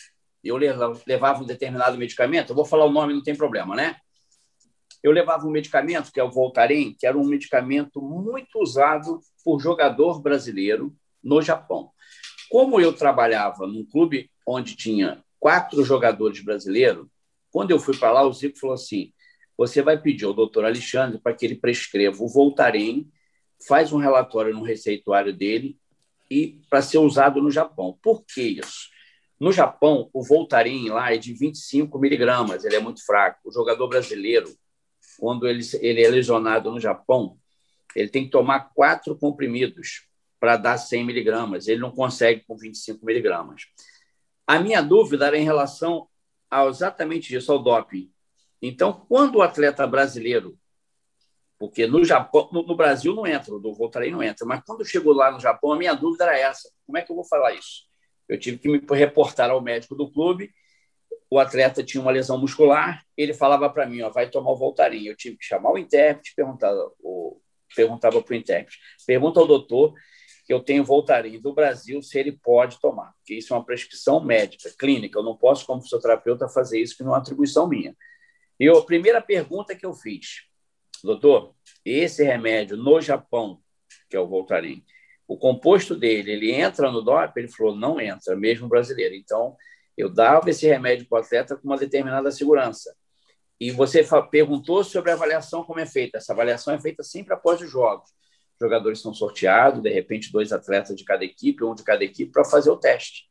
eu 0.43 0.57
levava 0.57 1.43
um 1.43 1.45
determinado 1.45 1.97
medicamento, 1.97 2.49
eu 2.49 2.55
vou 2.55 2.65
falar 2.65 2.85
o 2.85 2.91
nome, 2.91 3.13
não 3.13 3.21
tem 3.21 3.35
problema, 3.35 3.75
né? 3.75 3.97
Eu 5.03 5.11
levava 5.11 5.45
um 5.45 5.51
medicamento, 5.51 6.11
que 6.11 6.19
é 6.19 6.23
o 6.23 6.31
Voltaren, 6.31 6.93
que 6.97 7.05
era 7.05 7.17
um 7.17 7.23
medicamento 7.23 8.01
muito 8.01 8.59
usado 8.59 9.19
por 9.43 9.59
jogador 9.59 10.21
brasileiro 10.21 10.93
no 11.23 11.41
Japão. 11.41 11.91
Como 12.49 12.81
eu 12.81 12.91
trabalhava 12.91 13.67
num 13.67 13.85
clube 13.85 14.29
onde 14.45 14.75
tinha 14.75 15.23
quatro 15.39 15.83
jogadores 15.83 16.43
brasileiros, 16.43 17.07
quando 17.51 17.71
eu 17.71 17.79
fui 17.79 17.95
para 17.95 18.11
lá, 18.11 18.23
o 18.23 18.33
Zico 18.33 18.59
falou 18.59 18.73
assim: 18.73 19.13
você 19.59 19.81
vai 19.81 20.01
pedir 20.01 20.23
ao 20.23 20.33
doutor 20.33 20.63
Alexandre 20.63 21.19
para 21.19 21.33
que 21.33 21.45
ele 21.45 21.55
prescreva 21.55 22.23
o 22.23 22.29
Voltaren, 22.29 23.03
faz 23.67 23.91
um 23.91 23.97
relatório 23.97 24.53
no 24.53 24.63
receituário 24.63 25.33
dele 25.33 25.77
e 26.31 26.61
para 26.69 26.81
ser 26.81 26.99
usado 26.99 27.41
no 27.41 27.51
Japão. 27.51 27.99
Por 28.01 28.23
que 28.23 28.41
isso? 28.41 28.87
No 29.37 29.51
Japão, 29.51 30.09
o 30.13 30.23
Voltaren 30.23 30.87
lá 30.87 31.13
é 31.13 31.17
de 31.17 31.33
25 31.33 31.99
miligramas, 31.99 32.63
ele 32.63 32.77
é 32.77 32.79
muito 32.79 33.05
fraco. 33.05 33.49
O 33.49 33.51
jogador 33.51 33.89
brasileiro, 33.89 34.49
quando 35.19 35.45
ele, 35.45 35.61
ele 35.81 36.05
é 36.05 36.07
lesionado 36.07 36.71
no 36.71 36.79
Japão, 36.79 37.37
ele 37.93 38.07
tem 38.07 38.23
que 38.23 38.31
tomar 38.31 38.71
quatro 38.73 39.13
comprimidos 39.17 40.07
para 40.39 40.55
dar 40.55 40.77
100 40.77 41.03
miligramas. 41.03 41.67
Ele 41.67 41.81
não 41.81 41.91
consegue 41.91 42.45
com 42.47 42.55
25 42.55 43.05
miligramas. 43.05 43.63
A 44.47 44.57
minha 44.57 44.81
dúvida 44.81 45.27
era 45.27 45.37
em 45.37 45.43
relação 45.43 46.07
ao 46.49 46.69
exatamente 46.69 47.35
isso, 47.35 47.51
ao 47.51 47.61
doping. 47.61 48.09
Então, 48.61 49.05
quando 49.07 49.35
o 49.37 49.41
atleta 49.41 49.85
brasileiro, 49.87 50.57
porque 51.57 51.85
no 51.85 52.03
Japão, 52.05 52.49
no, 52.51 52.75
Brasil 52.75 53.13
não 53.13 53.27
entra, 53.27 53.59
do 53.59 53.73
Voltarei 53.73 54.11
não 54.11 54.23
entra, 54.23 54.45
mas 54.45 54.61
quando 54.65 54.85
chegou 54.85 55.13
lá 55.13 55.29
no 55.29 55.39
Japão, 55.39 55.73
a 55.73 55.77
minha 55.77 55.93
dúvida 55.93 56.23
era 56.23 56.37
essa: 56.37 56.69
como 56.85 56.97
é 56.97 57.01
que 57.01 57.11
eu 57.11 57.15
vou 57.15 57.25
falar 57.25 57.53
isso? 57.53 57.83
Eu 58.27 58.39
tive 58.39 58.57
que 58.57 58.69
me 58.69 58.81
reportar 58.91 59.49
ao 59.49 59.61
médico 59.61 59.95
do 59.95 60.09
clube. 60.09 60.51
O 61.29 61.37
atleta 61.37 61.83
tinha 61.83 62.01
uma 62.01 62.11
lesão 62.11 62.39
muscular, 62.39 63.03
ele 63.15 63.33
falava 63.33 63.69
para 63.69 63.85
mim, 63.85 64.01
ó, 64.01 64.09
vai 64.09 64.29
tomar 64.29 64.51
o 64.51 64.55
Voltaren. 64.55 65.03
Eu 65.03 65.15
tive 65.15 65.37
que 65.37 65.45
chamar 65.45 65.71
o 65.71 65.77
intérprete, 65.77 66.33
perguntar, 66.35 66.73
o, 67.03 67.39
perguntava 67.75 68.21
para 68.21 68.33
o 68.33 68.35
intérprete, 68.35 68.79
pergunta 69.05 69.39
ao 69.39 69.45
doutor 69.45 69.93
que 70.45 70.53
eu 70.53 70.59
tenho 70.59 70.83
Voltaren 70.83 71.39
do 71.39 71.53
Brasil, 71.53 72.01
se 72.01 72.17
ele 72.17 72.31
pode 72.31 72.79
tomar, 72.79 73.13
porque 73.17 73.35
isso 73.35 73.53
é 73.53 73.57
uma 73.57 73.63
prescrição 73.63 74.19
médica, 74.19 74.73
clínica. 74.79 75.19
Eu 75.19 75.23
não 75.23 75.37
posso, 75.37 75.63
como 75.65 75.81
fisioterapeuta, 75.83 76.49
fazer 76.49 76.79
isso, 76.79 76.97
que 76.97 77.03
não 77.03 77.13
é 77.13 77.19
atribuição 77.19 77.67
minha. 77.67 77.95
E 78.59 78.67
a 78.67 78.81
primeira 78.81 79.21
pergunta 79.21 79.75
que 79.75 79.85
eu 79.85 79.93
fiz, 79.93 80.43
doutor, 81.03 81.55
esse 81.85 82.23
remédio 82.23 82.75
no 82.75 82.99
Japão, 82.99 83.61
que 84.09 84.17
é 84.17 84.19
o 84.19 84.27
Voltaren, 84.27 84.81
o 85.27 85.37
composto 85.37 85.95
dele, 85.95 86.31
ele 86.31 86.51
entra 86.51 86.91
no 86.91 87.01
DOP? 87.01 87.37
Ele 87.37 87.47
falou, 87.47 87.75
não 87.75 88.01
entra, 88.01 88.35
mesmo 88.35 88.67
brasileiro. 88.67 89.13
Então, 89.13 89.55
eu 89.95 90.09
dava 90.09 90.49
esse 90.49 90.65
remédio 90.67 91.07
para 91.07 91.19
o 91.19 91.21
atleta 91.21 91.55
com 91.55 91.67
uma 91.67 91.77
determinada 91.77 92.31
segurança. 92.31 92.95
E 93.59 93.71
você 93.71 94.03
perguntou 94.31 94.83
sobre 94.83 95.11
a 95.11 95.13
avaliação, 95.13 95.63
como 95.63 95.79
é 95.79 95.85
feita. 95.85 96.17
Essa 96.17 96.33
avaliação 96.33 96.73
é 96.73 96.81
feita 96.81 97.03
sempre 97.03 97.33
após 97.33 97.61
os 97.61 97.69
jogos. 97.69 98.09
Os 98.09 98.65
jogadores 98.65 99.01
são 99.01 99.13
sorteados, 99.13 99.81
de 99.83 99.89
repente, 99.89 100.31
dois 100.31 100.51
atletas 100.51 100.95
de 100.95 101.03
cada 101.03 101.23
equipe, 101.23 101.63
um 101.63 101.75
de 101.75 101.83
cada 101.83 102.03
equipe, 102.03 102.31
para 102.31 102.43
fazer 102.43 102.71
o 102.71 102.77
teste. 102.77 103.29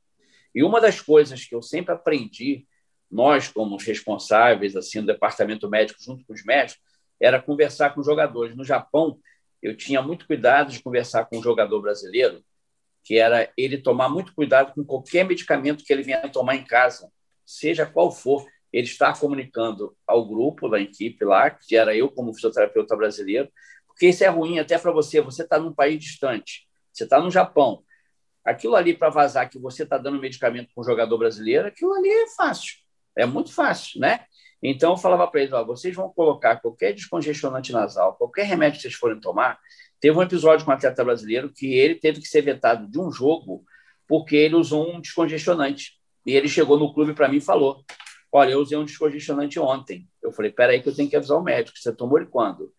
E 0.55 0.63
uma 0.63 0.81
das 0.81 1.01
coisas 1.01 1.45
que 1.45 1.55
eu 1.55 1.63
sempre 1.63 1.95
aprendi 1.95 2.67
nós, 3.11 3.49
como 3.49 3.77
responsáveis 3.77 4.77
assim, 4.77 5.01
do 5.01 5.07
departamento 5.07 5.69
médico, 5.69 6.03
junto 6.03 6.25
com 6.25 6.33
os 6.33 6.45
médicos, 6.45 6.83
era 7.21 7.41
conversar 7.41 7.91
com 7.91 8.01
os 8.01 8.07
jogadores. 8.07 8.55
No 8.55 8.65
Japão, 8.65 9.19
eu 9.63 9.77
tinha 9.77 10.01
muito 10.03 10.27
cuidado 10.27 10.71
de 10.71 10.83
conversar 10.83 11.25
com 11.25 11.37
o 11.37 11.39
um 11.41 11.43
jogador 11.43 11.81
brasileiro, 11.81 12.45
que 13.03 13.19
era 13.19 13.51
ele 13.57 13.79
tomar 13.79 14.09
muito 14.09 14.35
cuidado 14.35 14.75
com 14.75 14.85
qualquer 14.85 15.25
medicamento 15.25 15.85
que 15.85 15.93
ele 15.93 16.03
venha 16.03 16.29
tomar 16.29 16.57
em 16.57 16.65
casa, 16.65 17.11
seja 17.45 17.87
qual 17.87 18.13
for. 18.13 18.47
Ele 18.71 18.87
está 18.87 19.15
comunicando 19.17 19.97
ao 20.07 20.29
grupo 20.29 20.69
da 20.69 20.79
equipe 20.79 21.25
lá, 21.25 21.49
que 21.49 21.75
era 21.75 21.97
eu 21.97 22.11
como 22.11 22.35
fisioterapeuta 22.35 22.95
brasileiro, 22.95 23.51
porque 23.87 24.09
isso 24.09 24.23
é 24.23 24.29
ruim 24.29 24.59
até 24.59 24.79
para 24.79 24.93
você. 24.93 25.23
Você 25.23 25.43
está 25.43 25.59
num 25.59 25.73
país 25.73 25.99
distante, 25.99 26.69
você 26.93 27.05
está 27.05 27.19
no 27.19 27.31
Japão. 27.31 27.83
Aquilo 28.45 28.77
ali 28.77 28.95
para 28.95 29.09
vazar 29.09 29.49
que 29.49 29.59
você 29.59 29.85
está 29.85 29.97
dando 29.97 30.21
medicamento 30.21 30.69
para 30.75 30.83
um 30.83 30.85
jogador 30.85 31.17
brasileiro, 31.17 31.67
aquilo 31.67 31.95
ali 31.95 32.11
é 32.11 32.29
fácil 32.37 32.77
é 33.19 33.27
muito 33.27 33.53
fácil, 33.53 34.01
né? 34.01 34.25
Então, 34.63 34.93
eu 34.93 34.97
falava 34.97 35.27
para 35.27 35.41
eles: 35.41 35.53
ó, 35.53 35.65
vocês 35.65 35.95
vão 35.95 36.09
colocar 36.11 36.57
qualquer 36.57 36.93
descongestionante 36.93 37.73
nasal, 37.73 38.15
qualquer 38.17 38.45
remédio 38.45 38.77
que 38.77 38.83
vocês 38.83 38.95
forem 38.95 39.21
tomar. 39.21 39.59
Teve 40.01 40.17
um 40.17 40.23
episódio 40.23 40.65
com 40.65 40.71
um 40.71 40.75
atleta 40.75 41.05
brasileiro 41.05 41.53
que 41.53 41.75
ele 41.75 41.97
teve 41.97 42.21
que 42.21 42.29
ser 42.29 42.43
vetado 42.43 42.89
de 42.89 43.01
um 43.01 43.11
jogo 43.11 43.65
porque 44.07 44.37
ele 44.37 44.55
usou 44.55 44.91
um 44.91 45.01
descongestionante. 45.01 45.99
E 46.25 46.35
ele 46.35 46.49
chegou 46.49 46.79
no 46.79 46.93
clube 46.95 47.15
para 47.15 47.29
mim 47.29 47.39
e 47.39 47.41
falou: 47.41 47.85
Olha, 48.33 48.53
eu 48.53 48.61
usei 48.61 48.79
um 48.79 48.85
descongestionante 48.85 49.59
ontem. 49.59 50.09
Eu 50.23 50.33
falei: 50.33 50.51
Peraí, 50.51 50.83
que 50.83 50.89
eu 50.89 50.95
tenho 50.95 51.11
que 51.11 51.17
avisar 51.17 51.39
o 51.39 51.43
médico. 51.43 51.79
Você 51.79 51.93
tomou 51.93 52.19
ele 52.19 52.29
quando? 52.29 52.73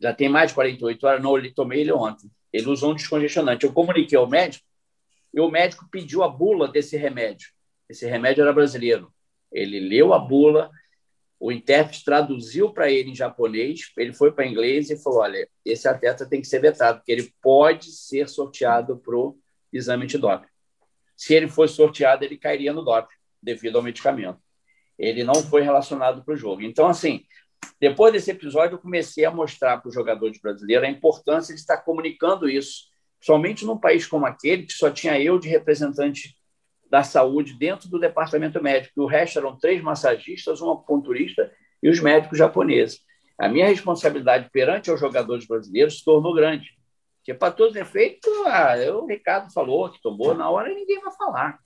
Já 0.00 0.12
tem 0.12 0.28
mais 0.28 0.50
de 0.50 0.54
48 0.54 1.06
horas? 1.06 1.22
Não, 1.22 1.38
ele 1.38 1.52
tomei 1.52 1.80
ele 1.80 1.92
ontem. 1.92 2.30
Ele 2.52 2.68
usou 2.68 2.92
um 2.92 2.94
descongestionante. 2.94 3.64
Eu 3.64 3.72
comuniquei 3.72 4.18
ao 4.18 4.28
médico 4.28 4.64
e 5.32 5.40
o 5.40 5.50
médico 5.50 5.86
pediu 5.90 6.22
a 6.22 6.28
bula 6.28 6.68
desse 6.68 6.96
remédio. 6.96 7.48
Esse 7.88 8.06
remédio 8.06 8.42
era 8.42 8.52
brasileiro. 8.52 9.13
Ele 9.54 9.78
leu 9.78 10.12
a 10.12 10.18
bula, 10.18 10.68
o 11.38 11.52
intérprete 11.52 12.04
traduziu 12.04 12.72
para 12.72 12.90
ele 12.90 13.10
em 13.10 13.14
japonês, 13.14 13.92
ele 13.96 14.12
foi 14.12 14.32
para 14.32 14.46
inglês 14.46 14.90
e 14.90 14.96
falou: 14.96 15.20
olha, 15.20 15.48
esse 15.64 15.86
atleta 15.86 16.28
tem 16.28 16.40
que 16.40 16.48
ser 16.48 16.60
vetado, 16.60 16.98
porque 16.98 17.12
ele 17.12 17.32
pode 17.40 17.92
ser 17.92 18.28
sorteado 18.28 18.98
para 18.98 19.16
o 19.16 19.38
exame 19.72 20.06
de 20.06 20.18
doping. 20.18 20.48
Se 21.16 21.34
ele 21.34 21.48
fosse 21.48 21.74
sorteado, 21.76 22.24
ele 22.24 22.36
cairia 22.36 22.72
no 22.72 22.84
doping, 22.84 23.14
devido 23.40 23.76
ao 23.76 23.82
medicamento. 23.82 24.38
Ele 24.98 25.22
não 25.22 25.34
foi 25.34 25.62
relacionado 25.62 26.24
para 26.24 26.34
o 26.34 26.36
jogo. 26.36 26.62
Então, 26.62 26.86
assim, 26.86 27.24
depois 27.80 28.12
desse 28.12 28.30
episódio, 28.30 28.74
eu 28.76 28.80
comecei 28.80 29.24
a 29.24 29.30
mostrar 29.30 29.78
para 29.78 29.88
os 29.88 29.94
jogadores 29.94 30.40
brasileiros 30.40 30.86
a 30.86 30.90
importância 30.90 31.54
de 31.54 31.60
estar 31.60 31.78
comunicando 31.78 32.48
isso, 32.48 32.84
somente 33.20 33.64
num 33.64 33.78
país 33.78 34.06
como 34.06 34.26
aquele, 34.26 34.64
que 34.64 34.72
só 34.72 34.90
tinha 34.90 35.20
eu 35.20 35.38
de 35.38 35.48
representante 35.48 36.36
da 36.94 37.02
saúde 37.02 37.54
dentro 37.54 37.88
do 37.88 37.98
departamento 37.98 38.62
médico. 38.62 39.02
O 39.02 39.06
resto 39.06 39.40
eram 39.40 39.58
três 39.58 39.82
massagistas, 39.82 40.62
um 40.62 40.70
acupunturista 40.70 41.52
e 41.82 41.88
os 41.88 41.98
médicos 41.98 42.38
japoneses. 42.38 43.00
A 43.36 43.48
minha 43.48 43.66
responsabilidade 43.66 44.48
perante 44.52 44.92
os 44.92 45.00
jogadores 45.00 45.44
brasileiros 45.44 45.98
se 45.98 46.04
tornou 46.04 46.32
grande. 46.32 46.70
Porque, 47.16 47.34
para 47.34 47.50
todos 47.50 47.74
os 47.74 47.80
efeitos, 47.80 48.32
ah, 48.46 48.76
o 48.92 49.06
Ricardo 49.06 49.52
falou 49.52 49.90
que 49.90 50.00
tomou, 50.00 50.36
na 50.36 50.48
hora 50.48 50.72
ninguém 50.72 51.00
vai 51.00 51.12
falar. 51.16 51.58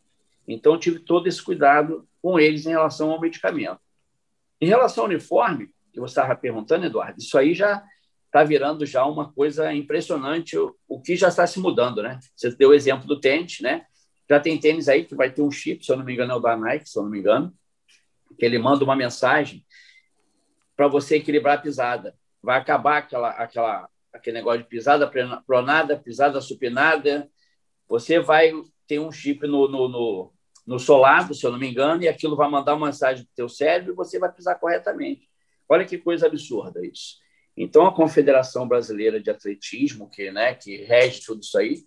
Então, 0.46 0.78
tive 0.78 0.98
todo 0.98 1.26
esse 1.26 1.42
cuidado 1.42 2.08
com 2.22 2.40
eles 2.40 2.64
em 2.64 2.70
relação 2.70 3.10
ao 3.10 3.20
medicamento. 3.20 3.80
Em 4.58 4.66
relação 4.66 5.04
ao 5.04 5.10
uniforme, 5.10 5.68
que 5.92 6.00
você 6.00 6.12
estava 6.12 6.34
perguntando, 6.34 6.86
Eduardo, 6.86 7.18
isso 7.18 7.36
aí 7.36 7.52
já 7.52 7.84
está 8.24 8.42
virando 8.44 8.86
já 8.86 9.04
uma 9.04 9.30
coisa 9.30 9.74
impressionante, 9.74 10.56
o, 10.56 10.74
o 10.88 11.02
que 11.02 11.16
já 11.16 11.28
está 11.28 11.46
se 11.46 11.60
mudando, 11.60 12.02
né? 12.02 12.18
Você 12.34 12.50
deu 12.56 12.70
o 12.70 12.74
exemplo 12.74 13.06
do 13.06 13.20
tênis, 13.20 13.60
né? 13.60 13.84
Já 14.28 14.38
tem 14.38 14.58
tênis 14.58 14.88
aí 14.88 15.04
que 15.04 15.14
vai 15.14 15.30
ter 15.30 15.42
um 15.42 15.50
chip, 15.50 15.84
se 15.84 15.90
eu 15.90 15.96
não 15.96 16.04
me 16.04 16.12
engano, 16.12 16.32
é 16.32 16.36
o 16.36 16.40
da 16.40 16.56
Nike, 16.56 16.88
se 16.88 16.98
eu 16.98 17.02
não 17.02 17.10
me 17.10 17.18
engano, 17.18 17.54
que 18.38 18.44
ele 18.44 18.58
manda 18.58 18.84
uma 18.84 18.94
mensagem 18.94 19.64
para 20.76 20.86
você 20.86 21.16
equilibrar 21.16 21.58
a 21.58 21.60
pisada. 21.60 22.14
Vai 22.42 22.58
acabar 22.58 22.98
aquela, 22.98 23.30
aquela, 23.30 23.88
aquele 24.12 24.38
negócio 24.38 24.62
de 24.62 24.68
pisada 24.68 25.10
pronada, 25.46 25.98
pisada 25.98 26.40
supinada. 26.40 27.28
Você 27.88 28.20
vai 28.20 28.52
ter 28.86 29.00
um 29.00 29.10
chip 29.10 29.46
no, 29.46 29.66
no, 29.66 29.88
no, 29.88 30.32
no 30.66 30.78
solado, 30.78 31.34
se 31.34 31.44
eu 31.44 31.50
não 31.50 31.58
me 31.58 31.68
engano, 31.68 32.02
e 32.02 32.08
aquilo 32.08 32.36
vai 32.36 32.48
mandar 32.48 32.74
uma 32.74 32.86
mensagem 32.86 33.24
para 33.24 33.32
o 33.32 33.36
teu 33.36 33.48
cérebro 33.48 33.92
e 33.92 33.96
você 33.96 34.18
vai 34.18 34.30
pisar 34.30 34.54
corretamente. 34.56 35.28
Olha 35.68 35.84
que 35.84 35.98
coisa 35.98 36.26
absurda 36.26 36.84
isso. 36.86 37.16
Então, 37.56 37.86
a 37.86 37.94
Confederação 37.94 38.68
Brasileira 38.68 39.20
de 39.20 39.30
Atletismo, 39.30 40.08
que, 40.08 40.30
né, 40.30 40.54
que 40.54 40.84
rege 40.84 41.22
tudo 41.24 41.40
isso 41.42 41.58
aí, 41.58 41.82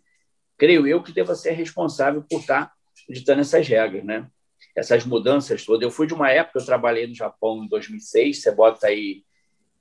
creio 0.61 0.85
eu 0.85 1.01
que 1.01 1.11
deva 1.11 1.33
ser 1.33 1.53
responsável 1.53 2.21
por 2.21 2.39
estar 2.39 2.71
ditando 3.09 3.41
essas 3.41 3.67
regras, 3.67 4.03
né? 4.03 4.27
essas 4.75 5.03
mudanças 5.03 5.65
todas. 5.65 5.81
Eu 5.81 5.89
fui 5.89 6.05
de 6.05 6.13
uma 6.13 6.29
época, 6.29 6.59
eu 6.59 6.65
trabalhei 6.65 7.07
no 7.07 7.15
Japão 7.15 7.63
em 7.63 7.67
2006, 7.67 8.43
você 8.43 8.51
bota 8.51 8.85
aí 8.85 9.23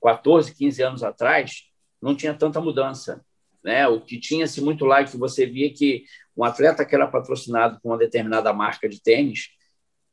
14, 0.03 0.55
15 0.55 0.83
anos 0.83 1.03
atrás, 1.03 1.65
não 2.01 2.17
tinha 2.17 2.33
tanta 2.33 2.63
mudança. 2.63 3.23
Né? 3.63 3.87
O 3.89 4.01
que 4.01 4.19
tinha-se 4.19 4.63
muito 4.63 4.87
lá, 4.87 5.05
que 5.05 5.19
você 5.19 5.45
via 5.45 5.71
que 5.71 6.05
um 6.35 6.45
atleta 6.45 6.83
que 6.83 6.95
era 6.95 7.07
patrocinado 7.07 7.79
com 7.83 7.91
uma 7.91 7.99
determinada 7.99 8.51
marca 8.51 8.89
de 8.89 9.03
tênis, 9.03 9.51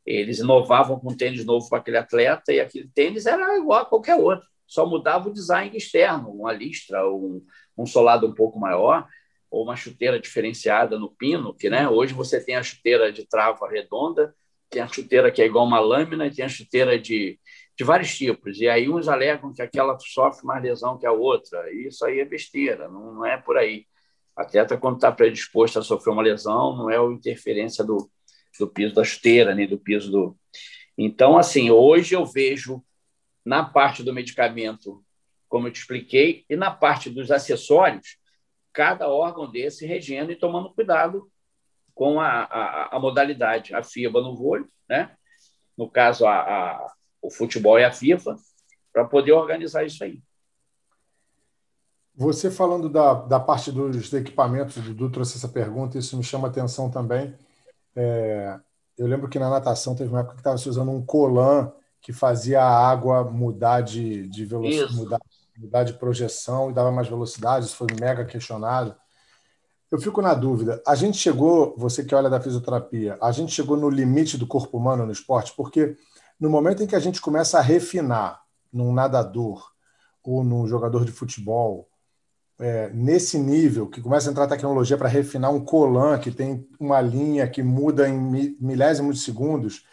eles 0.06 0.40
inovavam 0.40 1.00
com 1.00 1.14
um 1.14 1.16
tênis 1.16 1.46
novo 1.46 1.70
para 1.70 1.80
aquele 1.80 1.98
atleta 1.98 2.52
e 2.52 2.60
aquele 2.60 2.90
tênis 2.94 3.26
era 3.26 3.58
igual 3.58 3.84
a 3.84 3.86
qualquer 3.86 4.16
outro, 4.16 4.46
só 4.68 4.86
mudava 4.86 5.30
o 5.30 5.34
design 5.34 5.78
externo, 5.78 6.30
uma 6.30 6.52
listra, 6.52 7.10
um, 7.10 7.42
um 7.78 7.86
solado 7.86 8.28
um 8.28 8.34
pouco 8.34 8.60
maior, 8.60 9.08
ou 9.50 9.64
uma 9.64 9.76
chuteira 9.76 10.20
diferenciada 10.20 11.00
no 11.00 11.10
pino, 11.10 11.54
que 11.54 11.70
né, 11.70 11.88
hoje 11.88 12.14
você 12.14 12.44
tem 12.44 12.56
a 12.56 12.64
chuteira 12.64 13.12
de 13.12 13.28
trava 13.28 13.68
redonda, 13.68 14.36
tem 14.70 14.82
a 14.82 14.88
chuteira 14.88 15.32
que 15.32 15.42
é 15.42 15.46
igual 15.46 15.66
uma 15.66 15.80
lâmina 15.80 16.30
tem 16.30 16.44
a 16.44 16.50
chuteira 16.50 17.00
de, 17.00 17.40
de 17.78 17.84
vários 17.84 18.16
tipos. 18.16 18.60
E 18.60 18.68
aí 18.68 18.90
uns 18.90 19.08
alegam 19.08 19.54
que 19.54 19.62
aquela 19.62 19.98
sofre 20.00 20.46
mais 20.46 20.62
lesão 20.62 20.98
que 20.98 21.06
a 21.06 21.12
outra. 21.12 21.72
E 21.72 21.88
isso 21.88 22.06
aí 22.06 22.20
é 22.20 22.26
besteira, 22.26 22.88
não, 22.90 23.14
não 23.14 23.26
é 23.26 23.38
por 23.38 23.58
aí. 23.58 23.86
Atleta, 24.36 24.78
quando 24.78 24.96
está 24.98 25.12
predisposto 25.12 25.80
a 25.80 25.82
sofrer 25.82 26.12
uma 26.12 26.22
lesão, 26.22 26.76
não 26.76 26.90
é 26.90 26.98
a 26.98 27.12
interferência 27.12 27.84
do, 27.84 28.10
do 28.60 28.68
piso 28.68 28.94
da 28.94 29.04
chuteira, 29.04 29.56
nem 29.56 29.68
do 29.68 29.80
piso 29.80 30.12
do. 30.12 30.38
Então, 30.98 31.38
assim, 31.38 31.72
hoje 31.72 32.16
eu 32.16 32.26
vejo 32.26 32.84
na 33.46 33.64
parte 33.64 34.04
do 34.04 34.14
medicamento, 34.14 35.04
como 35.48 35.68
eu 35.68 35.72
te 35.72 35.80
expliquei, 35.80 36.46
e 36.50 36.56
na 36.56 36.70
parte 36.70 37.10
dos 37.10 37.32
acessórios, 37.32 38.18
cada 38.74 39.10
órgão 39.10 39.50
desse 39.50 39.86
regendo 39.86 40.32
e 40.32 40.36
tomando 40.36 40.74
cuidado 40.74 41.30
com 41.94 42.20
a, 42.20 42.44
a, 42.44 42.96
a 42.96 43.00
modalidade. 43.00 43.74
A 43.74 43.84
FIBA 43.84 44.22
no 44.22 44.36
vôlei, 44.36 44.68
né? 44.88 45.16
no 45.78 45.90
caso, 45.90 46.26
a, 46.26 46.40
a, 46.40 46.94
o 47.22 47.30
futebol 47.30 47.80
e 47.80 47.86
a 47.86 47.92
FIFA, 47.92 48.36
para 48.92 49.06
poder 49.06 49.34
organizar 49.34 49.86
isso 49.86 50.04
aí. 50.04 50.22
Você 52.16 52.50
falando 52.50 52.90
da, 52.90 53.14
da 53.14 53.40
parte 53.40 53.72
dos 53.72 54.12
equipamentos, 54.12 54.78
o 54.78 54.82
Dudu 54.82 55.12
trouxe 55.12 55.38
essa 55.38 55.48
pergunta, 55.48 56.00
isso 56.00 56.18
me 56.18 56.24
chama 56.24 56.48
atenção 56.48 56.90
também. 56.90 57.36
É, 57.96 58.60
eu 58.98 59.06
lembro 59.06 59.30
que 59.30 59.38
na 59.38 59.52
natação 59.52 59.96
teve 59.96 60.10
uma 60.10 60.22
época 60.22 60.34
que 60.34 60.40
estava 60.40 60.58
se 60.58 60.68
usando 60.68 60.90
um 60.90 61.06
colan 61.06 61.72
que 62.02 62.12
fazia 62.12 62.64
a 62.64 62.90
água 62.90 63.24
mudar 63.24 63.82
de, 63.82 64.28
de 64.28 64.46
velocidade, 64.46 64.96
mudar, 64.96 65.20
mudar 65.58 65.84
de 65.84 65.94
projeção 65.94 66.70
e 66.70 66.74
dava 66.74 66.92
mais 66.92 67.08
velocidade, 67.08 67.66
isso 67.66 67.76
foi 67.76 67.88
mega 68.00 68.24
questionado. 68.24 68.96
Eu 69.90 70.00
fico 70.00 70.22
na 70.22 70.34
dúvida. 70.34 70.82
A 70.86 70.96
gente 70.96 71.18
chegou, 71.18 71.74
você 71.78 72.04
que 72.04 72.14
olha 72.14 72.30
da 72.30 72.42
fisioterapia, 72.42 73.18
a 73.22 73.32
gente 73.32 73.54
chegou 73.54 73.78
no 73.78 73.90
limite 73.90 74.38
do 74.38 74.46
corpo 74.46 74.78
humano 74.78 75.06
no 75.06 75.12
esporte, 75.12 75.54
porque 75.56 75.96
no 76.40 76.50
momento 76.50 76.84
em 76.84 76.88
que 76.88 76.96
a 76.96 77.00
gente 77.00 77.22
começa 77.22 77.58
a 77.58 77.62
refinar 77.62 78.42
num 78.72 78.94
nadador 78.94 79.72
ou 80.24 80.44
num 80.44 80.68
jogador 80.68 81.06
de 81.06 81.12
futebol, 81.12 81.88
é, 82.60 82.90
nesse 82.90 83.38
nível, 83.38 83.88
que 83.88 84.02
começa 84.02 84.30
a 84.30 84.32
entrar 84.32 84.48
tecnologia 84.48 84.98
para 84.98 85.08
refinar 85.08 85.52
um 85.52 85.64
colan 85.64 86.18
que 86.20 86.32
tem 86.32 86.68
uma 86.80 87.00
linha 87.00 87.48
que 87.48 87.64
muda 87.64 88.10
em 88.10 88.56
milésimos 88.60 89.18
de 89.18 89.24
segundos, 89.24 89.86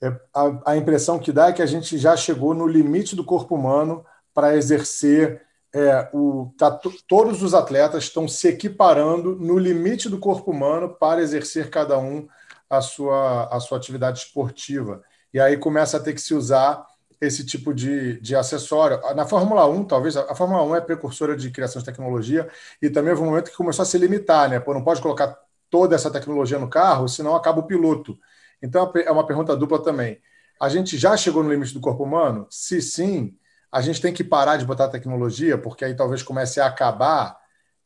é, 0.00 0.08
a, 0.32 0.72
a 0.72 0.76
impressão 0.76 1.18
que 1.18 1.32
dá 1.32 1.48
é 1.48 1.52
que 1.52 1.62
a 1.62 1.66
gente 1.66 1.98
já 1.98 2.16
chegou 2.16 2.54
no 2.54 2.66
limite 2.66 3.14
do 3.14 3.24
corpo 3.24 3.54
humano 3.54 4.04
para 4.34 4.56
exercer 4.56 5.42
é, 5.72 6.08
o, 6.12 6.52
tá, 6.58 6.70
todos 7.08 7.42
os 7.42 7.54
atletas 7.54 8.04
estão 8.04 8.28
se 8.28 8.48
equiparando 8.48 9.34
no 9.36 9.58
limite 9.58 10.08
do 10.08 10.18
corpo 10.18 10.50
humano 10.50 10.88
para 10.88 11.22
exercer 11.22 11.70
cada 11.70 11.98
um 11.98 12.28
a 12.68 12.80
sua, 12.80 13.46
a 13.46 13.58
sua 13.60 13.78
atividade 13.78 14.20
esportiva. 14.20 15.02
E 15.32 15.40
aí 15.40 15.56
começa 15.56 15.96
a 15.96 16.00
ter 16.00 16.12
que 16.12 16.20
se 16.20 16.34
usar 16.34 16.84
esse 17.20 17.44
tipo 17.44 17.72
de, 17.72 18.20
de 18.20 18.36
acessório. 18.36 19.00
Na 19.14 19.26
Fórmula 19.26 19.66
1, 19.66 19.84
talvez, 19.84 20.16
a 20.16 20.34
Fórmula 20.34 20.62
1 20.62 20.76
é 20.76 20.80
precursora 20.80 21.36
de 21.36 21.50
criação 21.50 21.80
de 21.80 21.86
tecnologia 21.86 22.48
e 22.80 22.90
também 22.90 23.10
houve 23.12 23.22
um 23.22 23.26
momento 23.26 23.50
que 23.50 23.56
começou 23.56 23.82
a 23.82 23.86
se 23.86 23.98
limitar, 23.98 24.48
né? 24.48 24.60
Pô, 24.60 24.74
não 24.74 24.84
pode 24.84 25.00
colocar 25.00 25.36
toda 25.70 25.94
essa 25.94 26.10
tecnologia 26.10 26.58
no 26.58 26.68
carro, 26.68 27.08
senão 27.08 27.34
acaba 27.34 27.60
o 27.60 27.66
piloto. 27.66 28.18
Então 28.62 28.92
é 28.94 29.10
uma 29.10 29.26
pergunta 29.26 29.56
dupla 29.56 29.82
também. 29.82 30.20
A 30.60 30.68
gente 30.68 30.96
já 30.96 31.16
chegou 31.16 31.42
no 31.42 31.50
limite 31.50 31.74
do 31.74 31.80
corpo 31.80 32.04
humano? 32.04 32.46
Se 32.48 32.80
sim, 32.80 33.36
a 33.74 33.80
gente 33.80 34.00
tem 34.00 34.14
que 34.14 34.22
parar 34.22 34.56
de 34.56 34.64
botar 34.64 34.86
tecnologia, 34.86 35.58
porque 35.58 35.84
aí 35.84 35.96
talvez 35.96 36.22
comece 36.22 36.60
a 36.60 36.66
acabar 36.66 37.36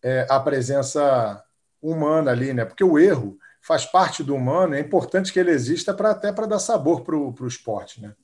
é, 0.02 0.26
a 0.28 0.38
presença 0.38 1.42
humana 1.80 2.30
ali, 2.30 2.52
né? 2.52 2.66
Porque 2.66 2.84
o 2.84 2.98
erro 2.98 3.38
faz 3.62 3.86
parte 3.86 4.22
do 4.22 4.34
humano, 4.34 4.74
é 4.74 4.80
importante 4.80 5.32
que 5.32 5.40
ele 5.40 5.50
exista 5.50 5.94
para 5.94 6.10
até 6.10 6.30
para 6.30 6.44
dar 6.44 6.58
sabor 6.58 7.00
para 7.00 7.16
o 7.16 7.46
esporte, 7.46 8.02
né? 8.02 8.14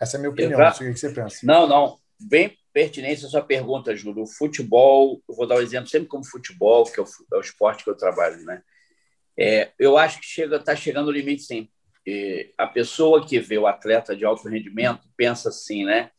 Essa 0.00 0.16
é 0.16 0.18
a 0.18 0.20
minha 0.20 0.30
opinião, 0.30 0.60
Exato. 0.60 0.84
o 0.84 0.86
que 0.86 0.96
você 0.96 1.10
pensa. 1.10 1.40
Não, 1.42 1.66
não, 1.66 1.98
bem 2.20 2.56
pertinente 2.72 3.26
a 3.26 3.28
sua 3.28 3.42
pergunta, 3.42 3.96
Júlio. 3.96 4.22
O 4.22 4.26
futebol, 4.28 5.20
eu 5.28 5.34
vou 5.34 5.44
dar 5.44 5.56
um 5.56 5.60
exemplo 5.60 5.88
sempre 5.88 6.06
como 6.06 6.24
futebol, 6.24 6.84
que 6.84 7.00
é 7.00 7.02
o, 7.02 7.06
é 7.34 7.36
o 7.36 7.40
esporte 7.40 7.82
que 7.82 7.90
eu 7.90 7.96
trabalho, 7.96 8.44
né? 8.44 8.62
É, 9.36 9.72
eu 9.76 9.98
acho 9.98 10.20
que 10.20 10.26
chega, 10.26 10.54
está 10.54 10.76
chegando 10.76 11.08
o 11.08 11.12
limite, 11.12 11.42
sim. 11.42 11.68
E 12.06 12.52
a 12.56 12.68
pessoa 12.68 13.26
que 13.26 13.40
vê 13.40 13.58
o 13.58 13.66
atleta 13.66 14.14
de 14.14 14.24
alto 14.24 14.48
rendimento 14.48 15.08
pensa 15.16 15.48
assim, 15.48 15.84
né? 15.84 16.12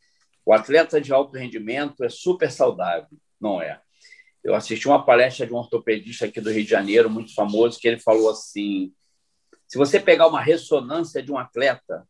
O 0.50 0.52
atleta 0.52 1.00
de 1.00 1.12
alto 1.12 1.36
rendimento 1.36 2.02
é 2.02 2.08
super 2.08 2.50
saudável, 2.50 3.16
não 3.40 3.62
é? 3.62 3.80
Eu 4.42 4.56
assisti 4.56 4.88
uma 4.88 5.06
palestra 5.06 5.46
de 5.46 5.52
um 5.52 5.56
ortopedista 5.58 6.26
aqui 6.26 6.40
do 6.40 6.50
Rio 6.50 6.64
de 6.64 6.70
Janeiro, 6.70 7.08
muito 7.08 7.32
famoso, 7.32 7.78
que 7.78 7.86
ele 7.86 8.00
falou 8.00 8.28
assim: 8.28 8.92
se 9.68 9.78
você 9.78 10.00
pegar 10.00 10.26
uma 10.26 10.40
ressonância 10.40 11.22
de 11.22 11.30
um 11.30 11.38
atleta, 11.38 12.04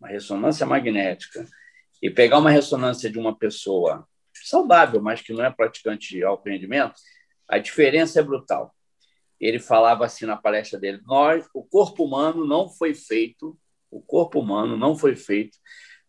uma 0.00 0.08
ressonância 0.08 0.64
magnética, 0.64 1.46
e 2.00 2.08
pegar 2.08 2.38
uma 2.38 2.50
ressonância 2.50 3.10
de 3.10 3.18
uma 3.18 3.36
pessoa 3.36 4.08
saudável, 4.32 5.02
mas 5.02 5.20
que 5.20 5.34
não 5.34 5.44
é 5.44 5.50
praticante 5.50 6.14
de 6.14 6.24
alto 6.24 6.48
rendimento, 6.48 6.94
a 7.46 7.58
diferença 7.58 8.18
é 8.18 8.22
brutal. 8.22 8.74
Ele 9.38 9.58
falava 9.58 10.06
assim 10.06 10.24
na 10.24 10.38
palestra 10.38 10.80
dele: 10.80 11.02
nós, 11.04 11.46
o 11.52 11.62
corpo 11.62 12.06
humano 12.06 12.46
não 12.46 12.66
foi 12.66 12.94
feito, 12.94 13.58
o 13.90 14.00
corpo 14.00 14.40
humano 14.40 14.74
não 14.74 14.96
foi 14.96 15.14
feito 15.14 15.58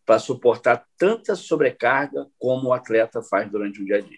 para 0.10 0.18
suportar 0.18 0.88
tanta 0.98 1.36
sobrecarga 1.36 2.28
como 2.40 2.70
o 2.70 2.74
atleta 2.74 3.22
faz 3.22 3.48
durante 3.48 3.80
o 3.80 3.86
dia 3.86 3.98
a 3.98 4.02
dia. 4.02 4.18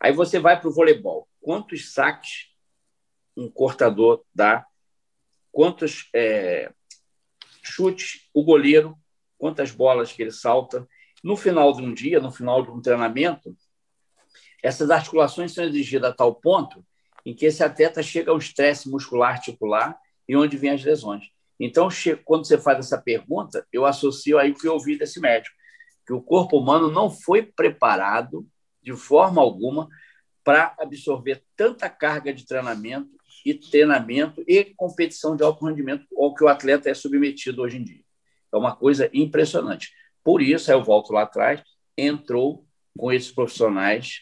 Aí 0.00 0.10
você 0.10 0.38
vai 0.38 0.58
para 0.58 0.70
o 0.70 0.72
voleibol. 0.72 1.28
Quantos 1.38 1.92
saques 1.92 2.50
um 3.36 3.46
cortador 3.46 4.24
dá? 4.34 4.66
Quantos 5.52 6.08
é, 6.14 6.72
chutes 7.62 8.26
o 8.32 8.42
goleiro? 8.42 8.96
Quantas 9.36 9.70
bolas 9.70 10.12
que 10.12 10.22
ele 10.22 10.32
salta? 10.32 10.88
No 11.22 11.36
final 11.36 11.74
de 11.74 11.82
um 11.82 11.92
dia, 11.92 12.18
no 12.18 12.32
final 12.32 12.62
de 12.62 12.70
um 12.70 12.80
treinamento, 12.80 13.54
essas 14.62 14.90
articulações 14.90 15.52
são 15.52 15.64
exigidas 15.64 16.10
a 16.10 16.14
tal 16.14 16.34
ponto 16.34 16.82
em 17.22 17.34
que 17.34 17.44
esse 17.44 17.62
atleta 17.62 18.02
chega 18.02 18.30
ao 18.30 18.38
estresse 18.38 18.88
muscular 18.88 19.32
articular 19.32 19.94
e 20.26 20.34
onde 20.34 20.56
vêm 20.56 20.70
as 20.70 20.82
lesões. 20.82 21.26
Então, 21.58 21.88
quando 22.24 22.46
você 22.46 22.58
faz 22.58 22.78
essa 22.78 23.00
pergunta, 23.00 23.66
eu 23.72 23.86
associo 23.86 24.38
aí 24.38 24.50
o 24.50 24.54
que 24.54 24.68
eu 24.68 24.74
ouvi 24.74 24.98
desse 24.98 25.20
médico, 25.20 25.54
que 26.06 26.12
o 26.12 26.22
corpo 26.22 26.58
humano 26.58 26.90
não 26.90 27.10
foi 27.10 27.42
preparado 27.42 28.46
de 28.82 28.94
forma 28.94 29.40
alguma 29.40 29.88
para 30.44 30.74
absorver 30.78 31.42
tanta 31.56 31.88
carga 31.88 32.32
de 32.32 32.46
treinamento 32.46 33.10
e 33.44 33.54
treinamento 33.54 34.44
e 34.46 34.64
competição 34.76 35.34
de 35.34 35.42
alto 35.42 35.64
rendimento 35.66 36.06
ao 36.16 36.34
que 36.34 36.44
o 36.44 36.48
atleta 36.48 36.88
é 36.88 36.94
submetido 36.94 37.62
hoje 37.62 37.78
em 37.78 37.84
dia. 37.84 38.04
É 38.52 38.56
uma 38.56 38.76
coisa 38.76 39.10
impressionante. 39.12 39.92
Por 40.22 40.40
isso, 40.40 40.70
eu 40.70 40.84
volto 40.84 41.12
lá 41.12 41.22
atrás, 41.22 41.62
entrou 41.96 42.64
com 42.96 43.12
esses 43.12 43.32
profissionais 43.32 44.20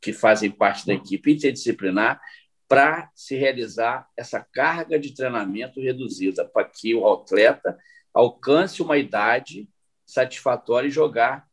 que 0.00 0.12
fazem 0.12 0.50
parte 0.50 0.86
da 0.86 0.94
equipe 0.94 1.32
interdisciplinar 1.32 2.20
para 2.68 3.10
se 3.14 3.34
realizar 3.34 4.06
essa 4.16 4.40
carga 4.40 4.98
de 4.98 5.14
treinamento 5.14 5.80
reduzida, 5.80 6.44
para 6.44 6.64
que 6.64 6.94
o 6.94 7.10
atleta 7.10 7.76
alcance 8.12 8.82
uma 8.82 8.98
idade 8.98 9.68
satisfatória 10.04 10.88
e 10.88 10.90
jogar 10.90 11.48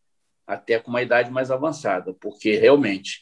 até 0.45 0.77
com 0.77 0.89
uma 0.89 1.01
idade 1.01 1.31
mais 1.31 1.49
avançada, 1.49 2.13
porque 2.13 2.55
realmente 2.57 3.21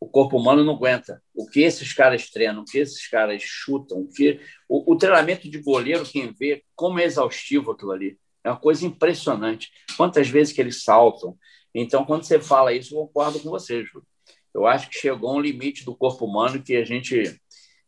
o 0.00 0.08
corpo 0.08 0.36
humano 0.36 0.64
não 0.64 0.74
aguenta. 0.74 1.22
O 1.34 1.46
que 1.46 1.62
esses 1.62 1.92
caras 1.92 2.28
treinam, 2.30 2.62
o 2.62 2.64
que 2.64 2.78
esses 2.78 3.06
caras 3.08 3.42
chutam, 3.42 4.00
o 4.00 4.08
que 4.08 4.40
o, 4.68 4.92
o 4.92 4.96
treinamento 4.96 5.48
de 5.48 5.58
goleiro, 5.58 6.04
quem 6.04 6.32
vê, 6.32 6.62
como 6.74 6.98
é 6.98 7.04
exaustivo 7.04 7.72
aquilo 7.72 7.92
ali. 7.92 8.18
É 8.42 8.50
uma 8.50 8.60
coisa 8.60 8.84
impressionante. 8.84 9.70
Quantas 9.96 10.28
vezes 10.28 10.52
que 10.52 10.60
eles 10.60 10.82
saltam. 10.82 11.38
Então, 11.74 12.04
quando 12.04 12.24
você 12.24 12.38
fala 12.38 12.72
isso, 12.72 12.94
eu 12.94 13.06
concordo 13.06 13.40
com 13.40 13.48
você, 13.48 13.82
Júlio. 13.82 14.06
Eu 14.54 14.66
acho 14.66 14.88
que 14.88 14.98
chegou 14.98 15.36
um 15.36 15.40
limite 15.40 15.84
do 15.84 15.96
corpo 15.96 16.24
humano 16.24 16.62
que 16.62 16.76
a 16.76 16.84
gente 16.84 17.40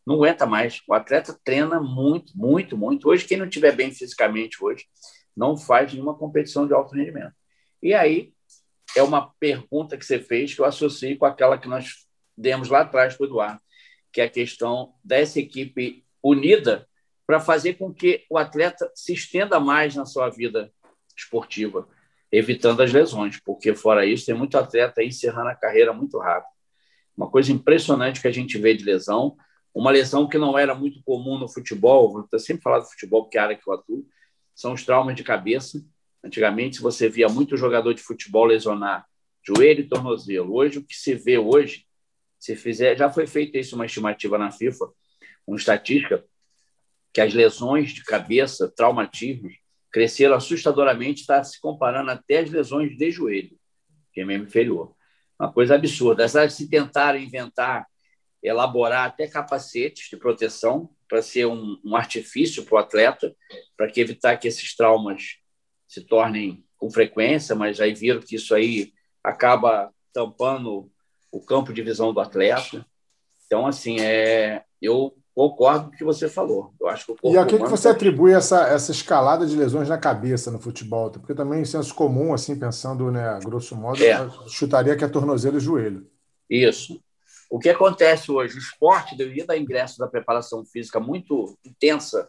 não 0.05 0.15
aguenta 0.15 0.45
mais. 0.45 0.81
O 0.87 0.93
atleta 0.93 1.37
treina 1.43 1.79
muito, 1.79 2.37
muito, 2.37 2.77
muito. 2.77 3.09
Hoje, 3.09 3.25
quem 3.25 3.37
não 3.37 3.45
estiver 3.45 3.75
bem 3.75 3.91
fisicamente 3.91 4.63
hoje, 4.63 4.85
não 5.35 5.55
faz 5.55 5.93
nenhuma 5.93 6.17
competição 6.17 6.67
de 6.67 6.73
alto 6.73 6.93
rendimento. 6.93 7.33
E 7.81 7.93
aí, 7.93 8.33
é 8.95 9.03
uma 9.03 9.33
pergunta 9.39 9.97
que 9.97 10.05
você 10.05 10.19
fez 10.19 10.53
que 10.53 10.61
eu 10.61 10.65
associei 10.65 11.15
com 11.15 11.25
aquela 11.25 11.57
que 11.57 11.67
nós 11.67 12.05
demos 12.37 12.69
lá 12.69 12.81
atrás 12.81 13.15
para 13.15 13.23
o 13.23 13.27
Eduardo, 13.27 13.61
que 14.11 14.21
é 14.21 14.25
a 14.25 14.29
questão 14.29 14.93
dessa 15.03 15.39
equipe 15.39 16.05
unida 16.23 16.87
para 17.25 17.39
fazer 17.39 17.75
com 17.75 17.93
que 17.93 18.25
o 18.29 18.37
atleta 18.37 18.89
se 18.95 19.13
estenda 19.13 19.59
mais 19.59 19.95
na 19.95 20.05
sua 20.05 20.29
vida 20.29 20.71
esportiva, 21.15 21.87
evitando 22.31 22.81
as 22.81 22.91
lesões, 22.91 23.39
porque 23.43 23.75
fora 23.75 24.05
isso, 24.05 24.25
tem 24.25 24.35
muito 24.35 24.57
atleta 24.57 25.03
encerrando 25.03 25.49
a 25.49 25.55
carreira 25.55 25.91
muito 25.93 26.17
rápido. 26.17 26.56
Uma 27.17 27.29
coisa 27.29 27.51
impressionante 27.51 28.21
que 28.21 28.27
a 28.27 28.31
gente 28.31 28.57
vê 28.59 28.75
de 28.75 28.85
lesão, 28.85 29.35
uma 29.73 29.91
lesão 29.91 30.27
que 30.27 30.37
não 30.37 30.57
era 30.57 30.75
muito 30.75 31.01
comum 31.03 31.37
no 31.37 31.47
futebol, 31.47 32.11
vou 32.11 32.39
sempre 32.39 32.61
falar 32.61 32.79
do 32.79 32.85
futebol, 32.85 33.23
porque 33.23 33.37
é 33.37 33.41
a 33.41 33.43
área 33.45 33.55
que 33.57 33.67
eu 33.67 33.73
atuo, 33.73 34.05
são 34.55 34.73
os 34.73 34.83
traumas 34.83 35.15
de 35.15 35.23
cabeça. 35.23 35.83
Antigamente, 36.23 36.81
você 36.81 37.07
via 37.09 37.27
muito 37.27 37.57
jogador 37.57 37.93
de 37.93 38.01
futebol 38.01 38.45
lesionar 38.45 39.05
joelho 39.45 39.81
e 39.81 39.87
tornozelo. 39.87 40.53
Hoje, 40.53 40.79
o 40.79 40.83
que 40.83 40.95
se 40.95 41.15
vê 41.15 41.37
hoje, 41.37 41.85
se 42.39 42.55
fizer, 42.55 42.97
já 42.97 43.09
foi 43.09 43.25
feita 43.25 43.57
isso 43.57 43.75
uma 43.75 43.85
estimativa 43.85 44.37
na 44.37 44.51
FIFA, 44.51 44.89
uma 45.45 45.57
estatística, 45.57 46.25
que 47.13 47.21
as 47.21 47.33
lesões 47.33 47.91
de 47.91 48.03
cabeça, 48.03 48.67
traumatismos, 48.75 49.53
cresceram 49.91 50.35
assustadoramente, 50.35 51.21
está 51.21 51.43
se 51.43 51.59
comparando 51.61 52.11
até 52.11 52.39
as 52.39 52.49
lesões 52.49 52.97
de 52.97 53.09
joelho, 53.09 53.57
que 54.11 54.21
é 54.21 54.25
membro 54.25 54.47
inferior. 54.47 54.96
Uma 55.39 55.51
coisa 55.51 55.75
absurda. 55.75 56.23
Apesar 56.23 56.49
se 56.49 56.69
tentar 56.69 57.19
inventar 57.19 57.85
elaborar 58.41 59.05
até 59.05 59.27
capacetes 59.27 60.09
de 60.09 60.17
proteção 60.17 60.89
para 61.07 61.21
ser 61.21 61.45
um, 61.45 61.79
um 61.83 61.95
artifício 61.95 62.63
para 62.63 62.75
o 62.75 62.77
atleta, 62.77 63.35
para 63.75 63.89
que 63.89 63.99
evitar 63.99 64.37
que 64.37 64.47
esses 64.47 64.75
traumas 64.75 65.37
se 65.87 66.01
tornem 66.01 66.63
com 66.77 66.89
frequência, 66.91 67.55
mas 67.55 67.79
aí 67.79 67.93
viram 67.93 68.21
que 68.21 68.35
isso 68.35 68.53
aí 68.53 68.93
acaba 69.23 69.91
tampando 70.13 70.91
o 71.31 71.41
campo 71.43 71.73
de 71.73 71.81
visão 71.81 72.13
do 72.13 72.19
atleta. 72.19 72.85
Então, 73.45 73.65
assim, 73.65 73.99
é, 73.99 74.63
eu 74.81 75.15
concordo 75.37 75.89
com 75.89 75.93
o 75.93 75.97
que 75.97 76.03
você 76.03 76.27
falou. 76.27 76.73
Eu 76.81 76.87
acho 76.87 77.05
que 77.05 77.29
e 77.29 77.37
a 77.37 77.45
que, 77.45 77.59
que 77.59 77.69
você 77.69 77.89
atribui 77.89 78.33
essa, 78.33 78.69
essa 78.69 78.91
escalada 78.91 79.45
de 79.45 79.55
lesões 79.55 79.87
na 79.87 79.97
cabeça 79.97 80.49
no 80.49 80.57
futebol? 80.57 81.11
Porque 81.11 81.35
também, 81.35 81.61
em 81.61 81.65
senso 81.65 81.93
comum, 81.93 82.33
assim, 82.33 82.57
pensando, 82.57 83.11
né, 83.11 83.39
grosso 83.43 83.75
modo, 83.75 84.03
é. 84.03 84.27
chutaria 84.47 84.97
que 84.97 85.03
é 85.03 85.07
tornozelo 85.07 85.57
e 85.57 85.59
joelho. 85.59 86.09
Isso. 86.49 86.99
O 87.51 87.59
que 87.59 87.69
acontece 87.69 88.31
hoje? 88.31 88.55
O 88.55 88.57
esporte, 88.57 89.15
devido 89.15 89.51
ao 89.51 89.57
ingresso 89.57 89.99
da 89.99 90.07
preparação 90.07 90.65
física 90.65 90.99
muito 90.99 91.55
intensa, 91.63 92.27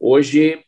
hoje 0.00 0.64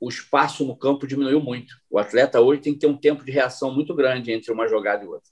o 0.00 0.08
espaço 0.08 0.64
no 0.64 0.76
campo 0.76 1.06
diminuiu 1.06 1.40
muito. 1.40 1.76
O 1.88 1.96
atleta 2.00 2.40
hoje 2.40 2.60
tem 2.60 2.72
que 2.72 2.80
ter 2.80 2.88
um 2.88 2.98
tempo 2.98 3.24
de 3.24 3.30
reação 3.30 3.72
muito 3.72 3.94
grande 3.94 4.32
entre 4.32 4.52
uma 4.52 4.66
jogada 4.66 5.04
e 5.04 5.06
outra. 5.06 5.30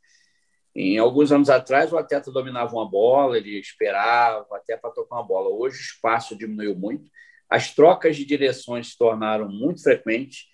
Em 0.78 0.98
alguns 0.98 1.32
anos 1.32 1.48
atrás, 1.48 1.90
o 1.90 1.96
atleta 1.96 2.30
dominava 2.30 2.74
uma 2.74 2.88
bola, 2.88 3.38
ele 3.38 3.58
esperava 3.58 4.46
até 4.52 4.76
para 4.76 4.90
tocar 4.90 5.16
uma 5.16 5.26
bola. 5.26 5.48
Hoje, 5.48 5.78
o 5.78 5.80
espaço 5.80 6.36
diminuiu 6.36 6.74
muito, 6.76 7.10
as 7.48 7.74
trocas 7.74 8.14
de 8.14 8.26
direções 8.26 8.90
se 8.90 8.98
tornaram 8.98 9.48
muito 9.48 9.82
frequentes 9.82 10.44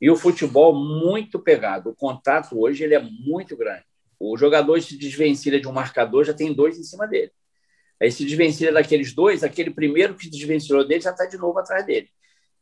e 0.00 0.08
o 0.08 0.14
futebol 0.14 0.72
muito 0.72 1.40
pegado. 1.40 1.90
O 1.90 1.96
contato 1.96 2.56
hoje 2.60 2.84
ele 2.84 2.94
é 2.94 3.00
muito 3.00 3.56
grande. 3.56 3.82
O 4.20 4.36
jogador 4.36 4.80
se 4.80 4.96
desvencilha 4.96 5.60
de 5.60 5.66
um 5.66 5.72
marcador, 5.72 6.22
já 6.22 6.32
tem 6.32 6.52
dois 6.52 6.78
em 6.78 6.84
cima 6.84 7.08
dele. 7.08 7.32
Aí 8.00 8.12
se 8.12 8.24
desvencilha 8.24 8.72
daqueles 8.72 9.12
dois, 9.12 9.42
aquele 9.42 9.70
primeiro 9.70 10.14
que 10.14 10.24
se 10.24 10.30
desvencilhou 10.30 10.86
dele 10.86 11.00
já 11.00 11.10
está 11.10 11.26
de 11.26 11.36
novo 11.36 11.58
atrás 11.58 11.84
dele. 11.84 12.08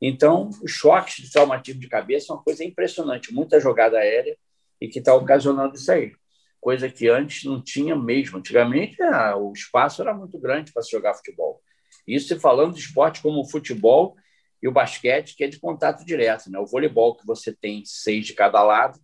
Então, 0.01 0.49
os 0.63 0.71
choques 0.71 1.17
de 1.17 1.31
traumatismo 1.31 1.81
de 1.81 1.89
cabeça 1.89 2.33
é 2.33 2.35
uma 2.35 2.43
coisa 2.43 2.65
impressionante. 2.65 3.35
Muita 3.35 3.61
jogada 3.61 3.99
aérea 3.99 4.35
e 4.81 4.89
que 4.89 4.99
está 4.99 5.15
ocasionando 5.15 5.75
isso 5.75 5.93
aí. 5.93 6.15
Coisa 6.63 6.89
que 6.89 7.09
antes 7.09 7.43
não 7.43 7.61
tinha 7.61 7.97
mesmo. 7.97 8.39
Antigamente, 8.39 9.03
ah, 9.03 9.37
o 9.37 9.53
espaço 9.53 10.01
era 10.01 10.15
muito 10.15 10.39
grande 10.39 10.73
para 10.73 10.81
se 10.81 10.93
jogar 10.93 11.13
futebol. 11.13 11.61
Isso 12.07 12.39
falando 12.39 12.75
de 12.75 12.79
esporte 12.79 13.21
como 13.21 13.41
o 13.41 13.51
futebol 13.51 14.17
e 14.63 14.69
o 14.69 14.73
basquete, 14.73 15.35
que 15.35 15.43
é 15.43 15.49
de 15.49 15.59
contato 15.59 16.05
direto. 16.05 16.49
Né? 16.49 16.61
O 16.61 16.65
voleibol, 16.65 17.17
que 17.17 17.27
você 17.27 17.53
tem 17.53 17.83
seis 17.85 18.27
de 18.27 18.33
cada 18.33 18.63
lado, 18.63 19.01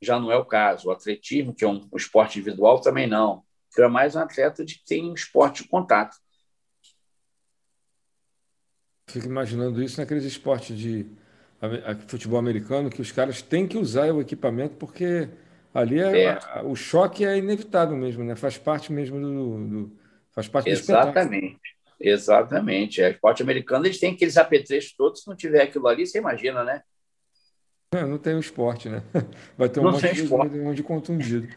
já 0.00 0.18
não 0.18 0.32
é 0.32 0.36
o 0.38 0.44
caso. 0.46 0.88
O 0.88 0.90
atletismo, 0.90 1.54
que 1.54 1.66
é 1.66 1.68
um, 1.68 1.86
um 1.92 1.96
esporte 1.98 2.38
individual, 2.38 2.80
também 2.80 3.06
não. 3.06 3.44
Tu 3.74 3.82
é 3.82 3.88
mais 3.88 4.16
um 4.16 4.20
atleta 4.20 4.64
de 4.64 4.76
que 4.76 4.86
tem 4.86 5.04
um 5.04 5.12
esporte 5.12 5.64
de 5.64 5.68
contato. 5.68 6.16
Fico 9.10 9.26
imaginando 9.26 9.82
isso 9.82 10.00
naqueles 10.00 10.24
esportes 10.24 10.78
de 10.78 11.06
futebol 12.08 12.38
americano, 12.38 12.88
que 12.88 13.02
os 13.02 13.12
caras 13.12 13.42
têm 13.42 13.68
que 13.68 13.76
usar 13.76 14.10
o 14.14 14.22
equipamento 14.22 14.76
porque 14.76 15.28
ali 15.76 16.00
é, 16.00 16.24
é. 16.24 16.38
o 16.64 16.74
choque 16.74 17.24
é 17.24 17.36
inevitável 17.36 17.96
mesmo, 17.96 18.24
né? 18.24 18.34
Faz 18.34 18.56
parte 18.56 18.92
mesmo 18.92 19.20
do, 19.20 19.68
do 19.68 19.98
faz 20.32 20.48
parte 20.48 20.70
Exatamente. 20.70 21.60
Exatamente. 22.00 23.02
É, 23.02 23.10
esporte 23.10 23.42
americano, 23.42 23.86
eles 23.86 23.98
têm 23.98 24.12
aqueles 24.12 24.36
apetrechos 24.36 24.94
todos. 24.96 25.22
Se 25.22 25.28
não 25.28 25.36
tiver 25.36 25.62
aquilo 25.62 25.86
ali, 25.86 26.06
você 26.06 26.18
imagina, 26.18 26.64
né? 26.64 26.82
É, 27.94 28.04
não 28.04 28.18
tem 28.18 28.34
um 28.34 28.40
esporte, 28.40 28.88
né? 28.88 29.02
Vai 29.56 29.68
ter 29.68 29.80
um, 29.80 29.84
monte 29.84 30.12
de, 30.12 30.22
um 30.22 30.64
monte 30.64 30.76
de 30.76 30.82
contundido. 30.82 31.48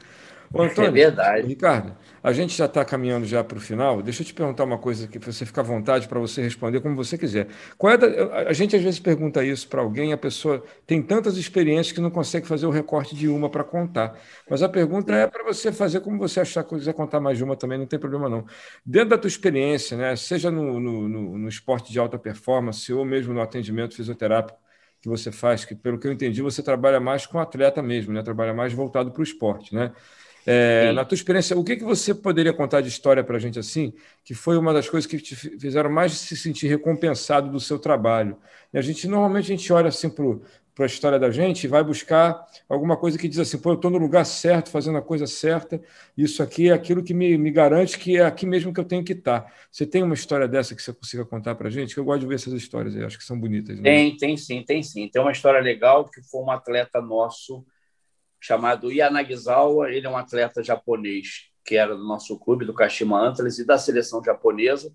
Ô, 0.52 0.62
Antônio, 0.64 0.90
é 0.90 0.92
verdade. 0.92 1.48
Ricardo, 1.48 1.96
a 2.22 2.34
gente 2.34 2.54
já 2.58 2.66
está 2.66 2.84
caminhando 2.84 3.26
já 3.26 3.42
para 3.44 3.58
o 3.58 3.62
final. 3.62 4.02
Deixa 4.02 4.24
eu 4.24 4.26
te 4.26 4.34
perguntar 4.34 4.66
uma 4.66 4.78
coisa 4.78 5.08
que 5.08 5.18
você 5.20 5.46
fica 5.46 5.62
à 5.62 5.64
vontade 5.64 6.08
para 6.08 6.20
você 6.20 6.42
responder 6.42 6.82
como 6.82 6.96
você 6.96 7.18
quiser. 7.18 7.48
Qual 7.78 7.94
é 7.94 7.98
da... 7.98 8.08
A 8.50 8.52
gente 8.54 8.76
às 8.76 8.82
vezes 8.82 9.00
pergunta 9.00 9.42
isso 9.44 9.68
para 9.70 9.82
alguém, 9.82 10.12
a 10.12 10.18
pessoa 10.18 10.62
tem 10.86 11.02
tantas 11.02 11.38
experiências 11.38 11.94
que 11.94 12.02
não 12.02 12.12
consegue 12.12 12.46
fazer 12.46 12.66
o 12.66 12.72
recorte 12.72 13.16
de 13.16 13.28
uma 13.30 13.50
para 13.50 13.64
contar. 13.64 14.20
Mas 14.50 14.62
a 14.62 14.68
pergunta 14.68 15.14
é 15.14 15.28
para 15.28 15.44
você 15.46 15.72
fazer 15.72 16.02
como 16.02 16.18
você 16.18 16.42
achar 16.42 16.64
que 16.64 16.76
quiser 16.76 16.94
contar 16.94 17.20
mais 17.22 17.38
de 17.38 17.44
uma 17.44 17.56
também, 17.56 17.78
não 17.78 17.86
tem 17.88 18.00
problema 18.00 18.28
não. 18.28 18.46
Dentro 18.86 19.10
da 19.10 19.18
tua 19.18 19.30
experiência, 19.30 19.96
né, 19.98 20.16
seja 20.18 20.52
no, 20.52 20.78
no, 20.80 21.08
no, 21.08 21.38
no 21.38 21.48
esporte 21.48 21.92
de 21.92 22.00
alta 22.00 22.20
performance 22.20 22.92
ou 22.92 23.06
mesmo 23.06 23.34
no 23.34 23.42
atendimento 23.42 23.96
fisioterápico, 23.96 24.60
que 25.02 25.08
você 25.08 25.32
faz, 25.32 25.64
que 25.64 25.74
pelo 25.76 25.98
que 25.98 26.08
eu 26.08 26.12
entendi, 26.12 26.42
você 26.42 26.62
trabalha 26.62 27.00
mais 27.00 27.26
com 27.26 27.40
atleta 27.40 27.82
mesmo, 27.82 28.12
né? 28.14 28.22
Trabalha 28.22 28.54
mais 28.54 28.74
voltado 28.74 29.12
para 29.12 29.22
o 29.22 29.24
esporte, 29.24 29.74
né? 29.74 29.94
É, 30.46 30.92
na 30.94 31.06
tua 31.06 31.16
experiência, 31.16 31.58
o 31.58 31.64
que, 31.64 31.76
que 31.76 31.84
você 31.84 32.14
poderia 32.14 32.54
contar 32.54 32.82
de 32.82 32.88
história 32.88 33.24
para 33.24 33.38
a 33.38 33.40
gente 33.40 33.60
assim, 33.60 33.94
que 34.24 34.34
foi 34.34 34.58
uma 34.58 34.74
das 34.74 34.90
coisas 34.90 35.10
que 35.10 35.20
te 35.20 35.36
fizeram 35.36 35.90
mais 35.90 36.14
se 36.14 36.36
sentir 36.36 36.68
recompensado 36.68 37.52
do 37.52 37.60
seu 37.60 37.78
trabalho? 37.78 38.38
E 38.74 38.78
a 38.78 38.82
gente 38.82 39.08
normalmente 39.08 39.46
a 39.46 39.56
gente 39.56 39.72
olha 39.74 39.90
assim 39.90 40.10
para 40.10 40.86
a 40.86 40.88
história 40.88 41.20
da 41.20 41.30
gente 41.30 41.66
e 41.66 41.68
vai 41.68 41.84
buscar 41.84 42.46
alguma 42.68 42.96
coisa 42.96 43.18
que 43.18 43.28
diz 43.28 43.40
assim, 43.40 43.58
pô, 43.58 43.72
eu 43.72 43.76
estou 43.76 43.92
no 43.92 43.98
lugar 43.98 44.26
certo, 44.26 44.70
fazendo 44.70 44.98
a 44.98 45.02
coisa 45.02 45.28
certa, 45.28 45.82
isso 46.18 46.42
aqui 46.42 46.70
é 46.70 46.74
aquilo 46.74 47.04
que 47.04 47.14
me, 47.14 47.38
me 47.38 47.52
garante 47.52 48.00
que 48.00 48.18
é 48.18 48.24
aqui 48.24 48.46
mesmo 48.46 48.74
que 48.74 48.80
eu 48.80 48.86
tenho 48.86 49.04
que 49.04 49.14
estar. 49.14 49.54
Você 49.72 49.86
tem 49.86 50.04
uma 50.04 50.14
história 50.14 50.48
dessa 50.48 50.74
que 50.74 50.82
você 50.82 50.94
consiga 50.94 51.26
contar 51.26 51.56
para 51.56 51.68
a 51.68 51.72
gente? 51.72 51.94
Que 51.94 52.00
eu 52.00 52.06
gosto 52.06 52.22
de 52.22 52.28
ver 52.28 52.36
essas 52.36 52.54
histórias, 52.54 52.96
eu 52.96 53.06
acho 53.06 53.18
que 53.18 53.24
são 53.24 53.40
bonitas. 53.40 53.78
Né? 53.78 53.84
Tem, 53.84 54.16
tem 54.16 54.38
sim, 54.38 54.64
tem 54.64 54.82
sim. 54.82 55.10
Tem 55.10 55.22
uma 55.22 55.32
história 55.32 55.60
legal 55.60 56.06
que 56.06 56.22
foi 56.24 56.42
um 56.42 56.50
atleta 56.50 57.02
nosso 57.02 57.66
chamado 58.40 58.92
Yanagisawa, 58.92 59.92
ele 59.92 60.08
é 60.08 60.10
um 60.10 60.18
atleta 60.18 60.64
japonês 60.64 61.50
que 61.66 61.76
era 61.76 61.96
do 61.96 62.04
nosso 62.04 62.40
clube, 62.40 62.66
do 62.66 62.74
Kashima 62.74 63.20
Antlers 63.20 63.60
e 63.60 63.66
da 63.66 63.78
seleção 63.78 64.24
japonesa, 64.24 64.92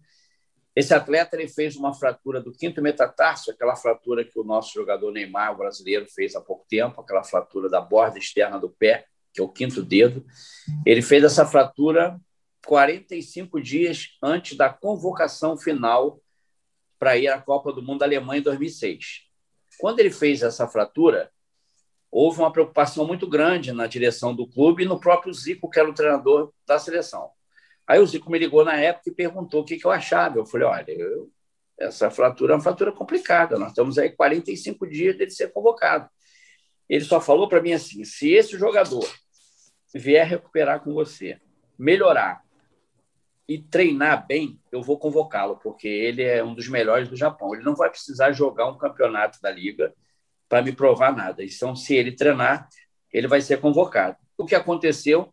esse 0.77 0.93
atleta 0.93 1.37
ele 1.37 1.47
fez 1.47 1.77
uma 1.77 1.95
fratura 1.95 2.41
do 2.41 2.51
quinto 2.51 2.83
metatarso, 2.83 3.51
aquela 3.51 3.77
fratura 3.77 4.25
que 4.25 4.39
o 4.39 4.43
nosso 4.43 4.75
jogador 4.75 5.13
Neymar, 5.13 5.53
o 5.53 5.59
brasileiro, 5.59 6.07
fez 6.09 6.35
há 6.35 6.41
pouco 6.41 6.67
tempo, 6.69 7.01
aquela 7.01 7.23
fratura 7.23 7.69
da 7.69 7.81
borda 7.81 8.19
externa 8.19 8.59
do 8.59 8.69
pé, 8.69 9.07
que 9.33 9.41
é 9.41 9.45
o 9.45 9.49
quinto 9.49 9.85
dedo. 9.85 10.27
Ele 10.85 11.01
fez 11.01 11.23
essa 11.23 11.47
fratura 11.47 12.21
45 12.67 13.61
dias 13.63 14.19
antes 14.21 14.57
da 14.57 14.69
convocação 14.69 15.57
final 15.57 16.21
para 16.99 17.17
ir 17.17 17.29
à 17.29 17.41
Copa 17.41 17.73
do 17.73 17.83
Mundo 17.83 18.01
da 18.01 18.07
Alemanha 18.07 18.41
em 18.41 18.43
2006. 18.43 19.29
Quando 19.79 20.01
ele 20.01 20.11
fez 20.11 20.43
essa 20.43 20.67
fratura, 20.67 21.31
houve 22.15 22.39
uma 22.39 22.53
preocupação 22.53 23.05
muito 23.05 23.29
grande 23.29 23.73
na 23.73 23.89
direção 23.89 24.33
do 24.33 24.47
clube 24.47 24.85
e 24.85 24.87
no 24.87 25.01
próprio 25.01 25.35
Zico, 25.35 25.69
que 25.69 25.81
era 25.81 25.91
o 25.91 25.93
treinador 25.93 26.53
da 26.65 26.79
seleção. 26.79 27.29
Aí 27.85 27.99
o 27.99 28.07
Zico 28.07 28.31
me 28.31 28.39
ligou 28.39 28.65
na 28.65 28.77
época 28.77 29.11
e 29.11 29.15
perguntou 29.15 29.62
o 29.62 29.65
que, 29.65 29.81
eu 29.85 29.91
achava. 29.91 30.39
Eu 30.39 30.47
falei: 30.47 30.65
olha, 30.65 30.93
eu, 30.93 31.29
essa 31.77 32.12
fratura 32.12 32.53
é 32.53 32.57
uma 32.57 32.62
fratura 32.62 32.93
complicada, 32.93 33.59
nós 33.59 33.71
estamos 33.71 33.99
aí 33.99 34.11
45 34.11 34.87
dias 34.87 35.19
dele 35.19 35.33
ser 35.33 35.53
convocado. 35.53 36.09
Ele 36.89 37.05
só 37.05 37.21
falou 37.21 37.49
para 37.49 37.61
mim 37.61 37.73
assim: 37.73 38.05
se 38.05 38.31
esse 38.31 38.57
jogador 38.57 39.05
vier 39.93 40.25
recuperar 40.25 40.85
com 40.85 40.95
você, 40.95 41.41
melhorar 41.77 42.45
e 43.49 43.59
treinar 43.59 44.25
bem, 44.25 44.61
eu 44.71 44.83
vou 44.83 45.01
convocá-lo, 45.01 45.57
porque 45.57 45.89
ele 45.89 46.23
é 46.23 46.45
um 46.45 46.55
dos 46.55 46.69
melhores 46.69 47.09
do 47.09 47.17
Japão. 47.17 47.53
Ele 47.53 47.65
não 47.65 47.75
vai 47.75 47.91
precisar 47.91 48.31
jogar 48.31 48.69
um 48.69 48.79
campeonato 48.79 49.43
da 49.43 49.51
liga 49.51 49.93
para 50.49 50.63
me 50.63 50.73
provar 50.73 51.15
nada. 51.15 51.45
Então, 51.45 51.75
se 51.75 51.95
ele 51.95 52.13
treinar, 52.13 52.69
ele 53.13 53.29
vai 53.29 53.41
ser 53.41 53.61
convocado. 53.61 54.17
O 54.37 54.45
que 54.45 54.55
aconteceu? 54.55 55.33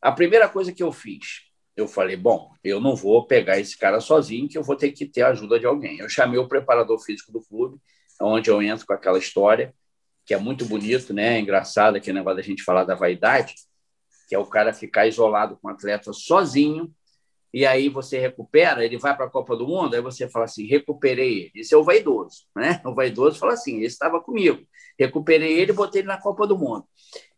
A 0.00 0.10
primeira 0.10 0.48
coisa 0.48 0.72
que 0.72 0.82
eu 0.82 0.90
fiz, 0.90 1.42
eu 1.76 1.86
falei, 1.86 2.16
bom, 2.16 2.50
eu 2.62 2.80
não 2.80 2.94
vou 2.96 3.26
pegar 3.26 3.58
esse 3.58 3.78
cara 3.78 4.00
sozinho, 4.00 4.48
que 4.48 4.58
eu 4.58 4.62
vou 4.62 4.76
ter 4.76 4.92
que 4.92 5.06
ter 5.06 5.22
a 5.22 5.28
ajuda 5.28 5.58
de 5.58 5.66
alguém. 5.66 5.98
Eu 5.98 6.08
chamei 6.08 6.38
o 6.38 6.48
preparador 6.48 6.98
físico 6.98 7.32
do 7.32 7.40
clube, 7.40 7.78
onde 8.20 8.50
eu 8.50 8.62
entro 8.62 8.86
com 8.86 8.92
aquela 8.92 9.18
história, 9.18 9.74
que 10.24 10.34
é 10.34 10.38
muito 10.38 10.64
bonito, 10.64 11.12
né? 11.12 11.38
Engraçado 11.38 11.96
aquele 11.96 12.18
negócio 12.18 12.36
da 12.36 12.42
gente 12.42 12.62
falar 12.62 12.84
da 12.84 12.94
vaidade, 12.94 13.54
que 14.28 14.34
é 14.34 14.38
o 14.38 14.46
cara 14.46 14.72
ficar 14.72 15.06
isolado 15.06 15.56
com 15.56 15.68
o 15.68 15.70
atleta 15.70 16.12
sozinho, 16.12 16.92
e 17.52 17.66
aí 17.66 17.88
você 17.90 18.18
recupera, 18.18 18.84
ele 18.84 18.96
vai 18.96 19.14
para 19.14 19.26
a 19.26 19.30
Copa 19.30 19.54
do 19.54 19.66
Mundo, 19.66 19.94
aí 19.94 20.00
você 20.00 20.28
fala 20.28 20.46
assim, 20.46 20.66
recuperei 20.66 21.42
ele. 21.42 21.52
Esse 21.56 21.74
é 21.74 21.76
o 21.76 21.84
vaidoso, 21.84 22.46
né? 22.56 22.80
O 22.84 22.94
vaidoso 22.94 23.38
fala 23.38 23.52
assim, 23.52 23.80
esse 23.80 23.94
estava 23.94 24.20
comigo. 24.22 24.66
Recuperei 24.98 25.60
ele, 25.60 25.72
botei 25.72 26.00
ele 26.00 26.08
na 26.08 26.18
Copa 26.18 26.46
do 26.46 26.56
Mundo. 26.56 26.86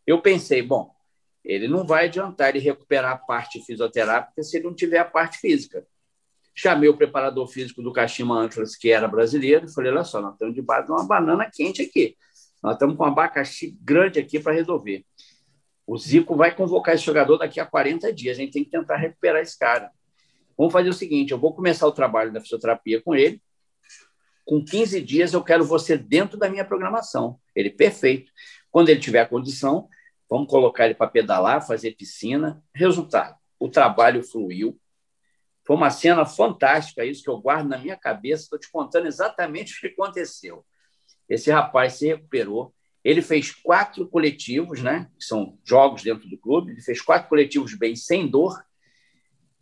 Eu 0.07 0.21
pensei, 0.21 0.61
bom, 0.61 0.95
ele 1.43 1.67
não 1.67 1.85
vai 1.85 2.05
adiantar 2.05 2.49
ele 2.49 2.59
recuperar 2.59 3.11
a 3.11 3.17
parte 3.17 3.61
fisioterápica 3.65 4.41
se 4.41 4.57
ele 4.57 4.65
não 4.65 4.73
tiver 4.73 4.99
a 4.99 5.05
parte 5.05 5.37
física. 5.37 5.85
Chamei 6.55 6.87
o 6.87 6.95
preparador 6.95 7.47
físico 7.47 7.81
do 7.81 7.91
Kashima 7.91 8.39
Antlers, 8.39 8.77
que 8.77 8.89
era 8.89 9.09
brasileiro, 9.09 9.65
e 9.65 9.73
falei: 9.73 9.91
olha 9.91 10.05
só, 10.05 10.21
nós 10.21 10.33
estamos 10.33 10.55
debaixo 10.55 10.85
de 10.85 10.91
uma 10.93 11.05
banana 11.05 11.51
quente 11.53 11.81
aqui. 11.81 12.15
Nós 12.63 12.73
estamos 12.73 12.95
com 12.95 13.03
um 13.03 13.07
abacaxi 13.07 13.77
grande 13.81 14.17
aqui 14.17 14.39
para 14.39 14.53
resolver. 14.53 15.05
O 15.85 15.97
Zico 15.97 16.35
vai 16.35 16.55
convocar 16.55 16.95
esse 16.95 17.03
jogador 17.03 17.37
daqui 17.37 17.59
a 17.59 17.65
40 17.65 18.11
dias. 18.13 18.37
A 18.37 18.41
gente 18.41 18.53
tem 18.53 18.63
que 18.63 18.71
tentar 18.71 18.95
recuperar 18.95 19.41
esse 19.41 19.59
cara. 19.59 19.91
Vamos 20.57 20.73
fazer 20.73 20.89
o 20.89 20.93
seguinte: 20.93 21.31
eu 21.31 21.39
vou 21.39 21.53
começar 21.53 21.87
o 21.87 21.91
trabalho 21.91 22.31
da 22.31 22.41
fisioterapia 22.41 23.01
com 23.01 23.15
ele. 23.15 23.41
Com 24.43 24.63
15 24.63 25.01
dias, 25.01 25.33
eu 25.33 25.43
quero 25.43 25.65
você 25.65 25.97
dentro 25.97 26.37
da 26.37 26.49
minha 26.49 26.63
programação. 26.63 27.39
Ele, 27.55 27.69
perfeito. 27.69 28.31
Quando 28.69 28.89
ele 28.89 28.99
tiver 28.99 29.27
condição, 29.27 29.89
Vamos 30.29 30.49
colocar 30.49 30.85
ele 30.85 30.95
para 30.95 31.07
pedalar, 31.09 31.65
fazer 31.65 31.91
piscina. 31.91 32.63
Resultado: 32.73 33.37
o 33.59 33.69
trabalho 33.69 34.23
fluiu. 34.23 34.79
Foi 35.63 35.75
uma 35.75 35.89
cena 35.89 36.25
fantástica, 36.25 37.05
isso 37.05 37.23
que 37.23 37.29
eu 37.29 37.39
guardo 37.39 37.67
na 37.67 37.77
minha 37.77 37.97
cabeça. 37.97 38.43
Estou 38.43 38.59
te 38.59 38.69
contando 38.69 39.07
exatamente 39.07 39.75
o 39.75 39.79
que 39.79 39.87
aconteceu. 39.87 40.65
Esse 41.27 41.51
rapaz 41.51 41.93
se 41.93 42.07
recuperou. 42.07 42.73
Ele 43.03 43.21
fez 43.21 43.51
quatro 43.51 44.07
coletivos, 44.07 44.81
né? 44.81 45.09
Que 45.17 45.25
são 45.25 45.57
jogos 45.63 46.03
dentro 46.03 46.27
do 46.27 46.37
clube. 46.37 46.71
Ele 46.71 46.81
fez 46.81 47.01
quatro 47.01 47.29
coletivos 47.29 47.73
bem, 47.73 47.95
sem 47.95 48.27
dor. 48.27 48.63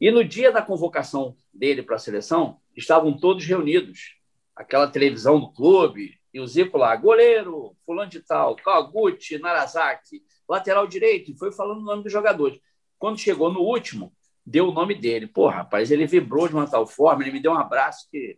E 0.04 0.12
no 0.12 0.22
dia 0.22 0.52
da 0.52 0.62
convocação 0.62 1.34
dele 1.54 1.82
para 1.82 1.96
a 1.96 1.98
seleção, 1.98 2.60
estavam 2.76 3.18
todos 3.18 3.46
reunidos. 3.46 4.18
Aquela 4.54 4.86
televisão 4.86 5.40
do 5.40 5.54
clube, 5.54 6.20
e 6.34 6.42
o 6.42 6.46
Zico 6.46 6.78
lá, 6.78 6.94
goleiro, 6.98 7.74
fulano 7.86 8.10
de 8.10 8.20
tal, 8.20 8.54
Kaguchi, 8.58 9.38
Narazaki, 9.38 10.22
lateral 10.46 10.86
direito, 10.88 11.32
e 11.32 11.38
foi 11.38 11.54
falando 11.54 11.78
o 11.78 11.86
nome 11.86 12.04
dos 12.04 12.12
jogadores. 12.12 12.60
Quando 13.00 13.18
chegou 13.18 13.50
no 13.50 13.62
último, 13.62 14.14
deu 14.46 14.68
o 14.68 14.74
nome 14.74 14.94
dele. 14.94 15.26
Pô, 15.26 15.48
rapaz, 15.48 15.90
ele 15.90 16.06
vibrou 16.06 16.50
de 16.50 16.54
uma 16.54 16.70
tal 16.70 16.86
forma, 16.86 17.24
ele 17.24 17.32
me 17.32 17.40
deu 17.42 17.54
um 17.54 17.58
abraço 17.58 18.06
que. 18.12 18.38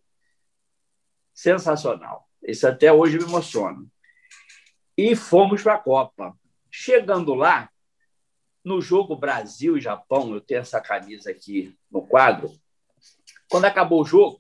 Sensacional. 1.34 2.30
Isso 2.44 2.68
até 2.68 2.94
hoje 2.94 3.18
me 3.18 3.24
emociona. 3.24 3.84
E 4.96 5.16
fomos 5.16 5.64
para 5.64 5.74
a 5.74 5.80
Copa. 5.80 6.38
Chegando 6.70 7.34
lá, 7.34 7.72
no 8.66 8.82
jogo 8.82 9.16
Brasil 9.16 9.78
e 9.78 9.82
Japão, 9.82 10.34
eu 10.34 10.42
tenho 10.42 10.62
essa 10.62 10.82
camisa 10.82 11.30
aqui 11.30 11.78
no 11.90 12.02
quadro. 12.02 12.52
Quando 13.48 13.66
acabou 13.66 14.02
o 14.02 14.06
jogo, 14.06 14.40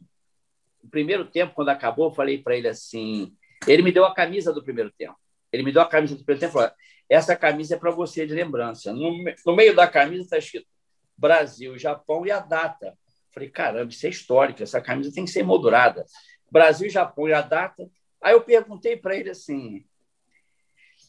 no 0.84 0.90
primeiro 0.90 1.26
tempo, 1.26 1.54
quando 1.54 1.70
acabou, 1.70 2.10
eu 2.10 2.16
falei 2.16 2.42
para 2.42 2.58
ele 2.58 2.68
assim: 2.68 3.32
ele 3.68 3.84
me 3.84 3.92
deu 3.92 4.04
a 4.04 4.16
camisa 4.16 4.52
do 4.52 4.64
primeiro 4.64 4.92
tempo. 4.92 5.16
Ele 5.52 5.62
me 5.62 5.72
deu 5.72 5.84
a 5.84 5.88
camisa 5.88 6.16
do 6.16 6.26
primeiro 6.26 6.40
tempo 6.40 6.54
falou: 6.54 6.72
essa 7.08 7.36
camisa 7.36 7.76
é 7.76 7.78
para 7.78 7.92
você 7.92 8.26
de 8.26 8.34
lembrança. 8.34 8.92
No, 8.92 9.24
no 9.46 9.56
meio 9.56 9.76
da 9.76 9.88
camisa 9.88 10.24
está 10.24 10.40
escrito 10.40 10.68
Brasil, 11.16 11.78
Japão 11.78 12.26
e 12.26 12.32
a 12.32 12.40
data. 12.40 12.98
Falei, 13.32 13.50
caramba, 13.50 13.92
isso 13.92 14.08
é 14.08 14.10
histórico, 14.10 14.64
essa 14.64 14.82
camisa 14.82 15.14
tem 15.14 15.26
que 15.26 15.32
ser 15.32 15.44
moldurada. 15.44 16.04
Brasil, 16.50 16.90
Japão 16.90 17.28
e 17.28 17.34
a 17.34 17.42
data. 17.42 17.88
Aí 18.20 18.34
eu 18.34 18.42
perguntei 18.42 18.98
para 18.98 19.16
ele 19.16 19.30
assim: 19.30 19.86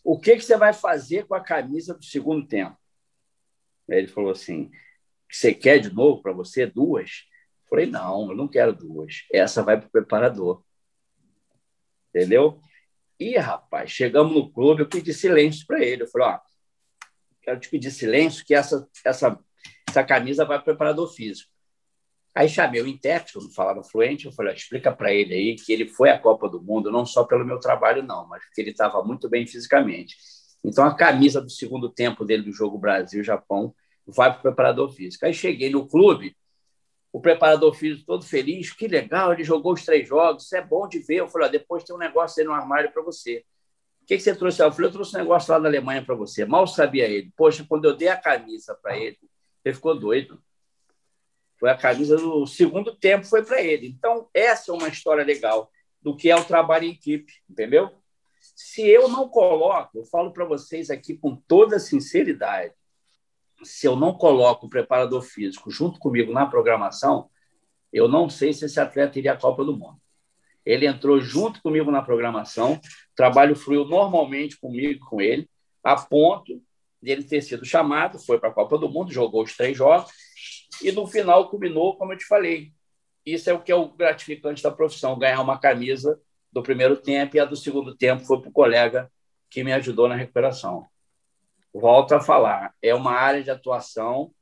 o 0.05 0.21
que, 0.21 0.37
que 0.37 0.43
você 0.43 0.59
vai 0.59 0.75
fazer 0.75 1.27
com 1.27 1.35
a 1.35 1.41
camisa 1.41 1.95
do 1.95 2.05
segundo 2.05 2.47
tempo? 2.47 2.77
Ele 3.89 4.07
falou 4.07 4.31
assim: 4.31 4.71
você 5.31 5.53
quer 5.53 5.79
de 5.79 5.93
novo 5.93 6.23
para 6.23 6.33
você 6.33 6.67
duas? 6.67 7.25
Falei, 7.69 7.87
não, 7.87 8.31
eu 8.31 8.37
não 8.37 8.49
quero 8.49 8.73
duas. 8.73 9.25
Essa 9.33 9.63
vai 9.63 9.79
para 9.79 9.89
o 9.89 9.91
preparador. 9.91 10.63
Entendeu? 12.09 12.61
E, 13.19 13.37
rapaz, 13.37 13.91
chegamos 13.91 14.33
no 14.33 14.51
clube, 14.53 14.83
eu 14.83 14.89
pedi 14.89 15.13
silêncio 15.13 15.67
para 15.67 15.83
ele. 15.83 16.03
Eu 16.03 16.07
falei, 16.07 16.29
ó, 16.29 16.41
quero 17.43 17.59
te 17.59 17.69
pedir 17.69 17.91
silêncio, 17.91 18.45
que 18.45 18.55
essa, 18.55 18.89
essa, 19.05 19.39
essa 19.89 20.05
camisa 20.05 20.45
vai 20.45 20.59
para 20.59 20.63
o 20.63 20.77
preparador 20.77 21.13
físico. 21.13 21.51
Aí 22.35 22.49
chamei 22.49 22.83
o 22.83 22.87
intérprete, 22.87 23.37
eu 23.37 23.43
não 23.43 23.51
falava 23.51 23.83
fluente, 23.83 24.27
eu 24.27 24.33
falei, 24.33 24.55
explica 24.55 24.93
para 24.93 25.11
ele 25.13 25.33
aí 25.33 25.57
que 25.57 25.73
ele 25.73 25.89
foi 25.89 26.11
à 26.11 26.19
Copa 26.19 26.49
do 26.51 26.63
Mundo, 26.63 26.93
não 26.93 27.07
só 27.07 27.25
pelo 27.25 27.47
meu 27.47 27.59
trabalho, 27.59 28.03
não, 28.03 28.29
mas 28.29 28.45
porque 28.45 28.61
ele 28.61 28.73
estava 28.73 29.03
muito 29.03 29.27
bem 29.27 29.47
fisicamente. 29.47 30.17
Então, 30.65 30.85
a 30.85 30.95
camisa 30.95 31.41
do 31.41 31.51
segundo 31.51 31.89
tempo 31.89 32.25
dele 32.25 32.43
do 32.43 32.53
jogo 32.53 32.79
Brasil-Japão 32.79 33.75
vai 34.07 34.31
para 34.31 34.39
o 34.39 34.43
preparador 34.43 34.91
físico. 34.91 35.25
Aí 35.27 35.35
cheguei 35.35 35.71
no 35.71 35.87
clube, 35.87 36.37
o 37.13 37.21
preparador 37.21 37.75
físico 37.75 38.05
todo 38.07 38.25
feliz, 38.25 38.73
que 38.73 38.87
legal, 38.87 39.33
ele 39.33 39.43
jogou 39.43 39.73
os 39.73 39.85
três 39.85 40.07
jogos, 40.07 40.45
isso 40.45 40.57
é 40.57 40.63
bom 40.63 40.87
de 40.87 40.99
ver. 40.99 41.17
Eu 41.17 41.29
falei, 41.29 41.49
depois 41.49 41.83
tem 41.83 41.95
um 41.95 41.99
negócio 41.99 42.41
aí 42.41 42.47
no 42.47 42.53
armário 42.53 42.93
para 42.93 43.03
você. 43.03 43.45
O 44.03 44.07
que, 44.07 44.17
que 44.17 44.23
você 44.23 44.37
trouxe? 44.37 44.63
Eu 44.63 44.71
falei, 44.71 44.89
eu 44.89 44.93
trouxe 44.93 45.17
um 45.17 45.21
negócio 45.21 45.53
lá 45.53 45.59
da 45.59 45.69
Alemanha 45.69 46.05
para 46.05 46.15
você. 46.15 46.45
Mal 46.45 46.67
sabia 46.67 47.09
ele. 47.09 47.33
Poxa, 47.37 47.65
quando 47.69 47.87
eu 47.87 47.97
dei 47.97 48.09
a 48.09 48.17
camisa 48.17 48.79
para 48.81 48.97
ele, 48.97 49.19
ele 49.65 49.75
ficou 49.75 49.99
doido. 49.99 50.41
Foi 51.59 51.71
a 51.71 51.77
camisa 51.77 52.17
do 52.17 52.47
segundo 52.47 52.95
tempo, 52.95 53.27
foi 53.27 53.45
para 53.45 53.61
ele. 53.63 53.89
Então, 53.89 54.29
essa 54.33 54.71
é 54.71 54.75
uma 54.75 54.89
história 54.89 55.25
legal 55.25 55.71
do 56.01 56.15
que 56.15 56.31
é 56.31 56.37
o 56.37 56.45
trabalho 56.45 56.85
em 56.85 56.93
equipe, 56.93 57.33
entendeu? 57.51 57.91
Se 58.57 58.89
eu 58.89 59.07
não 59.07 59.29
coloco, 59.29 59.99
eu 59.99 60.05
falo 60.07 60.33
para 60.33 60.47
vocês 60.47 60.89
aqui 60.89 61.15
com 61.15 61.37
toda 61.37 61.79
sinceridade, 61.79 62.73
se 63.63 63.87
eu 63.87 63.95
não 63.95 64.15
coloco 64.15 64.65
o 64.65 64.71
preparador 64.71 65.21
físico 65.21 65.71
junto 65.71 65.99
comigo 65.99 66.33
na 66.33 66.47
programação, 66.47 67.29
eu 67.93 68.09
não 68.09 68.31
sei 68.31 68.55
se 68.55 68.65
esse 68.65 68.81
atleta 68.81 69.19
iria 69.19 69.35
à 69.35 69.37
Copa 69.37 69.63
do 69.63 69.77
Mundo. 69.77 70.01
Ele 70.65 70.87
entrou 70.87 71.21
junto 71.21 71.61
comigo 71.61 71.91
na 71.91 72.01
programação, 72.01 72.81
trabalho 73.15 73.55
fluiu 73.55 73.85
normalmente 73.85 74.59
comigo 74.59 75.05
com 75.05 75.21
ele, 75.21 75.51
a 75.85 75.95
ponto 75.95 76.59
de 77.03 77.11
ele 77.11 77.25
ter 77.25 77.43
sido 77.43 77.65
chamado, 77.65 78.19
foi 78.19 78.41
para 78.41 78.49
a 78.49 78.55
Copa 78.55 78.79
do 78.79 78.89
Mundo, 78.89 79.13
jogou 79.13 79.43
os 79.43 79.55
três 79.55 79.77
jogos, 79.77 80.11
e 80.83 80.91
no 80.93 81.07
final 81.07 81.51
culminou, 81.51 81.95
como 81.99 82.15
eu 82.15 82.19
te 82.19 82.25
falei. 82.25 82.73
Isso 83.25 83.51
é 83.51 83.53
o 83.53 83.63
que 83.63 83.71
é 83.71 83.77
o 83.77 83.93
gratificante 83.93 84.63
da 84.63 84.71
profissão, 84.71 85.19
ganhar 85.19 85.43
uma 85.43 85.59
camisa 85.59 86.19
do 86.57 86.63
primeiro 86.63 86.97
tempo 86.97 87.37
e 87.37 87.41
a 87.41 87.45
do 87.45 87.57
segundo 87.57 87.97
tempo 87.97 88.25
foi 88.25 88.41
para 88.41 88.51
o 88.51 88.53
colega 88.53 89.11
que 89.49 89.63
me 89.63 89.73
ajudou 89.73 90.09
na 90.09 90.17
recuperação 90.17 90.89
volto 91.79 92.15
a 92.15 92.21
falar, 92.21 92.75
é 92.83 92.95
uma 92.95 93.13
área 93.13 93.43
de 93.43 93.51
atuação. 93.51 94.33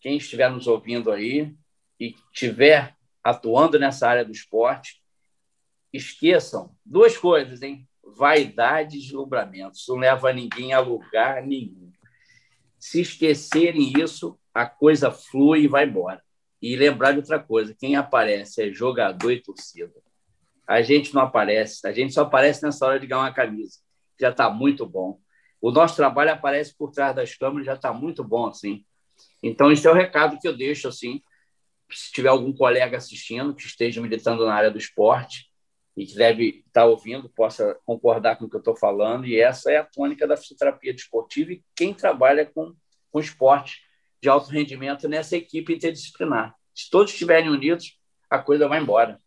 Quem 0.00 0.18
estiver 0.18 0.50
nos 0.50 0.66
ouvindo 0.66 1.10
aí 1.10 1.54
e 1.98 2.14
estiver 2.32 2.94
atuando 3.24 3.78
nessa 3.78 4.08
área 4.08 4.24
do 4.24 4.30
esporte, 4.30 5.02
esqueçam 5.92 6.76
duas 6.84 7.16
coisas, 7.16 7.62
hein? 7.62 7.88
Vaidade 8.04 8.96
e 8.96 9.00
deslumbramento. 9.00 9.76
Isso 9.76 9.92
não 9.92 10.00
leva 10.00 10.32
ninguém 10.32 10.72
a 10.72 10.80
lugar 10.80 11.42
nenhum. 11.42 11.90
Se 12.78 13.00
esquecerem 13.00 13.92
isso, 13.98 14.38
a 14.54 14.66
coisa 14.66 15.10
flui 15.10 15.62
e 15.62 15.68
vai 15.68 15.86
embora. 15.86 16.22
E 16.60 16.76
lembrar 16.76 17.12
de 17.12 17.18
outra 17.18 17.40
coisa: 17.40 17.74
quem 17.74 17.96
aparece 17.96 18.62
é 18.62 18.72
jogador 18.72 19.32
e 19.32 19.42
torcida. 19.42 19.94
A 20.66 20.82
gente 20.82 21.14
não 21.14 21.22
aparece, 21.22 21.86
a 21.86 21.92
gente 21.92 22.12
só 22.12 22.22
aparece 22.22 22.62
nessa 22.62 22.86
hora 22.86 23.00
de 23.00 23.06
ganhar 23.06 23.22
uma 23.22 23.32
camisa. 23.32 23.78
Já 24.18 24.30
está 24.30 24.50
muito 24.50 24.86
bom 24.86 25.20
o 25.60 25.70
nosso 25.70 25.96
trabalho 25.96 26.30
aparece 26.30 26.76
por 26.76 26.90
trás 26.92 27.14
das 27.14 27.34
câmeras, 27.34 27.66
já 27.66 27.74
está 27.74 27.92
muito 27.92 28.22
bom, 28.22 28.46
assim. 28.46 28.84
Então, 29.42 29.72
esse 29.72 29.86
é 29.86 29.90
o 29.90 29.94
recado 29.94 30.38
que 30.38 30.46
eu 30.46 30.56
deixo, 30.56 30.88
assim, 30.88 31.20
se 31.90 32.12
tiver 32.12 32.28
algum 32.28 32.52
colega 32.52 32.96
assistindo 32.96 33.54
que 33.54 33.64
esteja 33.64 34.00
militando 34.00 34.44
na 34.44 34.54
área 34.54 34.70
do 34.70 34.78
esporte 34.78 35.50
e 35.96 36.04
que 36.04 36.14
deve 36.14 36.62
estar 36.66 36.84
ouvindo, 36.84 37.28
possa 37.30 37.76
concordar 37.84 38.36
com 38.36 38.44
o 38.44 38.50
que 38.50 38.56
eu 38.56 38.60
estou 38.60 38.76
falando, 38.76 39.26
e 39.26 39.40
essa 39.40 39.70
é 39.72 39.78
a 39.78 39.84
tônica 39.84 40.26
da 40.26 40.36
fisioterapia 40.36 40.92
desportiva 40.92 41.52
e 41.52 41.64
quem 41.74 41.94
trabalha 41.94 42.44
com, 42.46 42.74
com 43.10 43.18
esporte 43.18 43.80
de 44.22 44.28
alto 44.28 44.50
rendimento 44.50 45.08
nessa 45.08 45.36
equipe 45.36 45.74
interdisciplinar. 45.74 46.54
Se 46.74 46.90
todos 46.90 47.12
estiverem 47.12 47.48
unidos, 47.48 47.98
a 48.28 48.38
coisa 48.38 48.68
vai 48.68 48.80
embora. 48.80 49.18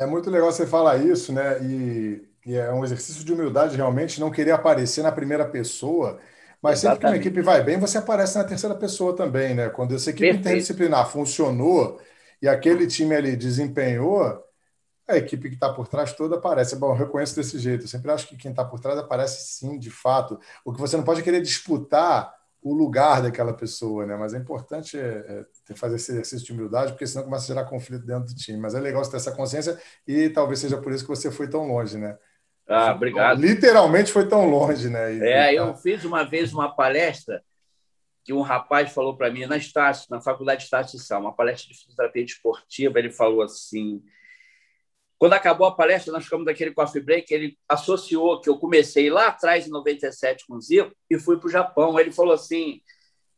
É 0.00 0.06
muito 0.06 0.30
legal 0.30 0.50
você 0.50 0.66
falar 0.66 0.98
isso, 0.98 1.32
né? 1.32 1.62
E 1.64 2.28
e 2.46 2.56
é 2.56 2.72
um 2.72 2.82
exercício 2.84 3.24
de 3.24 3.32
humildade 3.34 3.76
realmente 3.76 4.18
não 4.18 4.30
querer 4.30 4.52
aparecer 4.52 5.02
na 5.02 5.12
primeira 5.12 5.46
pessoa, 5.48 6.18
mas 6.62 6.78
Exatamente. 6.78 6.80
sempre 6.80 7.00
que 7.00 7.06
uma 7.06 7.16
equipe 7.16 7.42
vai 7.42 7.62
bem, 7.62 7.78
você 7.78 7.98
aparece 7.98 8.38
na 8.38 8.44
terceira 8.44 8.74
pessoa 8.74 9.14
também, 9.14 9.54
né? 9.54 9.68
Quando 9.70 9.94
essa 9.94 10.10
equipe 10.10 10.24
Perfeito. 10.24 10.40
interdisciplinar 10.40 11.10
funcionou 11.10 12.00
e 12.42 12.48
aquele 12.48 12.86
time 12.86 13.14
ali 13.14 13.36
desempenhou, 13.36 14.42
a 15.08 15.16
equipe 15.16 15.48
que 15.50 15.56
está 15.56 15.72
por 15.72 15.88
trás 15.88 16.12
toda 16.14 16.36
aparece. 16.36 16.76
Bom, 16.76 16.92
eu 16.92 16.96
reconheço 16.96 17.36
desse 17.36 17.58
jeito. 17.58 17.84
Eu 17.84 17.88
sempre 17.88 18.10
acho 18.12 18.28
que 18.28 18.36
quem 18.36 18.52
está 18.52 18.64
por 18.64 18.80
trás 18.80 18.98
aparece 18.98 19.58
sim, 19.58 19.78
de 19.78 19.90
fato. 19.90 20.40
O 20.64 20.72
que 20.72 20.80
você 20.80 20.96
não 20.96 21.04
pode 21.04 21.20
é 21.20 21.24
querer 21.24 21.42
disputar 21.42 22.32
o 22.62 22.74
lugar 22.74 23.22
daquela 23.22 23.54
pessoa, 23.54 24.04
né? 24.04 24.16
Mas 24.16 24.34
é 24.34 24.38
importante 24.38 24.98
é, 24.98 25.46
é, 25.70 25.74
fazer 25.74 25.96
esse 25.96 26.12
exercício 26.12 26.46
de 26.46 26.52
humildade, 26.52 26.92
porque 26.92 27.06
senão 27.06 27.24
começa 27.24 27.44
a 27.44 27.54
gerar 27.54 27.68
conflito 27.68 28.04
dentro 28.04 28.26
do 28.26 28.34
time. 28.34 28.58
Mas 28.58 28.74
é 28.74 28.80
legal 28.80 29.02
você 29.02 29.10
ter 29.10 29.16
essa 29.16 29.34
consciência 29.34 29.80
e 30.06 30.28
talvez 30.28 30.58
seja 30.58 30.76
por 30.76 30.92
isso 30.92 31.04
que 31.04 31.08
você 31.08 31.30
foi 31.30 31.48
tão 31.48 31.66
longe, 31.66 31.96
né? 31.96 32.18
Ah, 32.68 32.92
obrigado. 32.92 33.40
Literalmente 33.40 34.12
foi 34.12 34.28
tão 34.28 34.48
longe, 34.48 34.88
né? 34.88 35.14
E, 35.14 35.22
é, 35.22 35.54
eu 35.54 35.74
fiz 35.74 36.04
uma 36.04 36.24
vez 36.24 36.52
uma 36.52 36.74
palestra 36.74 37.42
que 38.22 38.32
um 38.32 38.42
rapaz 38.42 38.92
falou 38.92 39.16
para 39.16 39.30
mim 39.30 39.46
na 39.46 39.56
Estácio, 39.56 40.06
na 40.10 40.20
Faculdade 40.20 40.60
de 40.60 40.64
Estácio 40.64 40.98
de 40.98 41.04
Sal, 41.04 41.20
uma 41.20 41.34
palestra 41.34 41.68
de 41.68 41.78
fisioterapia 41.78 42.22
esportiva, 42.22 42.98
ele 42.98 43.10
falou 43.10 43.42
assim, 43.42 44.02
quando 45.20 45.34
acabou 45.34 45.66
a 45.66 45.76
palestra, 45.76 46.10
nós 46.14 46.24
ficamos 46.24 46.46
daquele 46.46 46.72
coffee 46.72 47.02
break, 47.02 47.34
ele 47.34 47.58
associou 47.68 48.40
que 48.40 48.48
eu 48.48 48.58
comecei 48.58 49.10
lá 49.10 49.26
atrás, 49.26 49.66
em 49.66 49.70
97, 49.70 50.46
com 50.46 50.54
o 50.54 50.60
Zico, 50.62 50.96
e 51.10 51.18
fui 51.18 51.38
para 51.38 51.46
o 51.46 51.50
Japão. 51.50 52.00
Ele 52.00 52.10
falou 52.10 52.32
assim, 52.32 52.80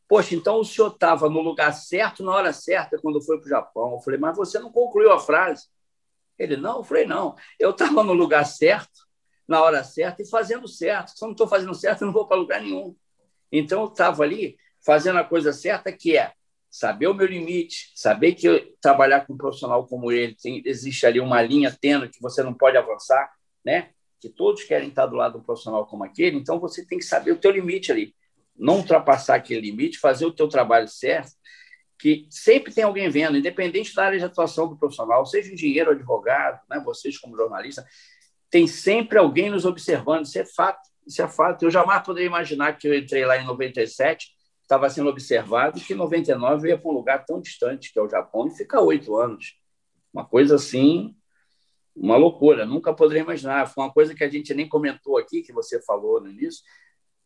poxa, 0.07 0.37
então 0.37 0.61
o 0.61 0.65
senhor 0.65 0.93
estava 0.93 1.29
no 1.29 1.41
lugar 1.41 1.73
certo, 1.73 2.23
na 2.23 2.31
hora 2.37 2.53
certa, 2.53 3.01
quando 3.03 3.21
foi 3.21 3.37
para 3.37 3.47
o 3.47 3.49
Japão. 3.49 3.93
Eu 3.95 3.99
falei, 3.99 4.21
mas 4.21 4.37
você 4.37 4.61
não 4.61 4.71
concluiu 4.71 5.11
a 5.11 5.19
frase. 5.19 5.67
Ele, 6.39 6.57
não, 6.57 6.77
eu 6.77 6.85
falei, 6.85 7.05
não, 7.05 7.35
eu 7.59 7.71
estava 7.71 8.05
no 8.05 8.13
lugar 8.13 8.45
certo, 8.45 9.01
na 9.49 9.61
hora 9.61 9.83
certa 9.83 10.23
e 10.23 10.29
fazendo 10.29 10.69
certo. 10.69 11.09
Se 11.09 11.25
eu 11.25 11.27
não 11.27 11.33
estou 11.33 11.49
fazendo 11.49 11.75
certo, 11.75 12.03
eu 12.03 12.07
não 12.07 12.15
vou 12.15 12.29
para 12.29 12.37
lugar 12.37 12.61
nenhum. 12.61 12.95
Então, 13.51 13.81
eu 13.81 13.89
estava 13.89 14.23
ali 14.23 14.57
fazendo 14.87 15.19
a 15.19 15.25
coisa 15.25 15.53
certa, 15.53 15.91
que 15.91 16.17
é 16.17 16.33
saber 16.73 17.07
o 17.07 17.13
meu 17.13 17.27
limite, 17.27 17.93
saber 17.95 18.33
que 18.33 18.73
trabalhar 18.81 19.27
com 19.27 19.35
um 19.35 19.37
profissional 19.37 19.87
como 19.87 20.11
ele 20.11 20.35
tem, 20.35 20.63
existe 20.65 21.05
ali 21.05 21.21
uma 21.21 21.43
linha 21.43 21.71
tênue 21.71 22.09
que 22.09 22.19
você 22.19 22.43
não 22.43 22.55
pode 22.55 22.79
avançar, 22.79 23.31
né? 23.63 23.91
Que 24.19 24.31
todos 24.31 24.65
querem 24.65 24.89
estar 24.89 25.05
do 25.05 25.15
lado 25.15 25.33
de 25.33 25.39
um 25.41 25.43
profissional 25.43 25.87
como 25.87 26.03
aquele, 26.03 26.39
então 26.39 26.59
você 26.59 26.83
tem 26.87 26.99
que 26.99 27.05
saber 27.05 27.33
o 27.33 27.37
teu 27.37 27.51
limite 27.51 27.93
ali, 27.93 28.15
não 28.57 28.79
ultrapassar 28.79 29.35
aquele 29.35 29.61
limite, 29.61 29.99
fazer 29.99 30.25
o 30.25 30.33
teu 30.33 30.49
trabalho 30.49 30.89
certo, 30.89 31.33
que 31.99 32.27
sempre 32.31 32.73
tem 32.73 32.85
alguém 32.85 33.11
vendo, 33.11 33.37
independente 33.37 33.95
da 33.95 34.07
área 34.07 34.19
de 34.19 34.25
atuação 34.25 34.67
do 34.67 34.79
profissional, 34.79 35.27
seja 35.27 35.53
engenheiro, 35.53 35.91
advogado, 35.91 36.59
né? 36.71 36.81
Vocês 36.83 37.19
como 37.19 37.37
jornalista, 37.37 37.87
tem 38.49 38.67
sempre 38.67 39.19
alguém 39.19 39.51
nos 39.51 39.67
observando, 39.67 40.25
isso 40.25 40.39
é 40.39 40.47
fato, 40.47 40.89
isso 41.07 41.21
é 41.21 41.29
fato. 41.29 41.65
Eu 41.65 41.71
jamais 41.71 42.03
poderia 42.03 42.29
imaginar 42.29 42.79
que 42.79 42.89
eu 42.89 42.95
entrei 42.95 43.27
lá 43.27 43.37
em 43.37 43.45
97 43.45 44.29
estava 44.73 44.89
sendo 44.89 45.11
observado 45.11 45.79
que 45.79 45.93
em 45.93 45.97
99 45.97 46.69
ia 46.69 46.79
para 46.79 46.91
um 46.91 46.95
lugar 46.95 47.27
tão 47.27 47.39
distante 47.41 47.93
que 47.93 47.99
é 47.99 48.03
o 48.03 48.09
Japão 48.09 48.47
e 48.47 48.57
fica 48.57 48.81
oito 48.81 49.15
anos. 49.19 49.59
Uma 50.13 50.25
coisa 50.25 50.55
assim, 50.55 51.15
uma 51.95 52.17
loucura. 52.17 52.65
Nunca 52.65 52.95
poderia 52.95 53.23
imaginar. 53.23 53.67
Foi 53.67 53.85
uma 53.85 53.93
coisa 53.93 54.15
que 54.15 54.25
a 54.25 54.29
gente 54.31 54.55
nem 54.55 54.67
comentou 54.67 55.19
aqui, 55.19 55.43
que 55.43 55.53
você 55.53 55.83
falou 55.83 56.23
no 56.23 56.31
início, 56.31 56.63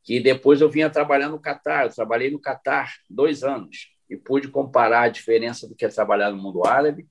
que 0.03 0.19
depois 0.19 0.61
eu 0.61 0.69
vinha 0.69 0.91
trabalhar 0.91 1.29
no 1.29 1.39
Catar. 1.39 1.85
Eu 1.85 1.95
trabalhei 1.95 2.33
no 2.33 2.41
Catar 2.41 2.95
dois 3.09 3.45
anos 3.45 3.93
e 4.11 4.17
pude 4.17 4.49
comparar 4.49 5.03
a 5.03 5.09
diferença 5.09 5.69
do 5.69 5.75
que 5.77 5.85
é 5.85 5.89
trabalhar 5.89 6.33
no 6.33 6.43
mundo 6.43 6.67
árabe 6.67 7.09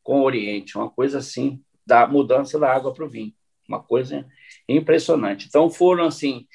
com 0.00 0.20
o 0.20 0.24
Oriente. 0.24 0.78
Uma 0.78 0.90
coisa 0.90 1.18
assim, 1.18 1.60
da 1.84 2.06
mudança 2.06 2.56
da 2.56 2.72
água 2.72 2.94
para 2.94 3.04
o 3.04 3.08
vinho. 3.08 3.34
Uma 3.68 3.82
coisa 3.82 4.24
impressionante. 4.68 5.48
Então 5.48 5.68
foram 5.68 6.04
assim 6.04 6.46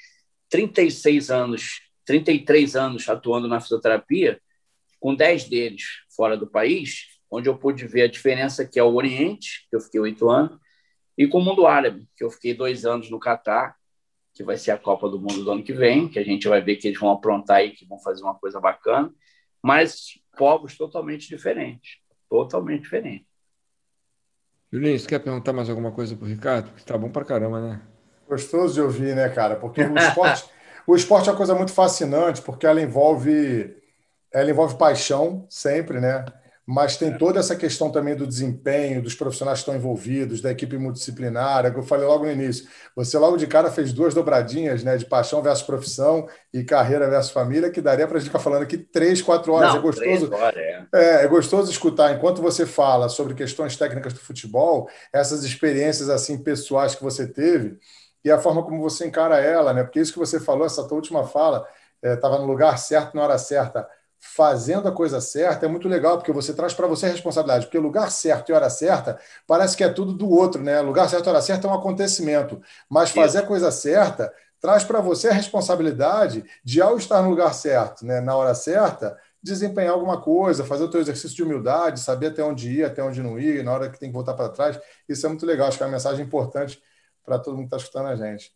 36 0.50 1.30
anos 1.30 1.87
33 2.08 2.76
anos 2.78 3.08
atuando 3.08 3.48
na 3.48 3.60
fisioterapia, 3.60 4.42
com 5.00 5.14
10 5.14 5.50
deles 5.50 5.84
fora 6.16 6.38
do 6.38 6.48
país, 6.48 7.20
onde 7.30 7.50
eu 7.50 7.58
pude 7.58 7.86
ver 7.86 8.04
a 8.04 8.08
diferença 8.08 8.66
que 8.66 8.80
é 8.80 8.84
o 8.84 8.96
Oriente, 8.96 9.68
que 9.70 9.76
eu 9.76 9.82
fiquei 9.82 10.00
oito 10.00 10.30
anos, 10.30 10.58
e 11.18 11.28
com 11.28 11.40
o 11.40 11.44
mundo 11.44 11.68
árabe, 11.68 12.08
que 12.16 12.24
eu 12.24 12.32
fiquei 12.32 12.54
dois 12.54 12.86
anos 12.86 13.10
no 13.12 13.20
Catar, 13.20 13.76
que 14.34 14.44
vai 14.44 14.56
ser 14.56 14.72
a 14.72 14.78
Copa 14.78 15.10
do 15.10 15.20
Mundo 15.20 15.44
do 15.44 15.52
ano 15.52 15.64
que 15.64 15.74
vem, 15.74 16.08
que 16.08 16.18
a 16.18 16.24
gente 16.24 16.48
vai 16.48 16.62
ver 16.62 16.78
que 16.78 16.88
eles 16.88 17.00
vão 17.00 17.12
aprontar 17.12 17.58
aí, 17.58 17.72
que 17.72 17.86
vão 17.86 18.00
fazer 18.00 18.24
uma 18.24 18.36
coisa 18.36 18.60
bacana, 18.60 19.14
mas 19.62 20.20
povos 20.38 20.78
totalmente 20.78 21.28
diferentes, 21.28 21.98
totalmente 22.30 22.84
diferentes. 22.84 23.28
Julinho, 24.72 24.98
você 24.98 25.08
quer 25.08 25.20
perguntar 25.20 25.52
mais 25.54 25.70
alguma 25.70 25.92
coisa 25.92 26.16
para 26.16 26.26
o 26.26 26.30
Ricardo? 26.30 26.70
Porque 26.70 26.86
tá 26.86 26.98
bom 26.98 27.10
para 27.10 27.26
caramba, 27.26 27.60
né? 27.60 27.82
Gostoso 28.28 28.74
de 28.74 28.82
ouvir, 28.82 29.16
né, 29.16 29.28
cara? 29.30 29.56
Porque 29.56 29.82
o 29.82 29.98
esporte, 29.98 30.46
o 30.88 30.96
esporte 30.96 31.28
é 31.28 31.32
uma 31.34 31.38
coisa 31.38 31.54
muito 31.54 31.74
fascinante, 31.74 32.42
porque 32.42 32.66
ela 32.66 32.82
envolve, 32.82 33.76
ela 34.32 34.50
envolve 34.50 34.78
paixão, 34.78 35.46
sempre, 35.50 36.00
né? 36.00 36.24
Mas 36.66 36.98
tem 36.98 37.18
toda 37.18 37.40
essa 37.40 37.56
questão 37.56 37.90
também 37.90 38.14
do 38.14 38.28
desempenho, 38.28 39.02
dos 39.02 39.16
profissionais 39.16 39.60
que 39.60 39.62
estão 39.62 39.76
envolvidos, 39.76 40.42
da 40.42 40.52
equipe 40.52 40.78
multidisciplinar, 40.78 41.66
é 41.66 41.72
que 41.72 41.80
eu 41.80 41.84
falei 41.84 42.06
logo 42.06 42.26
no 42.26 42.32
início. 42.32 42.68
Você 42.94 43.18
logo 43.18 43.38
de 43.38 43.48
cara 43.48 43.72
fez 43.72 43.94
duas 43.94 44.14
dobradinhas, 44.14 44.84
né? 44.84 44.98
De 44.98 45.06
paixão 45.06 45.42
versus 45.42 45.66
profissão 45.66 46.28
e 46.54 46.64
carreira 46.66 47.10
versus 47.10 47.32
família, 47.32 47.70
que 47.70 47.82
daria 47.82 48.06
para 48.06 48.18
a 48.18 48.20
gente 48.20 48.30
ficar 48.30 48.40
falando 48.40 48.64
aqui 48.64 48.78
três, 48.78 49.22
quatro 49.22 49.54
horas. 49.54 49.72
Não, 49.72 49.80
é 49.80 49.82
gostoso. 49.82 50.34
Horas, 50.34 50.58
é. 50.58 50.86
É, 50.94 51.24
é 51.24 51.28
gostoso 51.28 51.72
escutar, 51.72 52.14
enquanto 52.14 52.42
você 52.42 52.66
fala 52.66 53.08
sobre 53.08 53.34
questões 53.34 53.78
técnicas 53.78 54.12
do 54.12 54.20
futebol, 54.20 54.90
essas 55.14 55.46
experiências 55.46 56.10
assim 56.10 56.38
pessoais 56.38 56.96
que 56.96 57.04
você 57.04 57.26
teve 57.26 57.78
e 58.24 58.32
a 58.32 58.38
forma 58.40 58.64
como 58.64 58.82
você 58.82 59.08
encara 59.08 59.40
ela, 59.40 59.74
né? 59.74 59.84
Porque 59.84 60.00
isso 60.00 60.14
que 60.14 60.20
você 60.20 60.40
falou, 60.40 60.66
essa 60.66 60.88
tua 60.88 60.96
última 60.98 61.26
fala, 61.26 61.68
estava 62.04 62.36
é, 62.36 62.40
no 62.40 62.46
lugar 62.46 62.78
certo 62.78 63.16
na 63.16 63.24
hora 63.24 63.38
certa, 63.38 63.88
fazendo 64.20 64.88
a 64.88 64.92
coisa 64.92 65.22
certa, 65.22 65.66
é 65.66 65.70
muito 65.70 65.88
legal, 65.88 66.18
porque 66.18 66.32
você 66.32 66.54
traz 66.54 66.74
para 66.74 66.88
você 66.88 67.06
a 67.06 67.10
responsabilidade, 67.10 67.66
porque 67.66 67.78
lugar 67.78 68.12
certo 68.12 68.50
e 68.50 68.54
hora 68.54 68.70
certa 68.70 69.20
parece 69.46 69.78
que 69.78 69.84
é 69.84 69.90
tudo 69.90 70.14
do 70.14 70.30
outro, 70.30 70.62
né? 70.62 70.82
Lugar 70.82 71.10
certo 71.10 71.28
e 71.28 71.30
hora 71.30 71.42
certa 71.42 71.68
é 71.68 71.72
um 71.72 71.74
acontecimento, 71.74 72.62
mas 72.90 73.12
fazer 73.12 73.40
isso. 73.40 73.44
a 73.44 73.44
coisa 73.44 73.72
certa 73.72 74.34
traz 74.60 74.84
para 74.84 75.00
você 75.02 75.30
a 75.30 75.34
responsabilidade 75.34 76.44
de, 76.64 76.82
ao 76.82 76.98
estar 76.98 77.22
no 77.22 77.30
lugar 77.30 77.54
certo, 77.54 78.06
né, 78.06 78.20
na 78.20 78.36
hora 78.36 78.56
certa, 78.56 79.18
desempenhar 79.42 79.94
alguma 79.94 80.20
coisa, 80.20 80.66
fazer 80.66 80.84
o 80.84 80.90
teu 80.90 81.00
exercício 81.00 81.36
de 81.36 81.44
humildade, 81.44 82.00
saber 82.00 82.28
até 82.28 82.44
onde 82.44 82.70
ir, 82.72 82.84
até 82.84 83.04
onde 83.04 83.22
não 83.22 83.40
ir, 83.40 83.64
na 83.64 83.72
hora 83.72 83.90
que 83.90 84.00
tem 84.00 84.10
que 84.10 84.16
voltar 84.16 84.34
para 84.34 84.50
trás. 84.50 84.80
Isso 85.08 85.26
é 85.26 85.30
muito 85.30 85.46
legal, 85.46 85.68
acho 85.68 85.78
que 85.78 85.84
é 85.84 85.86
uma 85.86 85.92
mensagem 85.92 86.26
importante 86.26 86.82
para 87.28 87.38
todo 87.38 87.58
mundo 87.58 87.68
que 87.70 87.76
está 87.76 87.78
escutando 87.78 88.08
a 88.08 88.16
gente. 88.16 88.54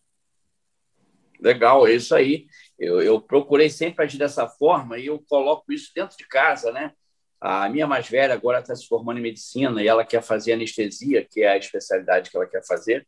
Legal, 1.42 1.86
é 1.86 1.94
isso 1.94 2.16
aí. 2.16 2.48
Eu, 2.80 3.02
eu, 3.02 3.20
procurei 3.20 3.70
sempre 3.70 4.06
agir 4.06 4.18
dessa 4.18 4.48
forma 4.48 4.98
e 4.98 5.08
eu 5.08 5.20
coloco 5.28 5.74
isso 5.74 5.92
dentro 5.94 6.16
de 6.16 6.26
casa, 6.26 6.72
né? 6.72 6.94
A 7.42 7.68
minha 7.68 7.86
mais 7.86 8.08
velha 8.08 8.34
agora 8.34 8.60
está 8.60 8.74
se 8.74 8.88
formando 8.88 9.18
em 9.18 9.24
medicina 9.24 9.84
e 9.84 9.88
ela 9.88 10.06
quer 10.06 10.22
fazer 10.22 10.54
anestesia, 10.54 11.28
que 11.30 11.42
é 11.42 11.50
a 11.50 11.58
especialidade 11.58 12.30
que 12.30 12.38
ela 12.38 12.48
quer 12.48 12.66
fazer. 12.66 13.06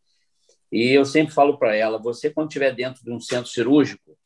E 0.69 0.89
eu 0.89 1.05
sempre 1.05 1.33
falo 1.33 1.57
para 1.57 1.75
ela: 1.75 1.97
você, 1.97 2.29
quando 2.29 2.49
estiver 2.49 2.75
dentro 2.75 3.01
de 3.01 3.11
um 3.11 3.19
centro 3.21 3.49
cirúrgico, 3.49 4.17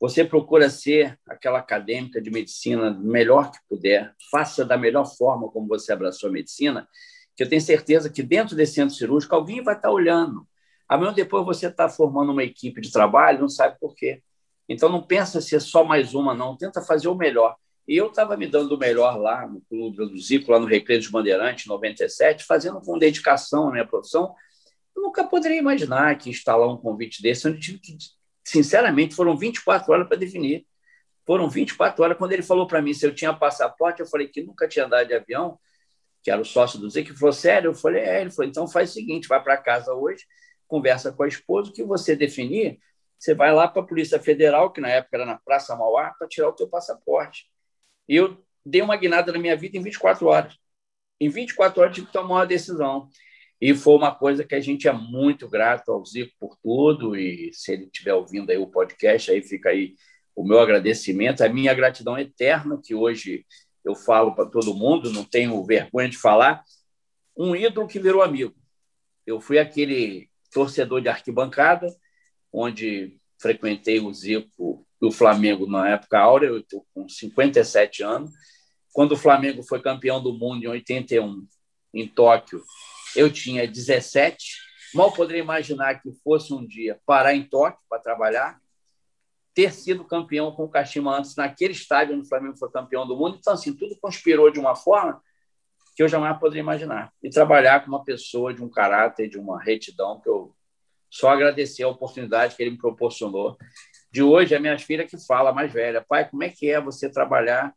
você 0.00 0.24
procura 0.24 0.70
ser 0.70 1.18
aquela 1.28 1.58
acadêmica 1.58 2.22
de 2.22 2.30
medicina 2.30 2.90
melhor 2.90 3.50
que 3.50 3.58
puder, 3.68 4.14
faça 4.30 4.64
da 4.64 4.78
melhor 4.78 5.04
forma 5.04 5.50
como 5.50 5.66
você 5.68 5.92
abraçou 5.92 6.30
a 6.30 6.32
medicina, 6.32 6.88
que 7.36 7.42
eu 7.42 7.48
tenho 7.48 7.60
certeza 7.60 8.08
que 8.08 8.22
dentro 8.22 8.56
desse 8.56 8.74
centro 8.74 8.94
cirúrgico 8.94 9.34
alguém 9.34 9.62
vai 9.62 9.74
estar 9.74 9.88
tá 9.88 9.94
olhando 9.94 10.46
Amanhã 10.90 11.12
depois 11.12 11.46
você 11.46 11.68
está 11.68 11.88
formando 11.88 12.32
uma 12.32 12.42
equipe 12.42 12.80
de 12.80 12.90
trabalho, 12.90 13.42
não 13.42 13.48
sabe 13.48 13.78
por 13.78 13.94
quê. 13.94 14.20
Então 14.68 14.88
não 14.88 15.00
pensa 15.00 15.40
ser 15.40 15.60
só 15.60 15.84
mais 15.84 16.14
uma, 16.14 16.34
não. 16.34 16.56
Tenta 16.56 16.82
fazer 16.82 17.06
o 17.06 17.14
melhor. 17.14 17.54
E 17.86 17.96
eu 17.96 18.08
estava 18.08 18.36
me 18.36 18.44
dando 18.48 18.74
o 18.74 18.78
melhor 18.78 19.16
lá 19.16 19.46
no 19.46 19.60
Clube 19.60 19.98
do 19.98 20.18
Zico, 20.18 20.50
lá 20.50 20.58
no 20.58 20.66
Recreio 20.66 21.00
dos 21.00 21.08
Bandeirantes, 21.08 21.66
97, 21.66 22.44
fazendo 22.44 22.80
com 22.80 22.98
dedicação 22.98 23.68
a 23.68 23.70
minha 23.70 23.86
profissão. 23.86 24.34
Eu 24.96 25.02
nunca 25.02 25.22
poderia 25.22 25.58
imaginar 25.58 26.18
que 26.18 26.28
instalar 26.28 26.68
um 26.68 26.76
convite 26.76 27.22
desse, 27.22 27.46
onde 27.46 27.60
tive 27.60 27.78
que, 27.78 27.96
sinceramente, 28.44 29.14
foram 29.14 29.36
24 29.36 29.92
horas 29.92 30.08
para 30.08 30.16
definir. 30.16 30.66
Foram 31.24 31.48
24 31.48 32.02
horas. 32.02 32.18
Quando 32.18 32.32
ele 32.32 32.42
falou 32.42 32.66
para 32.66 32.82
mim 32.82 32.92
se 32.92 33.06
eu 33.06 33.14
tinha 33.14 33.32
passaporte, 33.32 34.00
eu 34.00 34.06
falei 34.06 34.26
que 34.26 34.42
nunca 34.42 34.66
tinha 34.66 34.86
andado 34.86 35.06
de 35.06 35.14
avião, 35.14 35.56
que 36.20 36.32
era 36.32 36.40
o 36.40 36.44
sócio 36.44 36.80
do 36.80 36.90
Zico, 36.90 37.10
ele 37.10 37.18
falou, 37.18 37.32
sério? 37.32 37.68
Eu 37.70 37.74
falei, 37.74 38.02
é. 38.02 38.22
Ele 38.22 38.30
falou, 38.30 38.50
então 38.50 38.66
faz 38.66 38.90
o 38.90 38.92
seguinte, 38.92 39.28
vai 39.28 39.40
para 39.40 39.56
casa 39.56 39.94
hoje, 39.94 40.24
conversa 40.70 41.12
com 41.12 41.24
a 41.24 41.28
esposa, 41.28 41.70
o 41.70 41.72
que 41.72 41.82
você 41.82 42.14
definir, 42.14 42.78
você 43.18 43.34
vai 43.34 43.52
lá 43.52 43.68
para 43.68 43.82
a 43.82 43.86
Polícia 43.86 44.18
Federal, 44.20 44.72
que 44.72 44.80
na 44.80 44.88
época 44.88 45.16
era 45.16 45.26
na 45.26 45.36
Praça 45.36 45.76
Mauá, 45.76 46.14
para 46.18 46.28
tirar 46.28 46.48
o 46.48 46.52
teu 46.52 46.68
passaporte. 46.68 47.50
E 48.08 48.16
eu 48.16 48.42
dei 48.64 48.80
uma 48.80 48.96
guinada 48.96 49.32
na 49.32 49.38
minha 49.38 49.56
vida 49.56 49.76
em 49.76 49.82
24 49.82 50.26
horas. 50.26 50.56
Em 51.20 51.28
24 51.28 51.82
horas 51.82 51.94
tive 51.94 52.06
que 52.06 52.12
tomar 52.12 52.36
uma 52.36 52.46
decisão. 52.46 53.10
E 53.60 53.74
foi 53.74 53.94
uma 53.94 54.14
coisa 54.14 54.42
que 54.42 54.54
a 54.54 54.60
gente 54.60 54.88
é 54.88 54.92
muito 54.92 55.48
grato 55.48 55.92
ao 55.92 56.04
Zico 56.06 56.32
por 56.40 56.56
tudo, 56.62 57.14
e 57.14 57.52
se 57.52 57.72
ele 57.72 57.84
estiver 57.84 58.14
ouvindo 58.14 58.50
aí 58.50 58.56
o 58.56 58.66
podcast, 58.66 59.30
aí 59.30 59.42
fica 59.42 59.68
aí 59.68 59.94
o 60.34 60.42
meu 60.42 60.58
agradecimento, 60.58 61.42
a 61.42 61.48
minha 61.48 61.74
gratidão 61.74 62.18
eterna, 62.18 62.80
que 62.82 62.94
hoje 62.94 63.44
eu 63.84 63.94
falo 63.94 64.34
para 64.34 64.46
todo 64.48 64.74
mundo, 64.74 65.12
não 65.12 65.24
tenho 65.24 65.62
vergonha 65.62 66.08
de 66.08 66.16
falar, 66.16 66.64
um 67.36 67.54
ídolo 67.54 67.86
que 67.86 67.98
virou 67.98 68.22
amigo. 68.22 68.54
Eu 69.26 69.40
fui 69.40 69.58
aquele 69.58 70.29
torcedor 70.52 71.00
de 71.00 71.08
arquibancada, 71.08 71.86
onde 72.52 73.18
frequentei 73.40 74.00
o 74.00 74.12
Zico 74.12 74.86
e 75.00 75.06
o 75.06 75.12
Flamengo 75.12 75.66
na 75.66 75.88
época 75.88 76.18
áurea, 76.18 76.48
eu 76.48 76.58
estou 76.58 76.86
com 76.94 77.08
57 77.08 78.02
anos. 78.02 78.30
Quando 78.92 79.12
o 79.12 79.16
Flamengo 79.16 79.62
foi 79.62 79.80
campeão 79.80 80.22
do 80.22 80.32
mundo 80.32 80.64
em 80.64 80.68
81, 80.68 81.46
em 81.94 82.06
Tóquio, 82.06 82.62
eu 83.16 83.32
tinha 83.32 83.66
17. 83.66 84.58
Mal 84.94 85.12
poderia 85.12 85.42
imaginar 85.42 86.02
que 86.02 86.12
fosse 86.22 86.52
um 86.52 86.66
dia 86.66 87.00
parar 87.06 87.34
em 87.34 87.44
Tóquio 87.44 87.80
para 87.88 88.02
trabalhar. 88.02 88.60
ter 89.52 89.72
sido 89.72 90.04
campeão 90.04 90.52
com 90.52 90.64
o 90.64 90.68
Kashima 90.68 91.18
antes 91.18 91.34
naquele 91.34 91.72
estádio 91.72 92.14
onde 92.14 92.24
o 92.24 92.28
Flamengo 92.28 92.56
foi 92.56 92.70
campeão 92.70 93.06
do 93.06 93.16
mundo. 93.16 93.36
Então, 93.38 93.52
assim, 93.52 93.74
tudo 93.74 93.98
conspirou 94.00 94.50
de 94.50 94.60
uma 94.60 94.76
forma 94.76 95.20
que 96.00 96.04
eu 96.04 96.08
jamais 96.08 96.38
poderia 96.38 96.62
imaginar. 96.62 97.12
E 97.22 97.28
trabalhar 97.28 97.84
com 97.84 97.88
uma 97.88 98.02
pessoa 98.02 98.54
de 98.54 98.64
um 98.64 98.70
caráter, 98.70 99.28
de 99.28 99.36
uma 99.36 99.62
retidão, 99.62 100.18
que 100.18 100.30
eu 100.30 100.56
só 101.10 101.28
agradecer 101.28 101.82
a 101.82 101.88
oportunidade 101.88 102.56
que 102.56 102.62
ele 102.62 102.70
me 102.70 102.78
proporcionou. 102.78 103.58
De 104.10 104.22
hoje, 104.22 104.54
a 104.54 104.58
minha 104.58 104.78
filha 104.78 105.06
que 105.06 105.18
fala, 105.26 105.52
mais 105.52 105.70
velha, 105.70 106.02
pai, 106.08 106.26
como 106.26 106.42
é 106.42 106.48
que 106.48 106.70
é 106.70 106.80
você 106.80 107.10
trabalhar 107.10 107.74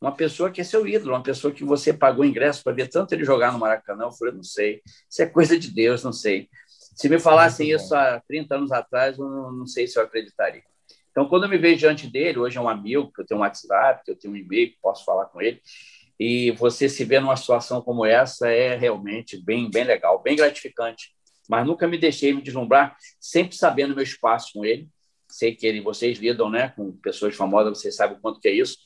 uma 0.00 0.12
pessoa 0.12 0.48
que 0.48 0.60
é 0.60 0.64
seu 0.64 0.86
ídolo, 0.86 1.14
uma 1.14 1.24
pessoa 1.24 1.52
que 1.52 1.64
você 1.64 1.92
pagou 1.92 2.24
ingresso 2.24 2.62
para 2.62 2.72
ver 2.72 2.86
tanto 2.86 3.12
ele 3.12 3.24
jogar 3.24 3.52
no 3.52 3.58
Maracanã? 3.58 4.04
Eu 4.04 4.12
falei, 4.12 4.32
não 4.32 4.44
sei, 4.44 4.80
isso 5.10 5.22
é 5.22 5.26
coisa 5.26 5.58
de 5.58 5.68
Deus, 5.74 6.04
não 6.04 6.12
sei. 6.12 6.48
Se 6.94 7.08
me 7.08 7.18
falassem 7.18 7.72
isso 7.72 7.96
há 7.96 8.22
30 8.28 8.54
anos 8.54 8.70
atrás, 8.70 9.18
eu 9.18 9.28
não, 9.28 9.50
não 9.50 9.66
sei 9.66 9.88
se 9.88 9.98
eu 9.98 10.04
acreditaria. 10.04 10.62
Então, 11.10 11.28
quando 11.28 11.44
eu 11.44 11.48
me 11.48 11.58
vejo 11.58 11.78
diante 11.78 12.06
dele, 12.06 12.38
hoje 12.38 12.58
é 12.58 12.60
um 12.60 12.68
amigo, 12.68 13.10
que 13.12 13.22
eu 13.22 13.26
tenho 13.26 13.40
um 13.40 13.42
WhatsApp, 13.42 14.04
que 14.04 14.10
eu 14.12 14.16
tenho 14.16 14.34
um 14.34 14.36
e-mail, 14.36 14.70
que 14.70 14.78
posso 14.80 15.04
falar 15.04 15.24
com 15.24 15.42
ele, 15.42 15.60
e 16.18 16.50
você 16.52 16.88
se 16.88 17.04
vê 17.04 17.20
numa 17.20 17.36
situação 17.36 17.82
como 17.82 18.04
essa 18.04 18.48
é 18.48 18.76
realmente 18.76 19.42
bem, 19.42 19.70
bem 19.70 19.84
legal, 19.84 20.22
bem 20.22 20.36
gratificante. 20.36 21.14
Mas 21.48 21.66
nunca 21.66 21.86
me 21.86 21.98
deixei 21.98 22.32
me 22.32 22.42
deslumbrar, 22.42 22.96
sempre 23.20 23.56
sabendo 23.56 23.94
meu 23.94 24.02
espaço 24.02 24.52
com 24.54 24.64
ele. 24.64 24.88
Sei 25.28 25.54
que 25.54 25.66
ele, 25.66 25.80
vocês 25.80 26.18
lidam 26.18 26.50
né, 26.50 26.70
com 26.70 26.92
pessoas 26.98 27.34
famosas, 27.36 27.78
vocês 27.78 27.94
sabem 27.94 28.16
o 28.16 28.20
quanto 28.20 28.40
que 28.40 28.48
é 28.48 28.52
isso. 28.52 28.78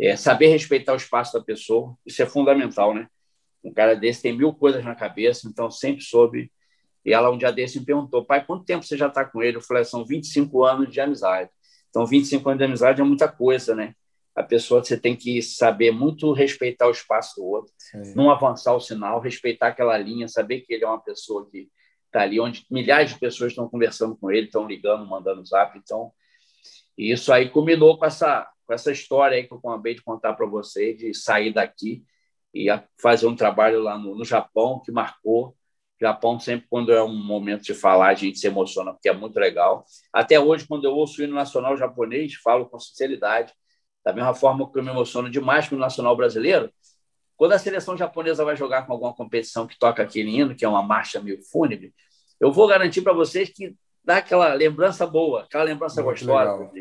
É, 0.00 0.16
saber 0.16 0.48
respeitar 0.48 0.92
o 0.92 0.96
espaço 0.96 1.32
da 1.32 1.44
pessoa, 1.44 1.96
isso 2.04 2.20
é 2.22 2.26
fundamental, 2.26 2.92
né? 2.92 3.06
Um 3.62 3.72
cara 3.72 3.94
desse 3.94 4.20
tem 4.20 4.36
mil 4.36 4.52
coisas 4.52 4.84
na 4.84 4.94
cabeça, 4.94 5.48
então 5.48 5.70
sempre 5.70 6.02
soube. 6.02 6.50
E 7.04 7.12
ela 7.12 7.30
um 7.30 7.38
dia 7.38 7.52
desse 7.52 7.78
me 7.78 7.86
perguntou, 7.86 8.24
pai, 8.24 8.44
quanto 8.44 8.64
tempo 8.64 8.84
você 8.84 8.96
já 8.96 9.06
está 9.06 9.24
com 9.24 9.42
ele? 9.42 9.56
Eu 9.56 9.62
falei, 9.62 9.84
são 9.84 10.04
25 10.04 10.64
anos 10.64 10.90
de 10.90 11.00
amizade. 11.00 11.50
Então, 11.90 12.04
25 12.04 12.48
anos 12.48 12.58
de 12.58 12.64
amizade 12.64 13.00
é 13.00 13.04
muita 13.04 13.28
coisa, 13.28 13.74
né? 13.74 13.94
A 14.34 14.42
pessoa 14.42 14.82
você 14.82 14.98
tem 14.98 15.14
que 15.14 15.40
saber 15.42 15.92
muito 15.92 16.32
respeitar 16.32 16.88
o 16.88 16.90
espaço 16.90 17.36
do 17.36 17.46
outro, 17.46 17.72
Sim. 17.78 18.14
não 18.14 18.30
avançar 18.30 18.74
o 18.74 18.80
sinal, 18.80 19.20
respeitar 19.20 19.68
aquela 19.68 19.96
linha, 19.96 20.26
saber 20.26 20.60
que 20.62 20.74
ele 20.74 20.84
é 20.84 20.88
uma 20.88 21.00
pessoa 21.00 21.48
que 21.48 21.68
está 22.06 22.22
ali, 22.22 22.40
onde 22.40 22.66
milhares 22.70 23.12
de 23.12 23.18
pessoas 23.18 23.52
estão 23.52 23.68
conversando 23.68 24.16
com 24.16 24.30
ele, 24.30 24.46
estão 24.46 24.66
ligando, 24.66 25.06
mandando 25.06 25.44
zap. 25.44 25.78
Então, 25.78 26.12
isso 26.96 27.32
aí 27.32 27.48
culminou 27.50 27.98
com 27.98 28.06
essa, 28.06 28.48
com 28.66 28.72
essa 28.72 28.90
história 28.90 29.36
aí 29.36 29.44
que 29.44 29.52
eu 29.52 29.58
acabei 29.58 29.94
de 29.94 30.02
contar 30.02 30.32
para 30.34 30.46
você, 30.46 30.94
de 30.94 31.14
sair 31.14 31.52
daqui 31.52 32.04
e 32.52 32.66
fazer 33.00 33.26
um 33.26 33.36
trabalho 33.36 33.82
lá 33.82 33.98
no, 33.98 34.16
no 34.16 34.24
Japão, 34.24 34.80
que 34.84 34.92
marcou 34.92 35.56
Japão, 36.00 36.38
sempre 36.38 36.66
quando 36.68 36.92
é 36.92 37.02
um 37.02 37.14
momento 37.14 37.62
de 37.62 37.74
falar, 37.74 38.08
a 38.08 38.14
gente 38.14 38.38
se 38.38 38.46
emociona, 38.46 38.92
porque 38.92 39.08
é 39.08 39.12
muito 39.12 39.38
legal. 39.38 39.84
Até 40.12 40.38
hoje, 40.38 40.66
quando 40.66 40.84
eu 40.84 40.92
ouço 40.92 41.20
o 41.20 41.24
hino 41.24 41.34
nacional 41.34 41.76
japonês, 41.76 42.34
falo 42.34 42.66
com 42.66 42.78
sinceridade, 42.78 43.52
da 44.04 44.12
mesma 44.12 44.34
forma 44.34 44.70
que 44.70 44.78
eu 44.78 44.82
me 44.82 44.90
emociono 44.90 45.30
demais 45.30 45.68
com 45.68 45.76
o 45.76 45.78
nacional 45.78 46.16
brasileiro, 46.16 46.70
quando 47.36 47.52
a 47.52 47.58
seleção 47.58 47.96
japonesa 47.96 48.44
vai 48.44 48.56
jogar 48.56 48.86
com 48.86 48.92
alguma 48.92 49.14
competição 49.14 49.66
que 49.66 49.78
toca 49.78 50.02
aquele 50.02 50.30
hino, 50.30 50.54
que 50.54 50.64
é 50.64 50.68
uma 50.68 50.82
marcha 50.82 51.20
meio 51.20 51.42
fúnebre, 51.42 51.92
eu 52.40 52.52
vou 52.52 52.68
garantir 52.68 53.02
para 53.02 53.12
vocês 53.12 53.48
que 53.48 53.74
dá 54.04 54.18
aquela 54.18 54.52
lembrança 54.52 55.06
boa, 55.06 55.42
aquela 55.42 55.64
lembrança 55.64 56.02
muito 56.02 56.18
gostosa. 56.18 56.52
Legal. 56.52 56.72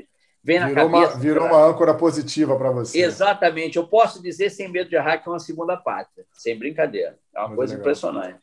Vem 0.43 0.59
na 0.59 0.67
virou 0.67 0.91
cabeça. 0.91 1.13
Uma, 1.13 1.21
virou 1.21 1.47
uma 1.47 1.65
âncora 1.65 1.93
positiva 1.93 2.57
para 2.57 2.69
você. 2.71 2.99
Exatamente. 2.99 3.77
Eu 3.77 3.87
posso 3.87 4.21
dizer, 4.21 4.49
sem 4.49 4.67
medo 4.67 4.89
de 4.89 4.95
errar, 4.97 5.17
que 5.17 5.29
é 5.29 5.31
uma 5.31 5.39
segunda 5.39 5.77
pátria. 5.77 6.25
Sem 6.33 6.59
brincadeira. 6.59 7.17
É 7.33 7.39
uma 7.39 7.47
muito 7.47 7.57
coisa 7.57 7.73
legal. 7.73 7.81
impressionante. 7.81 8.39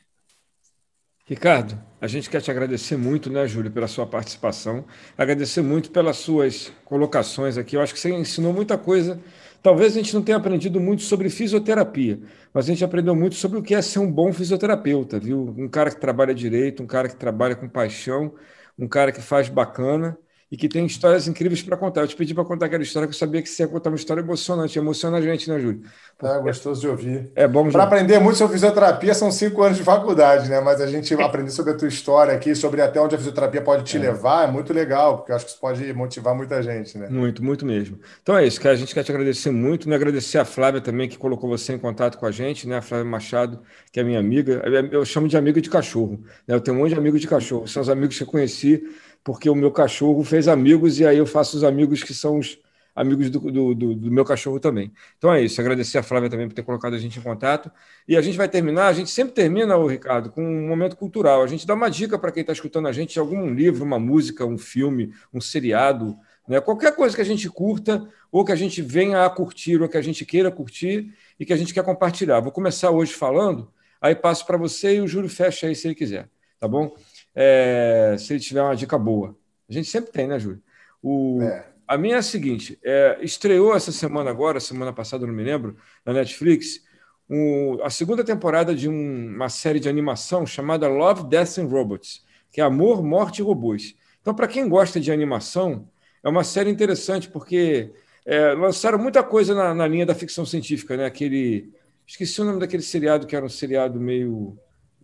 Ricardo, 1.31 1.81
a 2.01 2.09
gente 2.09 2.29
quer 2.29 2.41
te 2.41 2.51
agradecer 2.51 2.97
muito, 2.97 3.31
né, 3.31 3.47
Júlio, 3.47 3.71
pela 3.71 3.87
sua 3.87 4.05
participação, 4.05 4.85
agradecer 5.17 5.63
muito 5.63 5.93
pelas 5.93 6.17
suas 6.17 6.73
colocações 6.85 7.57
aqui. 7.57 7.77
Eu 7.77 7.81
acho 7.81 7.95
que 7.95 8.01
você 8.01 8.11
ensinou 8.13 8.53
muita 8.53 8.77
coisa. 8.77 9.23
Talvez 9.63 9.93
a 9.93 9.97
gente 10.01 10.13
não 10.13 10.23
tenha 10.23 10.39
aprendido 10.39 10.81
muito 10.81 11.03
sobre 11.03 11.31
fisioterapia, 11.31 12.21
mas 12.53 12.65
a 12.65 12.69
gente 12.69 12.85
aprendeu 12.85 13.15
muito 13.15 13.37
sobre 13.37 13.59
o 13.59 13.63
que 13.63 13.75
é 13.77 13.81
ser 13.83 14.01
um 14.01 14.11
bom 14.11 14.33
fisioterapeuta, 14.33 15.21
viu? 15.21 15.55
Um 15.57 15.69
cara 15.69 15.91
que 15.91 16.01
trabalha 16.01 16.35
direito, 16.35 16.83
um 16.83 16.87
cara 16.87 17.09
que 17.09 17.15
trabalha 17.17 17.55
com 17.55 17.69
paixão, 17.69 18.35
um 18.77 18.89
cara 18.89 19.13
que 19.13 19.21
faz 19.23 19.49
bacana 19.49 20.19
e 20.51 20.57
que 20.57 20.69
tem 20.69 20.85
histórias 20.85 21.29
incríveis 21.29 21.63
para 21.63 21.77
contar. 21.77 22.01
Eu 22.01 22.09
te 22.09 22.17
pedi 22.17 22.35
para 22.35 22.45
contar 22.45 22.67
aquela 22.67 22.83
história 22.83 23.07
que 23.07 23.15
eu 23.15 23.19
sabia 23.19 23.41
que 23.41 23.49
você 23.49 23.63
ia 23.63 23.69
contar 23.69 23.89
uma 23.89 23.97
história 23.97 24.21
emocionante. 24.21 24.77
Emociona 24.79 25.19
a 25.19 25.21
gente, 25.21 25.49
né, 25.49 25.61
Júlio? 25.61 25.83
Porque 26.19 26.35
é 26.35 26.41
gostoso 26.41 26.81
de 26.81 26.89
ouvir. 26.89 27.31
É 27.37 27.47
bom 27.47 27.71
Para 27.71 27.85
aprender 27.85 28.19
muito 28.19 28.37
sobre 28.37 28.55
fisioterapia, 28.55 29.15
são 29.15 29.31
cinco 29.31 29.63
anos 29.63 29.79
de 29.79 29.85
faculdade, 29.85 30.51
né? 30.51 30.61
Mas 30.61 30.81
a 30.81 30.89
gente 30.89 31.15
aprender 31.15 31.51
sobre 31.51 31.73
a 31.73 31.77
tua 31.77 31.87
história 31.87 32.35
aqui, 32.35 32.55
sobre 32.57 32.83
até 32.83 33.01
onde 33.01 33.15
a 33.15 33.19
fisioterapia 33.19 33.63
pode 33.63 33.85
te 33.85 33.97
é. 33.97 34.01
levar, 34.01 34.49
é 34.49 34.51
muito 34.51 34.73
legal, 34.73 35.19
porque 35.19 35.31
eu 35.31 35.37
acho 35.37 35.45
que 35.45 35.53
isso 35.53 35.61
pode 35.61 35.93
motivar 35.93 36.35
muita 36.35 36.61
gente, 36.63 36.99
né? 36.99 37.09
Muito, 37.09 37.45
muito 37.45 37.65
mesmo. 37.65 38.01
Então 38.21 38.37
é 38.37 38.45
isso, 38.45 38.61
que 38.61 38.67
a 38.67 38.75
gente 38.75 38.93
quer 38.93 39.05
te 39.05 39.13
agradecer 39.13 39.53
muito, 39.53 39.89
né? 39.89 39.95
Agradecer 39.95 40.39
a 40.39 40.45
Flávia 40.45 40.81
também, 40.81 41.09
que 41.09 41.17
colocou 41.17 41.49
você 41.49 41.75
em 41.75 41.79
contato 41.79 42.19
com 42.19 42.27
a 42.27 42.31
gente, 42.33 42.67
né? 42.67 42.79
A 42.79 42.83
Flávia 42.83 43.07
Machado, 43.07 43.61
que 43.93 44.01
é 44.01 44.03
minha 44.03 44.19
amiga. 44.19 44.63
Eu 44.91 45.05
chamo 45.05 45.29
de 45.29 45.37
amiga 45.37 45.61
de 45.61 45.71
cachorro. 45.71 46.21
Né? 46.47 46.57
Eu 46.57 46.61
tenho 46.61 46.77
um 46.77 46.81
monte 46.81 46.91
de 46.93 46.99
amigos 46.99 47.21
de 47.21 47.29
cachorro. 47.29 47.69
São 47.69 47.83
os 47.83 47.89
amigos 47.89 48.17
que 48.17 48.25
eu 48.25 48.27
conheci 48.27 48.83
porque 49.23 49.49
o 49.49 49.55
meu 49.55 49.71
cachorro 49.71 50.23
fez 50.25 50.49
amigos 50.49 50.99
e 50.99 51.07
aí 51.07 51.19
eu 51.19 51.27
faço 51.27 51.57
os 51.57 51.65
amigos 51.65 52.03
que 52.03 52.15
são 52.15 52.39
os 52.39 52.59
amigos 52.95 53.31
do, 53.31 53.39
do, 53.39 53.75
do, 53.75 53.95
do, 53.95 54.11
meu 54.11 54.25
cachorro 54.25 54.59
também. 54.59 54.93
Então 55.17 55.33
é 55.33 55.43
isso, 55.43 55.61
agradecer 55.61 55.99
a 55.99 56.03
Flávia 56.03 56.29
também 56.29 56.49
por 56.49 56.55
ter 56.55 56.63
colocado 56.63 56.95
a 56.95 56.99
gente 56.99 57.19
em 57.19 57.23
contato. 57.23 57.71
E 58.07 58.17
a 58.17 58.23
gente 58.23 58.37
vai 58.37 58.49
terminar, 58.49 58.89
a 58.89 58.93
gente 58.93 59.11
sempre 59.11 59.33
termina, 59.33 59.77
o 59.77 59.87
Ricardo, 59.87 60.31
com 60.31 60.43
um 60.43 60.69
momento 60.69 60.97
cultural. 60.97 61.43
A 61.43 61.47
gente 61.47 61.67
dá 61.67 61.75
uma 61.75 61.89
dica 61.89 62.19
para 62.19 62.33
quem 62.33 62.43
está 62.43 62.53
escutando 62.53 62.89
a 62.89 62.93
gente, 62.93 63.19
algum 63.19 63.53
livro, 63.55 63.85
uma 63.85 63.99
música, 63.99 64.45
um 64.45 64.59
filme, 64.59 65.13
um 65.33 65.41
seriado, 65.41 66.17
né? 66.49 66.61
qualquer 66.61 66.95
coisa 66.95 67.15
que 67.15 67.23
a 67.23 67.25
gente 67.25 67.49
curta, 67.49 68.09
ou 68.31 68.45
que 68.45 68.53
a 68.53 68.57
gente 68.57 68.83
venha 68.83 69.25
a 69.25 69.31
curtir, 69.31 69.81
ou 69.81 69.89
que 69.89 69.97
a 69.97 70.03
gente 70.03 70.25
queira 70.25 70.51
curtir 70.51 71.15
e 71.39 71.47
que 71.47 71.53
a 71.53 71.57
gente 71.57 71.73
quer 71.73 71.85
compartilhar. 71.85 72.41
Vou 72.41 72.53
começar 72.53 72.91
hoje 72.91 73.13
falando, 73.13 73.73
aí 74.01 74.15
passo 74.15 74.45
para 74.47 74.57
você 74.57 74.97
e 74.97 75.01
o 75.01 75.09
Júlio 75.09 75.29
fecha 75.29 75.67
aí 75.67 75.75
se 75.75 75.87
ele 75.87 75.95
quiser, 75.95 76.29
tá 76.59 76.67
bom? 76.67 76.95
É, 77.35 78.17
se 78.19 78.33
ele 78.33 78.41
tiver 78.41 78.63
uma 78.63 78.77
dica 78.77 78.99
boa. 78.99 79.37
A 79.69 79.73
gente 79.73 79.89
sempre 79.89 80.11
tem, 80.11 80.27
né, 80.27 80.39
Júlio? 80.39 80.63
O, 81.03 81.41
é. 81.43 81.67
A 81.87 81.99
minha 81.99 82.17
é 82.17 82.19
a 82.19 82.23
seguinte: 82.23 82.79
é, 82.85 83.19
estreou 83.21 83.75
essa 83.75 83.91
semana 83.91 84.31
agora, 84.31 84.61
semana 84.61 84.93
passada, 84.93 85.27
não 85.27 85.35
me 85.35 85.43
lembro, 85.43 85.77
na 86.05 86.13
Netflix, 86.13 86.83
um, 87.29 87.83
a 87.83 87.91
segunda 87.91 88.23
temporada 88.23 88.75
de 88.75 88.89
um, 88.89 89.35
uma 89.35 89.49
série 89.49 89.81
de 89.81 89.89
animação 89.89 90.47
chamada 90.47 90.89
Love, 90.89 91.29
Death 91.29 91.59
and 91.59 91.67
Robots, 91.67 92.25
que 92.53 92.61
é 92.61 92.65
Amor, 92.65 93.03
Morte 93.03 93.39
e 93.39 93.43
Robôs. 93.43 93.97
Então, 94.21 94.35
para 94.35 94.47
quem 94.47 94.69
gosta 94.69 95.01
de 95.01 95.11
animação, 95.11 95.89
é 96.23 96.29
uma 96.29 96.45
série 96.45 96.71
interessante 96.71 97.29
porque 97.29 97.93
é, 98.25 98.53
lançaram 98.53 98.99
muita 98.99 99.23
coisa 99.23 99.55
na, 99.55 99.75
na, 99.75 99.87
linha 99.89 100.07
da 100.07 100.15
ficção 100.15 100.45
científica, 100.45 100.97
né? 100.97 101.07
Aquele. 101.07 101.73
Esqueci 102.07 102.41
o 102.41 102.45
nome 102.45 102.61
daquele 102.61 102.83
seriado 102.83 103.27
que 103.27 103.35
era 103.35 103.45
um 103.45 103.49
seriado 103.49 104.01
meio 104.01 104.59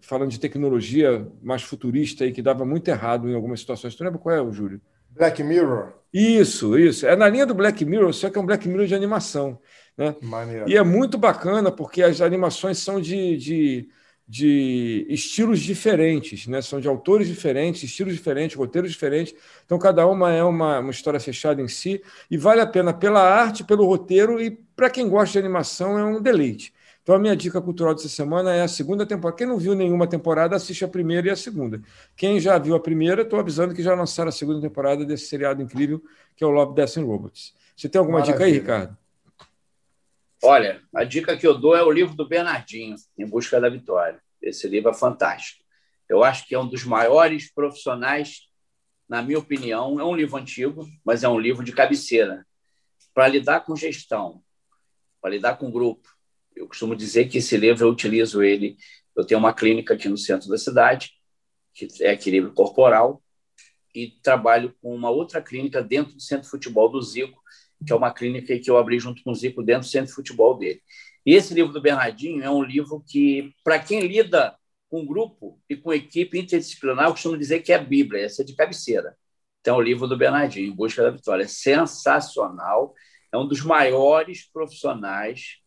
falando 0.07 0.31
de 0.31 0.39
tecnologia 0.39 1.27
mais 1.43 1.63
futurista 1.63 2.25
e 2.25 2.33
que 2.33 2.41
dava 2.41 2.65
muito 2.65 2.89
errado 2.89 3.29
em 3.29 3.35
algumas 3.35 3.59
situações. 3.61 3.95
Tu 3.95 4.05
lembra 4.05 4.21
qual 4.21 4.35
é, 4.35 4.41
o 4.41 4.53
Júlio? 4.53 4.81
Black 5.11 5.43
Mirror. 5.43 5.95
Isso, 6.13 6.79
isso. 6.79 7.07
É 7.07 7.17
na 7.17 7.29
linha 7.29 7.45
do 7.45 7.55
Black 7.55 7.85
Mirror, 7.85 8.13
só 8.13 8.31
que 8.31 8.39
é 8.39 8.41
um 8.41 8.47
Black 8.47 8.69
Mirror 8.69 8.87
de 8.87 8.95
animação. 8.95 9.59
Né? 9.97 10.15
Maneiro. 10.23 10.69
E 10.69 10.77
é 10.77 10.83
muito 10.83 11.19
bacana 11.19 11.73
porque 11.73 12.03
as 12.03 12.21
animações 12.21 12.79
são 12.79 13.01
de, 13.01 13.37
de, 13.37 13.89
de 14.29 15.07
estilos 15.09 15.59
diferentes, 15.59 16.47
né? 16.47 16.63
são 16.63 16.81
de 16.81 16.87
autores 16.87 17.27
diferentes, 17.27 17.83
estilos 17.83 18.15
diferentes, 18.15 18.57
roteiros 18.57 18.93
diferentes. 18.93 19.35
Então, 19.65 19.77
cada 19.77 20.07
uma 20.07 20.33
é 20.33 20.45
uma, 20.45 20.79
uma 20.79 20.91
história 20.93 21.19
fechada 21.19 21.61
em 21.61 21.69
si 21.69 22.01
e 22.31 22.37
vale 22.37 22.61
a 22.61 22.67
pena 22.67 22.95
pela 22.95 23.23
arte, 23.23 23.65
pelo 23.65 23.87
roteiro 23.87 24.41
e, 24.41 24.51
para 24.51 24.89
quem 24.89 25.09
gosta 25.09 25.33
de 25.33 25.39
animação, 25.39 25.99
é 25.99 26.05
um 26.05 26.23
deleite. 26.23 26.76
Então, 27.07 27.15
a 27.15 27.21
minha 27.21 27.37
dica 27.37 27.63
cultural 27.63 27.95
dessa 27.95 28.09
semana 28.09 28.53
é 28.53 28.63
a 28.63 28.67
segunda 28.67 29.07
temporada. 29.07 29.39
Quem 29.39 29.47
não 29.47 29.59
viu 29.59 29.77
nenhuma 29.77 30.09
temporada, 30.09 30.57
assiste 30.57 30.85
a 30.85 30.89
primeira 30.89 31.29
e 31.29 31.31
a 31.31 31.37
segunda. 31.37 31.81
Quem 32.17 32.41
já 32.41 32.59
viu 32.59 32.75
a 32.75 32.81
primeira, 32.81 33.23
estou 33.23 33.39
avisando 33.39 33.73
que 33.73 33.81
já 33.81 33.95
lançaram 33.95 34.29
a 34.29 34.33
segunda 34.33 34.61
temporada 34.61 35.05
desse 35.05 35.27
seriado 35.27 35.63
incrível, 35.63 36.03
que 36.35 36.43
é 36.43 36.47
o 36.49 36.51
Love, 36.51 36.75
Death 36.75 36.97
and 36.97 37.05
Robots. 37.05 37.55
Você 37.77 37.89
tem 37.89 38.01
alguma 38.01 38.19
Maravilha. 38.19 38.39
dica 38.39 38.45
aí, 38.45 38.59
Ricardo? 38.59 38.99
Olha, 40.43 40.83
a 40.93 41.05
dica 41.05 41.37
que 41.37 41.47
eu 41.47 41.57
dou 41.57 41.77
é 41.77 41.83
o 41.85 41.93
livro 41.93 42.17
do 42.17 42.27
Bernardinho, 42.27 42.97
Em 43.17 43.25
Busca 43.25 43.61
da 43.61 43.69
Vitória. 43.69 44.21
Esse 44.43 44.67
livro 44.67 44.91
é 44.91 44.95
fantástico. 44.95 45.63
Eu 46.09 46.25
acho 46.25 46.45
que 46.45 46.57
é 46.57 46.59
um 46.59 46.67
dos 46.67 46.83
maiores 46.83 47.49
profissionais, 47.55 48.49
na 49.09 49.23
minha 49.23 49.39
opinião. 49.39 50.01
É 50.01 50.05
um 50.05 50.17
livro 50.17 50.37
antigo, 50.37 50.85
mas 51.05 51.23
é 51.23 51.29
um 51.29 51.39
livro 51.39 51.63
de 51.63 51.71
cabeceira 51.71 52.45
para 53.15 53.29
lidar 53.29 53.61
com 53.61 53.77
gestão, 53.77 54.43
para 55.21 55.31
lidar 55.31 55.57
com 55.57 55.71
grupo, 55.71 56.16
eu 56.57 56.67
costumo 56.67 56.97
dizer 56.97 57.29
que 57.29 57.39
esse 57.39 57.57
livro 57.57 57.85
eu 57.85 57.91
utilizo 57.91 58.43
ele. 58.43 58.77
Eu 59.15 59.25
tenho 59.25 59.39
uma 59.39 59.53
clínica 59.53 59.95
aqui 59.95 60.09
no 60.09 60.17
centro 60.17 60.49
da 60.49 60.59
cidade, 60.59 61.13
que 61.75 61.87
é 62.01 62.13
equilíbrio 62.13 62.53
corporal, 62.55 63.23
e 63.95 64.11
trabalho 64.23 64.75
com 64.83 64.95
uma 64.95 65.11
outra 65.11 65.41
clínica 65.41 65.83
dentro 65.83 66.15
do 66.15 66.21
centro 66.21 66.45
de 66.45 66.51
futebol 66.51 66.89
do 66.91 67.01
Zico, 67.01 67.41
que 67.85 67.93
é 67.93 67.97
uma 67.97 68.13
clínica 68.13 68.59
que 68.59 68.71
eu 68.71 68.77
abri 68.77 68.99
junto 68.99 69.23
com 69.23 69.31
o 69.31 69.35
Zico 69.35 69.63
dentro 69.63 69.83
do 69.83 69.91
centro 69.91 70.09
de 70.09 70.15
futebol 70.15 70.57
dele. 70.59 70.83
E 71.25 71.35
esse 71.35 71.53
livro 71.55 71.73
do 71.73 71.81
Bernardinho 71.81 72.43
é 72.43 72.51
um 72.51 72.63
livro 72.63 73.03
que, 73.07 73.53
para 73.65 73.79
quem 73.79 74.01
lida 74.01 74.57
com 74.89 75.05
grupo 75.05 75.61
e 75.69 75.77
com 75.77 75.93
equipe 75.93 76.39
interdisciplinar, 76.39 77.07
eu 77.07 77.13
costumo 77.13 77.37
dizer 77.37 77.61
que 77.61 77.73
é 77.73 77.77
a 77.77 77.83
Bíblia, 77.83 78.25
essa 78.25 78.43
é 78.43 78.45
de 78.45 78.55
cabeceira. 78.55 79.17
tem 79.63 79.73
o 79.73 79.81
livro 79.81 80.07
do 80.07 80.17
Bernardinho, 80.17 80.71
Em 80.71 80.75
Busca 80.75 81.03
da 81.03 81.11
Vitória. 81.11 81.45
É 81.45 81.49
sensacional, 81.49 82.95
é 83.33 83.37
um 83.37 83.47
dos 83.47 83.63
maiores 83.63 84.49
profissionais. 84.51 85.59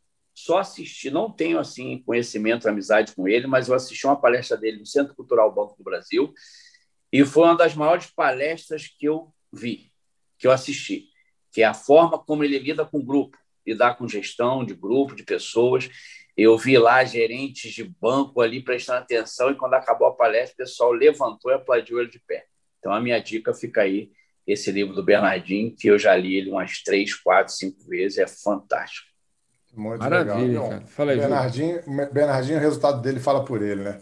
Só 0.41 0.59
assisti, 0.59 1.11
não 1.11 1.29
tenho 1.29 1.59
assim 1.59 2.01
conhecimento, 2.05 2.69
amizade 2.69 3.13
com 3.13 3.27
ele, 3.27 3.45
mas 3.45 3.67
eu 3.67 3.75
assisti 3.75 4.07
uma 4.07 4.19
palestra 4.19 4.55
dele 4.55 4.79
no 4.79 4.85
Centro 4.85 5.13
Cultural 5.13 5.53
Banco 5.53 5.75
do 5.77 5.83
Brasil 5.83 6.33
e 7.11 7.25
foi 7.25 7.43
uma 7.43 7.57
das 7.57 7.75
maiores 7.75 8.05
palestras 8.05 8.87
que 8.87 9.05
eu 9.05 9.33
vi, 9.51 9.91
que 10.37 10.47
eu 10.47 10.51
assisti, 10.51 11.09
que 11.51 11.61
é 11.61 11.65
a 11.65 11.73
forma 11.73 12.17
como 12.17 12.41
ele 12.45 12.57
lida 12.57 12.85
com 12.85 12.99
o 12.99 13.03
grupo, 13.03 13.37
lidar 13.67 13.95
com 13.95 14.07
gestão 14.07 14.63
de 14.63 14.73
grupo, 14.73 15.13
de 15.13 15.23
pessoas. 15.23 15.89
Eu 16.37 16.57
vi 16.57 16.77
lá 16.77 17.03
gerentes 17.03 17.73
de 17.73 17.83
banco 17.83 18.39
ali 18.39 18.63
prestando 18.63 18.99
atenção 18.99 19.51
e 19.51 19.55
quando 19.55 19.73
acabou 19.73 20.07
a 20.07 20.15
palestra, 20.15 20.53
o 20.53 20.57
pessoal 20.57 20.93
levantou 20.93 21.51
e 21.51 21.55
aplaudiu 21.55 21.99
ele 21.99 22.09
de 22.09 22.19
pé. 22.19 22.45
Então, 22.79 22.93
a 22.93 23.01
minha 23.01 23.19
dica 23.19 23.53
fica 23.53 23.81
aí, 23.81 24.09
esse 24.47 24.71
livro 24.71 24.95
do 24.95 25.03
Bernardinho, 25.03 25.75
que 25.75 25.89
eu 25.89 25.99
já 25.99 26.15
li 26.15 26.35
ele 26.35 26.49
umas 26.49 26.81
três, 26.81 27.13
quatro, 27.13 27.53
cinco 27.53 27.83
vezes, 27.83 28.19
é 28.19 28.25
fantástico. 28.25 29.08
Muito 29.75 29.99
Maravilha, 29.99 30.47
legal. 30.47 30.69
Cara. 30.69 30.83
Fala 30.87 31.11
aí, 31.11 31.17
Bernardinho, 31.17 31.79
Bernardinho, 32.11 32.57
o 32.57 32.61
resultado 32.61 33.01
dele 33.01 33.19
fala 33.19 33.45
por 33.45 33.61
ele, 33.61 33.83
né? 33.83 33.99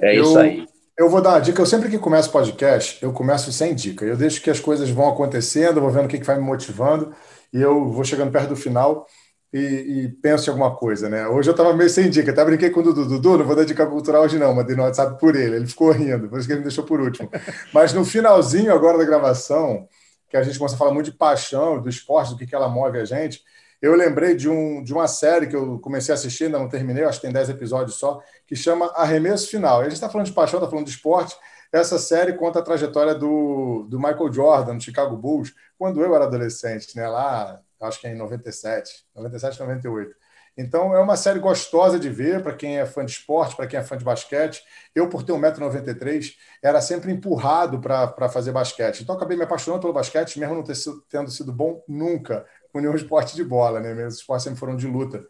É 0.00 0.16
eu, 0.16 0.22
isso 0.22 0.38
aí. 0.38 0.66
Eu 0.96 1.08
vou 1.08 1.20
dar 1.20 1.30
uma 1.30 1.40
dica. 1.40 1.60
Eu 1.60 1.66
sempre 1.66 1.88
que 1.88 1.98
começo 1.98 2.30
podcast, 2.30 3.02
eu 3.02 3.12
começo 3.12 3.52
sem 3.52 3.74
dica. 3.74 4.04
Eu 4.04 4.16
deixo 4.16 4.40
que 4.40 4.50
as 4.50 4.58
coisas 4.58 4.90
vão 4.90 5.08
acontecendo, 5.08 5.80
vou 5.80 5.90
vendo 5.90 6.06
o 6.06 6.08
que, 6.08 6.18
que 6.18 6.26
vai 6.26 6.36
me 6.36 6.42
motivando, 6.42 7.14
e 7.52 7.60
eu 7.60 7.88
vou 7.90 8.04
chegando 8.04 8.32
perto 8.32 8.48
do 8.48 8.56
final 8.56 9.06
e, 9.52 9.58
e 9.58 10.08
penso 10.20 10.48
em 10.48 10.52
alguma 10.52 10.74
coisa, 10.76 11.08
né? 11.08 11.26
Hoje 11.26 11.48
eu 11.48 11.52
estava 11.52 11.72
meio 11.72 11.88
sem 11.88 12.10
dica, 12.10 12.30
até 12.30 12.44
brinquei 12.44 12.70
com 12.70 12.80
o 12.80 12.82
Dudu. 12.82 13.06
Dudu, 13.06 13.38
não 13.38 13.44
vou 13.44 13.56
dar 13.56 13.64
dica 13.64 13.86
cultural 13.86 14.22
hoje 14.22 14.38
não, 14.38 14.54
mandei 14.54 14.76
no 14.76 14.82
WhatsApp 14.82 15.18
por 15.18 15.34
ele, 15.34 15.56
ele 15.56 15.66
ficou 15.66 15.90
rindo, 15.90 16.28
por 16.28 16.38
isso 16.38 16.46
que 16.46 16.52
ele 16.52 16.60
me 16.60 16.66
deixou 16.66 16.84
por 16.84 17.00
último. 17.00 17.30
Mas 17.72 17.92
no 17.92 18.04
finalzinho 18.04 18.72
agora 18.72 18.98
da 18.98 19.04
gravação, 19.04 19.86
que 20.28 20.36
a 20.36 20.42
gente 20.42 20.58
começa 20.58 20.74
a 20.74 20.78
falar 20.78 20.92
muito 20.92 21.10
de 21.10 21.16
paixão, 21.16 21.80
do 21.80 21.88
esporte, 21.88 22.32
do 22.32 22.36
que, 22.36 22.46
que 22.46 22.54
ela 22.54 22.68
move 22.68 22.98
a 22.98 23.04
gente, 23.04 23.42
eu 23.80 23.94
lembrei 23.94 24.34
de, 24.34 24.48
um, 24.48 24.82
de 24.82 24.92
uma 24.92 25.06
série 25.06 25.46
que 25.46 25.54
eu 25.54 25.78
comecei 25.78 26.12
a 26.12 26.16
assistir, 26.16 26.44
ainda 26.44 26.58
não 26.58 26.68
terminei, 26.68 27.04
acho 27.04 27.20
que 27.20 27.26
tem 27.26 27.32
10 27.32 27.50
episódios 27.50 27.96
só, 27.96 28.20
que 28.46 28.56
chama 28.56 28.86
Arremesso 28.96 29.48
Final. 29.48 29.80
a 29.80 29.84
gente 29.84 29.92
está 29.92 30.08
falando 30.08 30.26
de 30.26 30.32
paixão, 30.32 30.58
está 30.58 30.68
falando 30.68 30.86
de 30.86 30.92
esporte. 30.92 31.36
Essa 31.70 31.98
série 31.98 32.32
conta 32.32 32.58
a 32.58 32.62
trajetória 32.62 33.14
do, 33.14 33.86
do 33.88 33.98
Michael 33.98 34.32
Jordan, 34.32 34.74
no 34.74 34.80
Chicago 34.80 35.16
Bulls, 35.16 35.54
quando 35.78 36.02
eu 36.02 36.14
era 36.14 36.24
adolescente, 36.24 36.96
né? 36.96 37.06
lá 37.06 37.60
acho 37.80 38.00
que 38.00 38.06
é 38.06 38.12
em 38.12 38.16
97, 38.16 39.06
97, 39.14 39.60
98. 39.60 40.16
Então 40.56 40.92
é 40.92 40.98
uma 40.98 41.16
série 41.16 41.38
gostosa 41.38 42.00
de 42.00 42.10
ver 42.10 42.42
para 42.42 42.52
quem 42.52 42.78
é 42.78 42.84
fã 42.84 43.04
de 43.04 43.12
esporte, 43.12 43.54
para 43.54 43.68
quem 43.68 43.78
é 43.78 43.82
fã 43.84 43.96
de 43.96 44.04
basquete. 44.04 44.60
Eu, 44.92 45.08
por 45.08 45.22
ter 45.22 45.32
1,93m, 45.32 46.34
era 46.60 46.80
sempre 46.80 47.12
empurrado 47.12 47.80
para 47.80 48.28
fazer 48.28 48.50
basquete. 48.50 49.02
Então 49.02 49.14
acabei 49.14 49.36
me 49.36 49.44
apaixonando 49.44 49.80
pelo 49.80 49.92
basquete, 49.92 50.40
mesmo 50.40 50.56
não 50.56 50.64
ter 50.64 50.74
tendo 51.08 51.30
sido 51.30 51.52
bom 51.52 51.80
nunca 51.86 52.44
com 52.72 52.80
nenhum 52.80 52.94
esporte 52.94 53.34
de 53.34 53.44
bola, 53.44 53.80
né? 53.80 53.94
Meus 53.94 54.16
esportes 54.16 54.44
sempre 54.44 54.58
foram 54.58 54.76
de 54.76 54.86
luta. 54.86 55.26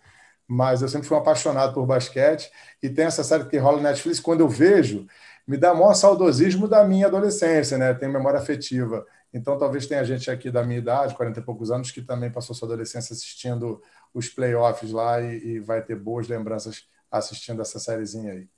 Mas 0.46 0.82
eu 0.82 0.88
sempre 0.88 1.06
fui 1.06 1.16
um 1.16 1.20
apaixonado 1.20 1.74
por 1.74 1.86
basquete 1.86 2.50
e 2.82 2.88
tem 2.88 3.04
essa 3.04 3.22
série 3.22 3.44
que 3.44 3.58
rola 3.58 3.80
na 3.80 3.90
Netflix. 3.90 4.18
Quando 4.18 4.40
eu 4.40 4.48
vejo, 4.48 5.06
me 5.46 5.56
dá 5.56 5.74
maior 5.74 5.94
saudosismo 5.94 6.66
da 6.66 6.84
minha 6.84 7.06
adolescência, 7.06 7.76
né? 7.76 7.92
Tem 7.94 8.08
memória 8.08 8.38
afetiva. 8.38 9.06
Então, 9.32 9.58
talvez 9.58 9.86
tenha 9.86 10.02
gente 10.04 10.30
aqui 10.30 10.50
da 10.50 10.64
minha 10.64 10.78
idade, 10.78 11.14
40 11.14 11.40
e 11.40 11.42
poucos 11.42 11.70
anos, 11.70 11.90
que 11.90 12.00
também 12.00 12.30
passou 12.30 12.54
sua 12.54 12.66
adolescência 12.66 13.12
assistindo 13.12 13.82
os 14.14 14.28
playoffs 14.28 14.90
lá 14.90 15.20
e, 15.20 15.38
e 15.44 15.60
vai 15.60 15.82
ter 15.82 15.96
boas 15.96 16.28
lembranças 16.28 16.86
assistindo 17.10 17.60
essa 17.60 17.78
sériezinha 17.78 18.32
aí. 18.32 18.48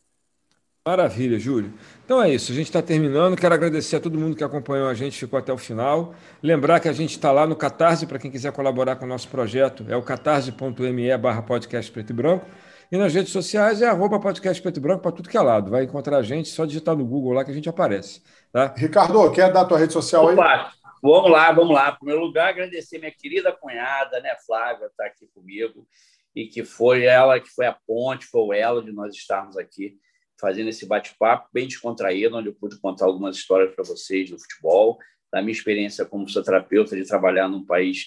Maravilha, 0.86 1.38
Júlio. 1.38 1.74
Então 2.06 2.22
é 2.22 2.30
isso, 2.30 2.52
a 2.52 2.54
gente 2.54 2.68
está 2.68 2.80
terminando. 2.80 3.36
Quero 3.36 3.54
agradecer 3.54 3.96
a 3.96 4.00
todo 4.00 4.18
mundo 4.18 4.34
que 4.34 4.42
acompanhou 4.42 4.88
a 4.88 4.94
gente, 4.94 5.18
ficou 5.18 5.38
até 5.38 5.52
o 5.52 5.58
final. 5.58 6.14
Lembrar 6.42 6.80
que 6.80 6.88
a 6.88 6.92
gente 6.94 7.10
está 7.10 7.30
lá 7.30 7.46
no 7.46 7.54
Catarse, 7.54 8.06
para 8.06 8.18
quem 8.18 8.30
quiser 8.30 8.50
colaborar 8.50 8.96
com 8.96 9.04
o 9.04 9.08
nosso 9.08 9.28
projeto, 9.28 9.84
é 9.90 9.96
o 9.96 10.02
catarse.me 10.02 11.18
barra 11.18 11.42
podcast 11.42 11.92
preto 11.92 12.10
e 12.10 12.12
branco. 12.14 12.46
E 12.90 12.96
nas 12.96 13.12
redes 13.12 13.30
sociais 13.30 13.82
é 13.82 13.88
arroba 13.88 14.18
podcast 14.18 14.60
preto 14.62 14.78
e 14.78 14.80
branco 14.80 15.02
para 15.02 15.12
tudo 15.12 15.28
que 15.28 15.36
é 15.36 15.40
lado. 15.42 15.70
Vai 15.70 15.84
encontrar 15.84 16.16
a 16.16 16.22
gente, 16.22 16.48
só 16.48 16.64
digitar 16.64 16.96
no 16.96 17.04
Google 17.04 17.34
lá 17.34 17.44
que 17.44 17.50
a 17.50 17.54
gente 17.54 17.68
aparece. 17.68 18.22
Tá? 18.50 18.74
Ricardo, 18.74 19.30
quer 19.32 19.52
dar 19.52 19.60
a 19.60 19.64
tua 19.66 19.78
rede 19.78 19.92
social 19.92 20.28
aí? 20.28 20.34
Opa, 20.34 20.72
vamos 21.02 21.30
lá, 21.30 21.52
vamos 21.52 21.74
lá. 21.74 21.90
Em 21.90 21.96
primeiro 21.96 22.22
lugar, 22.22 22.48
agradecer 22.48 22.98
minha 22.98 23.12
querida 23.12 23.52
cunhada, 23.52 24.18
né, 24.20 24.34
Flávia, 24.46 24.86
está 24.86 25.04
aqui 25.04 25.28
comigo, 25.34 25.86
e 26.34 26.46
que 26.46 26.64
foi 26.64 27.04
ela 27.04 27.38
que 27.38 27.50
foi 27.50 27.66
a 27.66 27.76
ponte, 27.86 28.24
foi 28.24 28.40
o 28.40 28.52
elo 28.54 28.82
de 28.82 28.92
nós 28.92 29.14
estarmos 29.14 29.58
aqui 29.58 29.98
fazendo 30.40 30.68
esse 30.68 30.86
bate-papo 30.86 31.48
bem 31.52 31.68
descontraído, 31.68 32.36
onde 32.36 32.48
eu 32.48 32.54
pude 32.54 32.78
contar 32.80 33.06
algumas 33.06 33.36
histórias 33.36 33.74
para 33.74 33.84
vocês 33.84 34.30
do 34.30 34.38
futebol, 34.38 34.98
da 35.32 35.40
minha 35.40 35.52
experiência 35.52 36.04
como 36.04 36.26
fisioterapeuta 36.26 36.96
de 36.96 37.06
trabalhar 37.06 37.48
num 37.48 37.64
país 37.64 38.06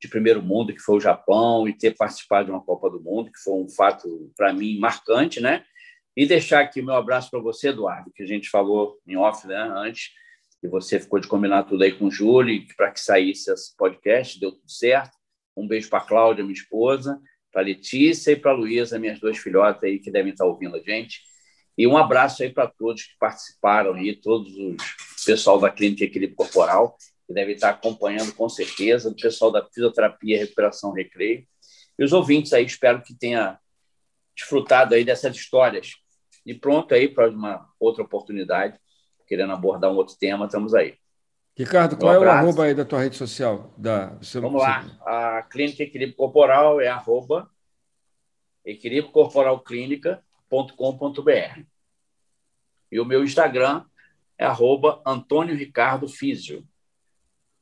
de 0.00 0.08
primeiro 0.08 0.42
mundo, 0.42 0.74
que 0.74 0.80
foi 0.80 0.96
o 0.96 1.00
Japão, 1.00 1.68
e 1.68 1.72
ter 1.72 1.96
participado 1.96 2.46
de 2.46 2.50
uma 2.50 2.60
Copa 2.60 2.90
do 2.90 3.00
Mundo, 3.00 3.30
que 3.30 3.38
foi 3.38 3.54
um 3.54 3.68
fato, 3.68 4.32
para 4.36 4.52
mim, 4.52 4.78
marcante, 4.78 5.40
né? 5.40 5.64
E 6.16 6.26
deixar 6.26 6.60
aqui 6.60 6.82
meu 6.82 6.94
abraço 6.94 7.30
para 7.30 7.40
você, 7.40 7.68
Eduardo, 7.68 8.12
que 8.14 8.22
a 8.22 8.26
gente 8.26 8.48
falou 8.48 8.98
em 9.06 9.16
off 9.16 9.46
né, 9.46 9.56
antes, 9.76 10.10
e 10.62 10.68
você 10.68 10.98
ficou 10.98 11.18
de 11.18 11.28
combinar 11.28 11.64
tudo 11.64 11.82
aí 11.84 11.92
com 11.92 12.06
o 12.06 12.10
Júlio, 12.10 12.64
para 12.76 12.90
que 12.90 13.00
saísse 13.00 13.50
esse 13.52 13.76
podcast, 13.76 14.38
deu 14.40 14.52
tudo 14.52 14.70
certo. 14.70 15.16
Um 15.56 15.66
beijo 15.66 15.88
para 15.88 15.98
a 15.98 16.06
Cláudia, 16.06 16.42
minha 16.42 16.54
esposa, 16.54 17.20
para 17.52 17.62
a 17.62 17.64
Letícia 17.64 18.32
e 18.32 18.36
para 18.36 18.50
a 18.50 18.54
Luísa, 18.54 18.98
minhas 18.98 19.20
duas 19.20 19.38
filhotas 19.38 19.82
aí 19.84 19.98
que 19.98 20.10
devem 20.10 20.32
estar 20.32 20.44
ouvindo 20.44 20.76
a 20.76 20.80
gente. 20.80 21.20
E 21.76 21.86
um 21.86 21.96
abraço 21.96 22.42
aí 22.42 22.50
para 22.50 22.68
todos 22.68 23.02
que 23.02 23.18
participaram 23.18 23.94
aí, 23.94 24.14
todos 24.14 24.52
os 24.56 24.76
pessoal 25.24 25.58
da 25.58 25.70
Clínica 25.70 26.04
Equilíbrio 26.04 26.36
Corporal, 26.36 26.96
que 27.26 27.32
deve 27.32 27.52
estar 27.52 27.70
acompanhando 27.70 28.34
com 28.34 28.48
certeza, 28.48 29.08
o 29.08 29.16
pessoal 29.16 29.50
da 29.50 29.64
Fisioterapia 29.64 30.38
Recuperação 30.38 30.92
Recreio. 30.92 31.46
E 31.98 32.04
os 32.04 32.12
ouvintes 32.12 32.52
aí, 32.52 32.64
espero 32.64 33.02
que 33.02 33.14
tenha 33.14 33.58
desfrutado 34.36 34.94
aí 34.94 35.04
dessas 35.04 35.34
histórias 35.34 35.92
e 36.44 36.52
pronto 36.52 36.92
aí 36.94 37.08
para 37.08 37.30
uma 37.30 37.66
outra 37.80 38.02
oportunidade, 38.02 38.78
querendo 39.26 39.52
abordar 39.52 39.90
um 39.90 39.96
outro 39.96 40.16
tema, 40.18 40.44
estamos 40.44 40.74
aí. 40.74 40.96
Ricardo, 41.56 41.96
qual 41.96 42.12
um 42.12 42.24
é 42.24 42.26
o 42.26 42.30
arroba 42.30 42.64
aí 42.64 42.74
da 42.74 42.84
tua 42.84 43.00
rede 43.00 43.16
social? 43.16 43.72
Da, 43.78 44.08
você, 44.16 44.40
Vamos 44.40 44.60
lá, 44.60 44.84
a 45.06 45.42
Clínica 45.42 45.84
Equilíbrio 45.84 46.16
Corporal 46.16 46.80
é 46.80 46.88
arroba 46.88 47.48
equilíbrio 48.64 49.12
corporal 49.12 49.60
clínica.com.br. 50.54 51.62
E 52.90 53.00
o 53.00 53.04
meu 53.04 53.24
Instagram 53.24 53.84
é 54.38 54.44
arroba 54.44 55.02
Antônio 55.04 55.56
Ricardo 55.56 56.08
Físio. 56.08 56.64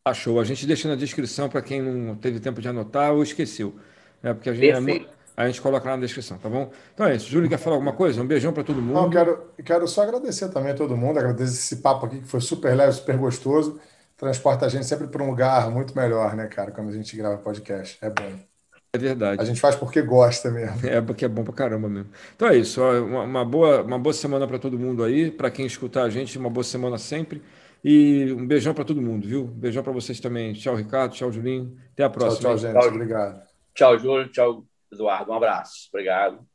Achou. 0.05 0.41
A 0.41 0.45
gente 0.45 0.67
deixa 0.67 0.89
na 0.89 0.97
descrição 0.97 1.49
para 1.49 1.63
quem 1.63 1.81
não 1.81 2.17
teve 2.17 2.41
tempo 2.41 2.61
de 2.61 2.69
anotar 2.69 3.13
ou 3.13 3.23
esqueceu. 3.23 3.79
Né? 4.23 4.35
Porque 4.35 4.51
a 4.51 4.55
gente 4.55 4.69
é 4.69 4.73
Perfeito. 4.73 5.09
é 5.09 5.23
a 5.35 5.47
gente 5.47 5.63
coloca 5.63 5.89
lá 5.89 5.97
na 5.97 6.03
descrição, 6.03 6.37
tá 6.37 6.49
bom? 6.49 6.71
Então 6.93 7.07
é 7.07 7.17
isso. 7.17 7.31
Júlio, 7.31 7.49
quer 7.49 7.59
falar 7.59 7.77
alguma 7.77 7.95
coisa? 7.95 8.21
Um 8.21 8.27
beijão 8.27 8.53
para 8.53 8.65
todo 8.65 8.83
mundo. 8.83 8.95
Não, 8.95 9.09
quero, 9.09 9.51
quero 9.65 9.89
só 9.89 10.03
agradecer 10.03 10.51
também 10.51 10.73
a 10.73 10.75
todo 10.75 10.97
mundo, 10.97 11.19
agradecer 11.19 11.53
esse 11.53 11.77
papo 11.77 12.05
aqui 12.05 12.21
que 12.21 12.29
foi 12.29 12.41
super 12.41 12.77
leve, 12.77 12.93
super 12.93 13.17
gostoso. 13.17 13.81
Transporta 14.17 14.67
a 14.67 14.69
gente 14.69 14.85
sempre 14.85 15.07
para 15.09 15.23
um 15.23 15.31
lugar 15.31 15.71
muito 15.71 15.97
melhor, 15.97 16.37
né, 16.37 16.47
cara, 16.49 16.71
quando 16.71 16.91
a 16.91 16.93
gente 16.93 17.17
grava 17.17 17.39
podcast. 17.39 17.97
É 18.03 18.11
bom. 18.11 18.52
É 18.95 18.99
verdade. 18.99 19.41
A 19.41 19.45
gente 19.45 19.61
faz 19.61 19.75
porque 19.75 20.03
gosta 20.03 20.51
mesmo. 20.51 20.87
É 20.87 21.01
porque 21.01 21.25
é 21.25 21.29
bom 21.29 21.43
pra 21.43 21.55
caramba 21.55 21.89
mesmo. 21.89 22.11
Então 22.37 22.49
é 22.49 22.57
isso. 22.57 22.83
Uma, 22.83 23.23
uma 23.23 23.45
boa, 23.45 23.83
uma 23.83 23.99
boa 23.99 24.13
semana 24.13 24.47
para 24.47 24.59
todo 24.59 24.79
mundo 24.79 25.03
aí. 25.03 25.31
Para 25.31 25.51
quem 25.51 25.65
escutar 25.65 26.03
a 26.03 26.11
gente, 26.11 26.37
uma 26.37 26.51
boa 26.51 26.63
semana 26.63 26.99
sempre. 26.99 27.43
E 27.83 28.31
um 28.33 28.47
beijão 28.47 28.75
para 28.75 28.85
todo 28.85 29.01
mundo, 29.01 29.27
viu? 29.27 29.45
Um 29.45 29.47
beijão 29.47 29.83
para 29.83 29.93
vocês 29.93 30.21
também. 30.21 30.53
Tchau, 30.53 30.77
Ricardo. 30.77 31.15
Tchau, 31.15 31.33
Julinho. 31.33 31.75
Até 31.95 32.05
a 32.05 32.11
próxima. 32.11 32.51
Tchau, 32.51 32.59
tchau, 32.59 32.59
gente. 32.59 32.81
Tchau, 32.81 32.89
Obrigado. 32.91 33.43
Tchau, 33.75 33.99
Júlio. 33.99 34.29
Tchau, 34.29 34.65
Eduardo. 34.93 35.33
Um 35.33 35.35
abraço. 35.37 35.89
Obrigado. 35.91 36.52